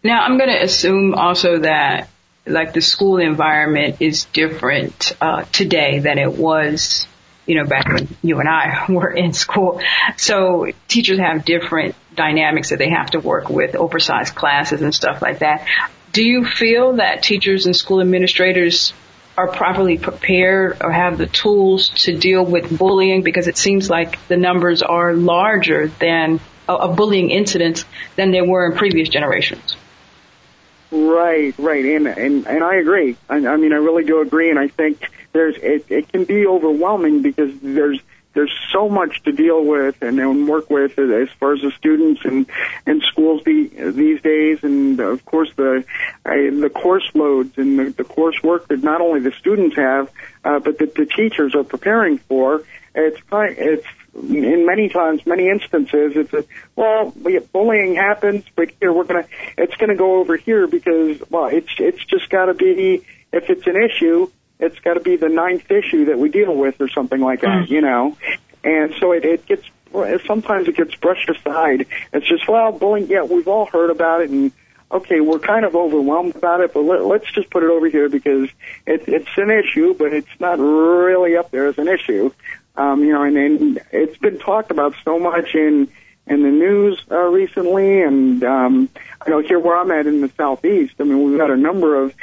Now, 0.03 0.21
I'm 0.21 0.37
going 0.37 0.49
to 0.49 0.63
assume 0.63 1.15
also 1.15 1.59
that 1.59 2.09
like 2.45 2.73
the 2.73 2.81
school 2.81 3.17
environment 3.17 3.97
is 3.99 4.25
different 4.25 5.11
uh, 5.19 5.43
today 5.51 5.99
than 5.99 6.17
it 6.17 6.31
was, 6.31 7.07
you 7.45 7.55
know, 7.55 7.65
back 7.65 7.87
when 7.87 8.07
you 8.21 8.39
and 8.39 8.47
I 8.47 8.85
were 8.89 9.11
in 9.11 9.33
school. 9.33 9.81
So 10.17 10.71
teachers 10.87 11.19
have 11.19 11.45
different 11.45 11.95
dynamics 12.15 12.69
that 12.69 12.79
they 12.79 12.89
have 12.89 13.11
to 13.11 13.19
work 13.19 13.49
with, 13.49 13.75
oversized 13.75 14.35
classes 14.35 14.81
and 14.81 14.93
stuff 14.93 15.21
like 15.21 15.39
that. 15.39 15.67
Do 16.11 16.23
you 16.23 16.45
feel 16.45 16.93
that 16.93 17.23
teachers 17.23 17.65
and 17.65 17.75
school 17.75 18.01
administrators 18.01 18.93
are 19.37 19.47
properly 19.47 19.97
prepared 19.97 20.77
or 20.81 20.91
have 20.91 21.17
the 21.17 21.27
tools 21.27 21.89
to 21.89 22.17
deal 22.17 22.43
with 22.43 22.75
bullying? 22.77 23.21
Because 23.21 23.47
it 23.47 23.57
seems 23.57 23.89
like 23.89 24.27
the 24.27 24.37
numbers 24.37 24.81
are 24.81 25.13
larger 25.13 25.87
than 25.99 26.39
of 26.67 26.95
bullying 26.95 27.29
incidents 27.29 27.85
than 28.15 28.31
they 28.31 28.41
were 28.41 28.71
in 28.71 28.77
previous 28.77 29.09
generations. 29.09 29.75
Right, 30.89 31.53
right, 31.57 31.83
and 31.83 32.07
and 32.07 32.47
and 32.47 32.63
I 32.63 32.75
agree. 32.75 33.17
I, 33.29 33.35
I 33.35 33.57
mean, 33.57 33.73
I 33.73 33.77
really 33.77 34.05
do 34.05 34.21
agree, 34.21 34.49
and 34.49 34.57
I 34.57 34.69
think 34.69 35.09
there's 35.33 35.57
it, 35.57 35.85
it 35.89 36.11
can 36.11 36.23
be 36.23 36.47
overwhelming 36.47 37.21
because 37.21 37.51
there's 37.61 37.99
there's 38.37 38.53
so 38.71 38.87
much 38.87 39.23
to 39.23 39.31
deal 39.31 39.65
with 39.65 40.03
and, 40.03 40.19
and 40.19 40.47
work 40.47 40.69
with 40.69 40.99
as 40.99 41.27
far 41.39 41.53
as 41.53 41.61
the 41.61 41.71
students 41.71 42.21
and 42.23 42.45
and 42.85 43.01
schools 43.01 43.41
be, 43.41 43.65
these 43.65 44.21
days, 44.21 44.59
and 44.61 44.99
of 44.99 45.25
course 45.25 45.49
the 45.55 45.83
uh, 46.23 46.31
the 46.31 46.69
course 46.69 47.09
loads 47.15 47.57
and 47.57 47.79
the, 47.79 47.89
the 47.89 48.03
coursework 48.03 48.67
that 48.67 48.83
not 48.83 49.01
only 49.01 49.21
the 49.21 49.31
students 49.39 49.75
have, 49.75 50.11
uh, 50.45 50.59
but 50.59 50.77
that 50.77 50.93
the 50.93 51.07
teachers 51.07 51.55
are 51.55 51.63
preparing 51.63 52.19
for. 52.19 52.63
It's 52.93 53.19
it's 53.31 53.87
in 54.13 54.67
many 54.67 54.89
times, 54.89 55.25
many 55.25 55.47
instances, 55.47 56.13
it's 56.15 56.33
a, 56.33 56.45
well, 56.75 57.11
bullying 57.51 57.95
happens, 57.95 58.43
but 58.55 58.69
here 58.79 58.93
we're 58.93 59.03
gonna, 59.03 59.27
it's 59.57 59.75
gonna 59.77 59.95
go 59.95 60.19
over 60.19 60.37
here 60.37 60.67
because, 60.67 61.21
well, 61.29 61.47
it's, 61.47 61.69
it's 61.77 62.03
just 62.05 62.29
gotta 62.29 62.53
be, 62.53 63.03
if 63.31 63.49
it's 63.49 63.67
an 63.67 63.75
issue, 63.75 64.31
it's 64.59 64.79
got 64.79 64.95
to 64.95 64.99
be 64.99 65.15
the 65.15 65.29
ninth 65.29 65.69
issue 65.69 66.05
that 66.05 66.17
we 66.17 66.29
deal 66.29 66.55
with 66.55 66.79
or 66.81 66.89
something 66.89 67.21
like 67.21 67.41
that, 67.41 67.65
mm. 67.65 67.69
you 67.69 67.81
know. 67.81 68.17
And 68.63 68.93
so 68.99 69.11
it, 69.11 69.23
it 69.23 69.45
gets 69.45 69.63
sometimes 70.25 70.67
it 70.67 70.75
gets 70.75 70.95
brushed 70.95 71.29
aside. 71.29 71.85
It's 72.13 72.27
just 72.27 72.47
well, 72.47 72.71
bullying. 72.71 73.07
Yeah, 73.07 73.23
we've 73.23 73.47
all 73.47 73.65
heard 73.65 73.89
about 73.89 74.21
it, 74.21 74.29
and 74.29 74.51
okay, 74.91 75.19
we're 75.19 75.39
kind 75.39 75.65
of 75.65 75.75
overwhelmed 75.75 76.35
about 76.35 76.61
it, 76.61 76.73
but 76.73 76.81
let, 76.81 77.03
let's 77.03 77.31
just 77.31 77.49
put 77.49 77.63
it 77.63 77.69
over 77.69 77.87
here 77.87 78.09
because 78.09 78.49
it, 78.85 79.07
it's 79.07 79.29
an 79.37 79.49
issue, 79.49 79.93
but 79.93 80.13
it's 80.13 80.39
not 80.39 80.59
really 80.59 81.35
up 81.35 81.51
there 81.51 81.67
as 81.67 81.77
an 81.77 81.87
issue. 81.87 82.31
Um, 82.75 83.03
you 83.03 83.11
know, 83.11 83.23
and, 83.23 83.37
and 83.37 83.81
it's 83.91 84.17
been 84.17 84.39
talked 84.39 84.71
about 84.71 84.95
so 85.03 85.19
much 85.19 85.55
in 85.55 85.89
in 86.27 86.43
the 86.43 86.51
news 86.51 87.01
uh, 87.09 87.17
recently, 87.17 88.01
and 88.01 88.43
um, 88.43 88.89
I 89.25 89.29
know 89.29 89.39
here 89.39 89.59
where 89.59 89.77
I'm 89.77 89.91
at 89.91 90.07
in 90.07 90.21
the 90.21 90.29
southeast. 90.37 90.95
I 90.99 91.03
mean, 91.03 91.23
we've 91.23 91.37
got 91.37 91.51
a 91.51 91.57
number 91.57 92.01
of 92.03 92.13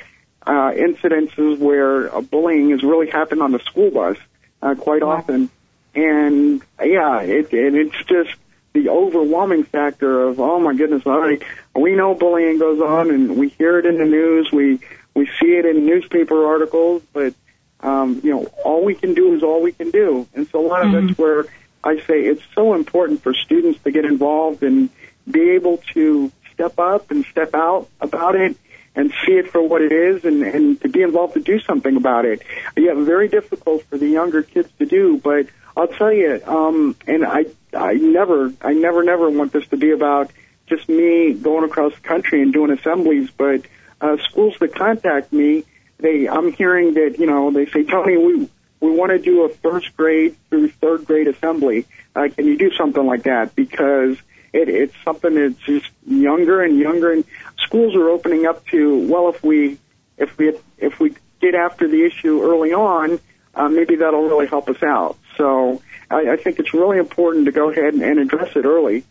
uh, 0.47 0.73
incidences 0.73 1.59
where 1.59 2.15
uh, 2.15 2.21
bullying 2.21 2.71
has 2.71 2.83
really 2.83 3.11
happened 3.11 3.43
on 3.43 3.53
the 3.53 3.59
school 3.61 3.91
bus 3.91 4.17
uh, 4.63 4.75
quite 4.75 5.03
often. 5.03 5.51
And 5.95 6.63
yeah, 6.83 7.21
it, 7.21 7.53
and 7.53 7.77
it's 7.77 7.97
just 8.05 8.35
the 8.73 8.89
overwhelming 8.89 9.65
factor 9.65 10.23
of, 10.23 10.41
oh 10.41 10.59
my 10.59 10.75
goodness, 10.75 11.05
all 11.07 11.21
right, 11.21 11.43
we 11.75 11.95
know 11.95 12.15
bullying 12.15 12.59
goes 12.59 12.81
on 12.81 13.11
and 13.11 13.37
we 13.37 13.49
hear 13.51 13.79
it 13.79 13.87
in 13.87 13.99
the 13.99 14.05
news, 14.05 14.51
we, 14.53 14.81
we 15.15 15.27
see 15.41 15.55
it 15.55 15.65
in 15.65 15.87
newspaper 15.87 16.47
articles, 16.47 17.03
but, 17.13 17.35
um, 17.81 18.21
you 18.25 18.35
know, 18.35 18.45
all 18.65 18.85
we 18.85 18.95
can 18.97 19.15
do 19.15 19.35
is 19.35 19.45
all 19.45 19.63
we 19.63 19.71
can 19.71 19.91
do. 19.93 20.27
And 20.35 20.49
so 20.49 20.61
a 20.61 20.67
lot 20.67 20.83
mm-hmm. 20.83 20.97
of 20.97 21.07
that's 21.07 21.19
where 21.19 21.45
I 21.85 22.01
say 22.01 22.23
it's 22.23 22.43
so 22.55 22.75
important 22.75 23.23
for 23.23 23.33
students 23.33 23.79
to 23.85 23.93
get 23.93 24.05
involved 24.05 24.65
and 24.65 24.91
be 25.31 25.51
able 25.51 25.79
to 25.93 26.33
step 26.53 26.79
up 26.79 27.13
and 27.13 27.25
step 27.27 27.55
out 27.55 27.89
about 28.01 28.35
it 28.35 28.57
and 28.97 29.13
see 29.27 29.33
it 29.33 29.51
for 29.51 29.63
what 29.67 29.83
it 29.83 29.93
is 29.93 30.25
and, 30.25 30.43
and 30.43 30.81
to 30.81 30.89
be 30.89 31.03
involved 31.03 31.35
to 31.35 31.41
do 31.41 31.59
something 31.61 31.97
about 31.97 32.25
it. 32.25 32.43
Yeah, 32.77 32.95
very 32.95 33.29
difficult 33.29 33.83
for 33.85 33.99
the 33.99 34.09
younger 34.09 34.43
kids 34.43 34.71
to 34.79 34.87
do, 34.87 35.19
but 35.19 35.47
I'll 35.77 35.89
tell 35.89 36.13
you, 36.13 36.41
um, 36.47 36.97
and 37.07 37.25
I, 37.25 37.47
I 37.73 37.95
never, 37.95 38.53
I 38.61 38.75
never, 38.75 39.03
never 39.03 39.29
want 39.31 39.53
this 39.53 39.67
to 39.69 39.77
be 39.77 39.91
about 39.91 40.31
just 40.67 40.89
me 40.89 41.35
going 41.35 41.65
across 41.65 41.95
the 41.95 42.01
country 42.01 42.41
and 42.43 42.53
doing 42.53 42.71
assemblies, 42.71 43.31
but 43.37 43.63
uh, 44.01 44.17
schools 44.29 44.55
that 44.61 44.75
contact 44.75 45.33
me, 45.33 45.65
they, 45.99 46.29
I'm 46.29 46.53
hearing 46.53 46.95
that, 46.95 47.19
you 47.19 47.27
know, 47.27 47.51
they 47.51 47.67
say, 47.67 47.85
Tony, 47.85 48.17
we, 48.17 48.49
we 48.81 48.91
want 48.91 49.11
to 49.11 49.19
do 49.19 49.45
a 49.45 49.49
first 49.49 49.97
grade 49.97 50.37
through 50.49 50.69
third 50.71 51.05
grade 51.05 51.27
assembly. 51.27 51.87
Uh, 52.15 52.29
can 52.35 52.47
you 52.47 52.57
do 52.57 52.71
something 52.73 53.05
like 53.05 53.25
that? 53.25 53.55
Because 53.57 54.17
it, 54.53 54.69
it's 54.69 54.95
something 55.05 55.35
that's 55.35 55.61
just 55.67 55.91
younger 56.07 56.63
and 56.63 56.79
younger, 56.79 57.13
and 57.13 57.25
schools 57.65 57.95
are 57.95 58.09
opening 58.09 58.47
up 58.47 58.67
to 58.69 59.07
well, 59.09 59.29
if 59.31 59.43
we 59.43 59.79
if 60.17 60.37
we 60.39 60.57
if 60.79 61.01
we 61.01 61.15
get 61.41 61.55
after 61.55 61.89
the 61.89 62.05
issue 62.05 62.43
early 62.43 62.73
on, 62.73 63.19
uh, 63.55 63.69
maybe 63.69 63.97
that'll 63.97 64.23
really 64.23 64.47
help 64.47 64.69
us 64.69 64.83
out. 64.83 65.17
So 65.37 65.83
I, 66.11 66.33
I 66.33 66.37
think 66.37 66.59
it's 66.59 66.73
really 66.73 66.99
important 66.99 67.47
to 67.47 67.53
go 67.53 67.71
ahead 67.71 67.95
and, 67.95 68.03
and 68.03 68.19
address 68.19 68.55
it 68.57 68.65
early. 68.65 69.05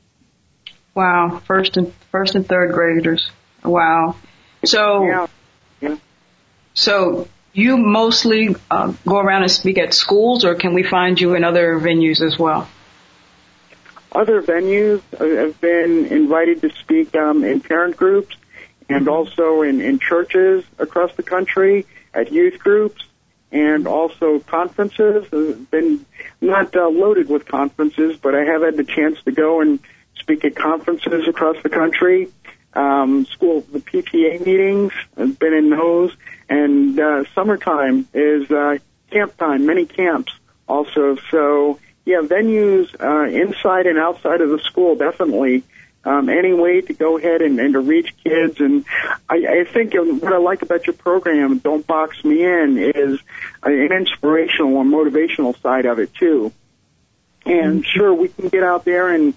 Wow, 0.96 1.42
first 1.46 1.78
and 1.78 1.94
first 2.12 2.36
and 2.36 2.48
third 2.48 2.72
graders. 2.72 3.32
Wow. 3.64 4.16
So 4.64 5.04
yeah. 5.04 5.28
yeah. 5.82 5.98
So 6.74 7.28
you 7.54 7.78
mostly 7.78 8.56
uh, 8.70 8.94
go 9.06 9.20
around 9.20 9.44
and 9.44 9.52
speak 9.52 9.78
at 9.78 9.94
schools, 9.94 10.46
or 10.46 10.56
can 10.56 10.74
we 10.74 10.84
find 10.84 11.20
you 11.20 11.36
in 11.36 11.44
other 11.44 11.80
venues 11.80 12.22
as 12.22 12.38
well? 12.38 12.68
Other 14.12 14.44
venues 14.44 15.02
uh, 15.20 15.26
have 15.26 15.60
been 15.60 16.06
invited 16.06 16.62
to 16.62 16.70
speak 16.72 17.16
um, 17.16 17.44
in 17.44 17.62
parent 17.62 17.98
groups 17.98 18.36
and 18.90 19.08
also 19.08 19.62
in, 19.62 19.82
in 19.82 20.00
churches 20.00 20.64
across 20.80 21.14
the 21.16 21.24
country, 21.24 21.86
at 22.14 22.32
youth 22.32 22.60
groups, 22.60 23.04
and 23.52 23.88
also 23.88 24.40
conferences. 24.40 25.26
I've 25.32 25.70
been 25.72 26.06
not 26.42 26.76
uh, 26.76 26.90
loaded 26.90 27.30
with 27.30 27.46
conferences, 27.46 28.18
but 28.18 28.36
I 28.36 28.44
have 28.44 28.64
had 28.64 28.78
the 28.78 28.84
chance 28.84 29.22
to 29.24 29.32
go 29.32 29.62
and 29.62 29.80
speak 30.16 30.44
at 30.44 30.56
conferences 30.56 31.28
across 31.28 31.62
the 31.62 31.70
country. 31.70 32.30
Um, 32.74 33.26
school, 33.28 33.62
the 33.72 33.80
PTA 33.80 34.44
meetings, 34.44 34.94
I've 35.16 35.38
been 35.38 35.54
in 35.54 35.70
those, 35.70 36.12
and 36.50 37.00
uh, 37.00 37.24
summertime 37.36 38.08
is 38.14 38.50
uh, 38.50 38.80
camp 39.12 39.38
time, 39.38 39.68
many 39.68 39.86
camps 39.86 40.34
also. 40.68 41.18
So 41.30 41.80
yeah, 42.06 42.22
venues 42.22 42.90
uh, 43.00 43.30
inside 43.30 43.86
and 43.86 44.00
outside 44.00 44.42
of 44.42 44.50
the 44.50 44.60
school 44.60 44.96
definitely. 44.96 45.64
Um, 46.06 46.28
any 46.28 46.54
way 46.54 46.82
to 46.82 46.94
go 46.94 47.18
ahead 47.18 47.42
and, 47.42 47.58
and 47.60 47.74
to 47.74 47.80
reach 47.80 48.14
kids, 48.26 48.60
and 48.60 48.84
I, 49.30 49.36
I 49.36 49.64
think 49.72 49.94
what 49.94 50.34
I 50.34 50.38
like 50.38 50.62
about 50.62 50.86
your 50.86 50.96
program, 50.96 51.60
"Don't 51.60 51.88
Box 51.88 52.24
Me 52.26 52.44
In," 52.44 52.78
is 52.78 53.20
an 53.64 53.92
inspirational 53.92 54.82
and 54.82 54.92
motivational 54.92 55.60
side 55.62 55.86
of 55.86 56.00
it 56.00 56.14
too. 56.14 56.52
And 57.46 57.82
mm-hmm. 57.84 57.98
sure, 57.98 58.14
we 58.14 58.28
can 58.28 58.50
get 58.50 58.64
out 58.64 58.84
there 58.84 59.08
and 59.08 59.34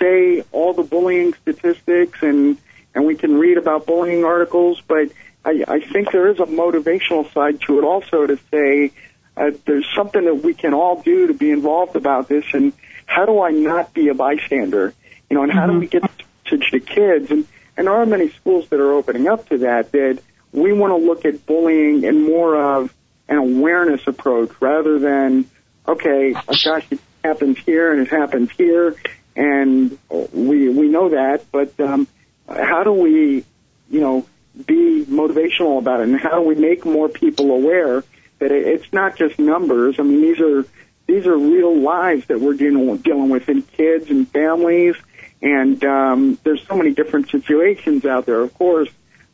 say 0.00 0.42
all 0.52 0.72
the 0.72 0.84
bullying 0.84 1.34
statistics, 1.34 2.22
and 2.22 2.56
and 2.94 3.04
we 3.04 3.14
can 3.14 3.36
read 3.36 3.58
about 3.58 3.84
bullying 3.84 4.24
articles, 4.24 4.80
but 4.88 5.10
I, 5.44 5.64
I 5.68 5.80
think 5.80 6.10
there 6.12 6.28
is 6.28 6.40
a 6.40 6.46
motivational 6.46 7.30
side 7.32 7.60
to 7.66 7.78
it 7.78 7.84
also 7.84 8.26
to 8.26 8.38
say 8.50 8.90
uh, 9.36 9.50
there's 9.66 9.86
something 9.94 10.24
that 10.24 10.42
we 10.42 10.54
can 10.54 10.72
all 10.72 11.02
do 11.02 11.26
to 11.26 11.34
be 11.34 11.50
involved 11.50 11.94
about 11.94 12.26
this, 12.26 12.44
and 12.54 12.72
how 13.04 13.26
do 13.26 13.42
I 13.42 13.50
not 13.50 13.92
be 13.92 14.08
a 14.08 14.14
bystander? 14.14 14.94
You 15.30 15.36
know, 15.36 15.42
and 15.42 15.52
how 15.52 15.66
mm-hmm. 15.66 15.72
do 15.74 15.80
we 15.80 15.86
get 15.86 16.02
the 16.02 16.24
message 16.44 16.70
to 16.70 16.80
kids? 16.80 17.30
And 17.30 17.46
and 17.76 17.86
there 17.86 17.94
are 17.94 18.06
many 18.06 18.30
schools 18.30 18.68
that 18.68 18.80
are 18.80 18.92
opening 18.92 19.28
up 19.28 19.48
to 19.48 19.58
that. 19.58 19.92
That 19.92 20.20
we 20.52 20.72
want 20.72 20.92
to 20.92 21.06
look 21.06 21.24
at 21.24 21.46
bullying 21.46 22.04
in 22.04 22.22
more 22.24 22.56
of 22.56 22.94
an 23.28 23.36
awareness 23.36 24.06
approach 24.06 24.50
rather 24.60 24.98
than 24.98 25.46
okay, 25.86 26.34
oh, 26.34 26.54
gosh, 26.64 26.86
it 26.90 27.00
happens 27.22 27.58
here 27.58 27.92
and 27.92 28.06
it 28.06 28.08
happens 28.08 28.50
here, 28.52 28.96
and 29.34 29.96
we 30.10 30.68
we 30.68 30.88
know 30.88 31.10
that, 31.10 31.44
but 31.50 31.78
um, 31.80 32.06
how 32.48 32.82
do 32.84 32.92
we, 32.92 33.44
you 33.90 34.00
know, 34.00 34.26
be 34.66 35.04
motivational 35.08 35.78
about 35.78 36.00
it, 36.00 36.08
and 36.08 36.18
how 36.18 36.40
do 36.40 36.42
we 36.42 36.54
make 36.54 36.84
more 36.84 37.08
people 37.08 37.50
aware 37.50 38.02
that 38.38 38.52
it's 38.52 38.92
not 38.92 39.16
just 39.16 39.38
numbers? 39.38 39.96
I 39.98 40.02
mean, 40.02 40.22
these 40.22 40.40
are 40.40 40.64
these 41.06 41.26
are 41.26 41.36
real 41.36 41.76
lives 41.78 42.26
that 42.26 42.40
we're 42.40 42.54
dealing 42.54 42.88
with, 42.88 43.02
dealing 43.02 43.28
with 43.28 43.48
in 43.48 43.62
kids 43.62 44.10
and 44.10 44.28
families, 44.28 44.96
and 45.40 45.82
um, 45.84 46.38
there's 46.42 46.66
so 46.66 46.76
many 46.76 46.92
different 46.92 47.30
situations 47.30 48.04
out 48.04 48.26
there, 48.26 48.40
of 48.40 48.52
course. 48.54 48.88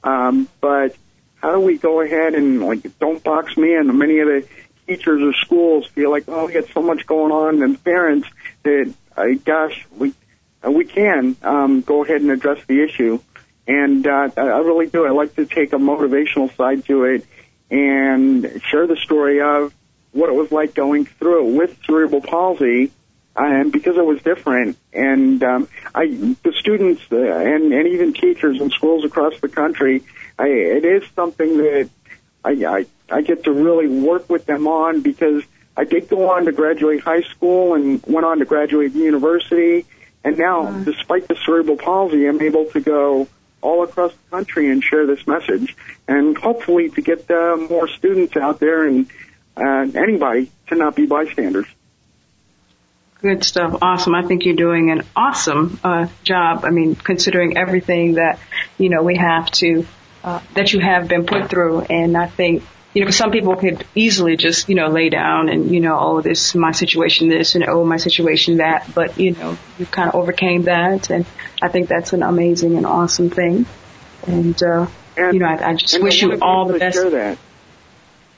Um, 0.05 0.49
but 0.61 0.97
how 1.37 1.53
do 1.53 1.61
we 1.61 1.79
go 1.79 2.01
ahead 2.01 2.35
and 2.35 2.63
like 2.63 2.99
don't 2.99 3.23
box 3.23 3.57
me 3.57 3.75
in? 3.75 3.97
Many 3.97 4.19
of 4.19 4.29
the 4.29 4.47
teachers 4.87 5.23
or 5.23 5.33
schools 5.33 5.87
feel 5.87 6.11
like, 6.11 6.25
oh, 6.29 6.47
we 6.47 6.53
got 6.53 6.69
so 6.69 6.83
much 6.83 7.07
going 7.07 7.33
on, 7.33 7.63
and 7.63 7.83
parents 7.83 8.29
that, 8.65 8.93
uh, 9.17 9.27
gosh, 9.45 9.87
we 9.97 10.13
uh, 10.65 10.71
we 10.71 10.85
can 10.85 11.37
um, 11.43 11.81
go 11.81 12.05
ahead 12.05 12.21
and 12.21 12.31
address 12.31 12.65
the 12.67 12.83
issue. 12.83 13.19
And 13.67 14.07
uh, 14.07 14.29
I 14.37 14.59
really 14.59 14.89
do. 14.89 15.07
I 15.07 15.11
like 15.11 15.37
to 15.37 15.47
take 15.47 15.73
a 15.73 15.77
motivational 15.77 16.55
side 16.57 16.85
to 16.87 17.05
it 17.05 17.25
and 17.71 18.61
share 18.71 18.87
the 18.87 18.97
story 18.97 19.41
of 19.41 19.73
what 20.13 20.29
it 20.29 20.35
was 20.35 20.53
like 20.53 20.75
going 20.75 21.07
through 21.07 21.49
it 21.49 21.57
with 21.57 21.77
cerebral 21.85 22.21
palsy. 22.21 22.91
And 23.35 23.73
because 23.73 23.97
it 23.97 24.05
was 24.05 24.21
different, 24.23 24.77
and 24.93 25.43
um, 25.43 25.69
I, 25.95 26.07
the 26.07 26.53
students 26.59 27.01
uh, 27.11 27.17
and, 27.17 27.73
and 27.73 27.89
even 27.89 28.13
teachers 28.13 28.61
in 28.61 28.69
schools 28.71 29.07
across 29.07 29.41
the 29.41 29.49
country, 29.49 30.03
I, 30.39 30.49
it 30.49 30.85
is 30.85 31.03
something 31.17 31.57
that 31.57 31.89
I, 32.45 32.51
I 32.51 32.87
I 33.09 33.23
get 33.23 33.45
to 33.45 33.53
really 33.53 33.89
work 33.89 34.29
with 34.29 34.45
them 34.45 34.67
on 34.67 35.01
because 35.01 35.45
I 35.75 35.85
did 35.85 36.11
go 36.11 36.31
on 36.31 36.45
to 36.45 36.53
graduate 36.53 37.01
high 37.01 37.23
school 37.23 37.73
and 37.73 38.03
went 38.07 38.27
on 38.27 38.39
to 38.41 38.45
graduate 38.45 38.93
university, 38.93 39.87
and 40.25 40.37
now, 40.37 40.67
uh, 40.67 40.85
despite 40.85 41.27
the 41.27 41.37
cerebral 41.47 41.79
palsy, 41.79 42.29
I'm 42.29 42.41
able 42.41 42.67
to 42.73 42.81
go 42.81 43.29
all 43.63 43.83
across 43.83 44.13
the 44.13 44.31
country 44.31 44.71
and 44.71 44.85
share 44.85 45.07
this 45.07 45.27
message, 45.27 45.75
and 46.07 46.37
hopefully 46.37 46.91
to 46.91 47.01
get 47.01 47.31
uh, 47.31 47.57
more 47.57 47.89
students 47.89 48.37
out 48.37 48.61
there 48.61 48.85
and 48.85 49.07
uh, 49.57 49.87
anybody 49.95 50.51
to 50.69 50.75
not 50.75 50.97
be 50.97 51.07
bystanders. 51.07 51.67
Good 53.21 53.45
stuff. 53.45 53.79
Awesome. 53.83 54.15
I 54.15 54.27
think 54.27 54.45
you're 54.45 54.57
doing 54.57 54.91
an 54.91 55.03
awesome 55.15 55.79
uh, 55.85 56.09
job. 56.25 56.65
I 56.65 56.71
mean, 56.71 56.97
considering 56.97 57.57
everything 57.57 58.15
that 58.15 58.41
you 58.79 58.89
know 58.89 59.03
we 59.03 59.17
have 59.17 59.51
to 59.53 59.87
uh, 60.25 60.41
that 60.55 60.73
you 60.73 60.81
have 60.81 61.07
been 61.07 61.25
put 61.25 61.49
through, 61.49 61.83
and 61.83 62.17
I 62.17 62.27
think 62.27 62.65
you 62.95 63.05
know, 63.05 63.11
some 63.11 63.31
people 63.31 63.57
could 63.57 63.87
easily 63.95 64.37
just, 64.37 64.69
you 64.69 64.75
know, 64.75 64.89
lay 64.89 65.09
down 65.09 65.49
and, 65.49 65.71
you 65.73 65.81
know, 65.81 65.99
oh, 65.99 66.21
this, 66.21 66.55
my 66.55 66.73
situation, 66.73 67.29
this, 67.29 67.55
and 67.55 67.65
oh, 67.65 67.85
my 67.85 67.97
situation, 67.97 68.59
that. 68.59 68.91
But, 68.95 69.19
you 69.19 69.33
know, 69.33 69.57
you 69.79 69.87
kind 69.87 70.11
of 70.11 70.15
overcame 70.15 70.65
that. 70.65 71.09
And 71.09 71.25
I 71.63 71.69
think 71.69 71.89
that's 71.89 72.13
an 72.13 72.23
amazing 72.23 72.77
and 72.77 72.85
awesome 72.85 73.31
thing. 73.31 73.65
And, 74.27 74.63
uh, 74.63 74.87
and, 75.17 75.33
you 75.33 75.41
know, 75.41 75.47
I, 75.47 75.71
I 75.71 75.75
just 75.75 76.03
wish 76.03 76.21
you 76.21 76.39
all 76.43 76.67
the 76.67 76.79
best. 76.79 77.39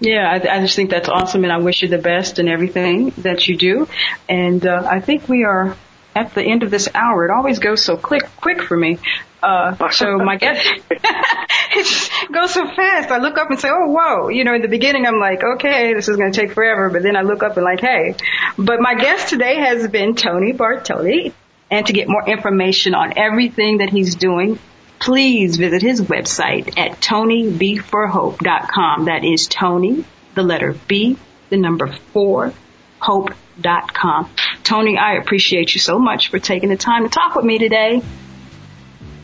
Yeah, 0.00 0.28
I, 0.28 0.56
I 0.56 0.60
just 0.60 0.76
think 0.76 0.90
that's 0.90 1.08
awesome, 1.08 1.44
and 1.44 1.52
I 1.52 1.58
wish 1.58 1.82
you 1.82 1.88
the 1.88 1.98
best 1.98 2.38
in 2.38 2.48
everything 2.48 3.10
that 3.18 3.46
you 3.48 3.56
do. 3.56 3.88
And 4.28 4.66
uh, 4.66 4.82
I 4.86 5.00
think 5.00 5.28
we 5.28 5.44
are 5.44 5.76
at 6.14 6.34
the 6.34 6.42
end 6.42 6.62
of 6.62 6.70
this 6.70 6.88
hour. 6.94 7.24
It 7.24 7.30
always 7.30 7.58
goes 7.58 7.82
so 7.82 7.96
quick, 7.96 8.24
quick 8.36 8.62
for 8.62 8.76
me. 8.76 8.98
Uh, 9.42 9.90
so 9.90 10.18
my 10.18 10.36
guess, 10.36 10.66
it 10.90 12.32
goes 12.32 12.54
so 12.54 12.66
fast. 12.66 13.10
I 13.10 13.18
look 13.18 13.36
up 13.36 13.50
and 13.50 13.60
say, 13.60 13.68
oh, 13.70 13.90
whoa. 13.90 14.28
You 14.28 14.44
know, 14.44 14.54
in 14.54 14.62
the 14.62 14.68
beginning, 14.68 15.06
I'm 15.06 15.20
like, 15.20 15.42
okay, 15.44 15.92
this 15.94 16.08
is 16.08 16.16
going 16.16 16.32
to 16.32 16.40
take 16.40 16.52
forever. 16.52 16.88
But 16.88 17.02
then 17.02 17.16
I 17.16 17.22
look 17.22 17.42
up 17.42 17.56
and 17.56 17.64
like, 17.64 17.80
hey. 17.80 18.14
But 18.56 18.80
my 18.80 18.94
guest 18.94 19.28
today 19.28 19.56
has 19.56 19.86
been 19.88 20.14
Tony 20.14 20.52
Bartoli. 20.52 21.32
And 21.70 21.86
to 21.86 21.92
get 21.92 22.08
more 22.08 22.28
information 22.28 22.94
on 22.94 23.18
everything 23.18 23.78
that 23.78 23.90
he's 23.90 24.14
doing, 24.14 24.58
please 25.04 25.56
visit 25.56 25.82
his 25.82 26.00
website 26.00 26.78
at 26.78 26.92
tonyb4hope.com. 26.92 29.04
That 29.04 29.22
is 29.22 29.48
Tony, 29.48 30.02
the 30.34 30.42
letter 30.42 30.74
B, 30.88 31.18
the 31.50 31.58
number 31.58 31.92
four, 32.14 32.54
hope.com. 33.00 34.30
Tony, 34.62 34.96
I 34.96 35.16
appreciate 35.16 35.74
you 35.74 35.80
so 35.80 35.98
much 35.98 36.30
for 36.30 36.38
taking 36.38 36.70
the 36.70 36.78
time 36.78 37.04
to 37.04 37.10
talk 37.10 37.34
with 37.34 37.44
me 37.44 37.58
today. 37.58 38.00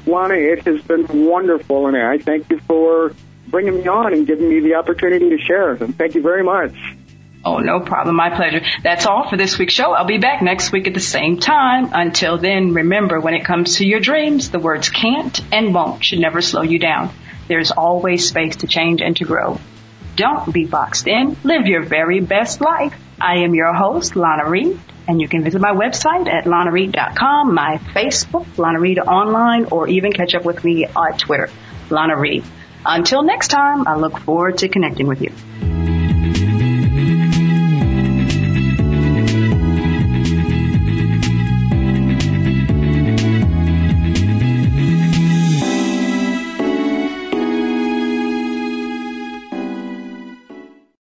Lana, 0.05 0.35
it 0.35 0.67
has 0.67 0.83
been 0.83 1.07
wonderful, 1.27 1.87
and 1.87 1.97
I 1.97 2.19
thank 2.19 2.51
you 2.51 2.61
for 2.61 3.15
bringing 3.49 3.77
me 3.77 3.89
on 3.89 4.13
and 4.13 4.27
giving 4.27 4.51
me 4.51 4.61
the 4.61 4.75
opportunity 4.75 5.31
to 5.31 5.39
share. 5.39 5.73
And 5.73 5.97
thank 5.97 6.15
you 6.15 6.21
very 6.21 6.43
much. 6.43 6.75
Oh, 7.43 7.59
no 7.59 7.81
problem. 7.81 8.17
My 8.17 8.35
pleasure. 8.35 8.61
That's 8.83 9.07
all 9.07 9.29
for 9.29 9.37
this 9.37 9.59
week's 9.59 9.73
show. 9.73 9.93
I'll 9.93 10.07
be 10.07 10.19
back 10.19 10.43
next 10.43 10.73
week 10.73 10.87
at 10.87 10.95
the 10.95 11.01
same 11.01 11.39
time. 11.39 11.91
Until 11.93 12.37
then, 12.37 12.75
remember 12.75 13.19
when 13.19 13.35
it 13.35 13.45
comes 13.45 13.77
to 13.77 13.87
your 13.87 14.01
dreams, 14.01 14.51
the 14.51 14.59
words 14.59 14.91
can't 14.91 15.41
and 15.51 15.75
won't 15.75 16.05
should 16.05 16.19
never 16.19 16.43
slow 16.43 16.63
you 16.63 16.79
down. 16.79 17.11
There's 17.49 17.71
always 17.71 18.29
space 18.29 18.57
to 18.57 18.67
change 18.67 19.01
and 19.01 19.17
to 19.17 19.25
grow. 19.25 19.59
Don't 20.17 20.53
be 20.53 20.67
boxed 20.67 21.09
in. 21.09 21.37
Live 21.43 21.67
your 21.67 21.83
very 21.83 22.21
best 22.21 22.61
life. 22.61 22.95
I 23.19 23.39
am 23.39 23.55
your 23.55 23.73
host, 23.73 24.17
Lana 24.17 24.49
Reed. 24.49 24.79
And 25.09 25.21
you 25.21 25.27
can 25.27 25.43
visit 25.43 25.61
my 25.61 25.73
website 25.73 26.29
at 26.29 26.45
lanareed.com, 26.45 27.55
my 27.55 27.79
Facebook, 27.95 28.47
Lana 28.59 28.81
Reed 28.81 28.99
Online, 28.99 29.65
or 29.73 29.89
even 29.89 30.13
catch 30.13 30.35
up 30.35 30.45
with 30.45 30.63
me 30.63 30.87
on 30.87 31.17
Twitter, 31.17 31.49
Lana 31.89 32.19
Reed. 32.19 32.45
Until 32.85 33.23
next 33.23 33.49
time, 33.49 33.89
I 33.89 33.97
look 33.97 34.19
forward 34.19 34.59
to 34.59 34.69
connecting 34.69 35.07
with 35.07 35.23
you. 35.23 36.00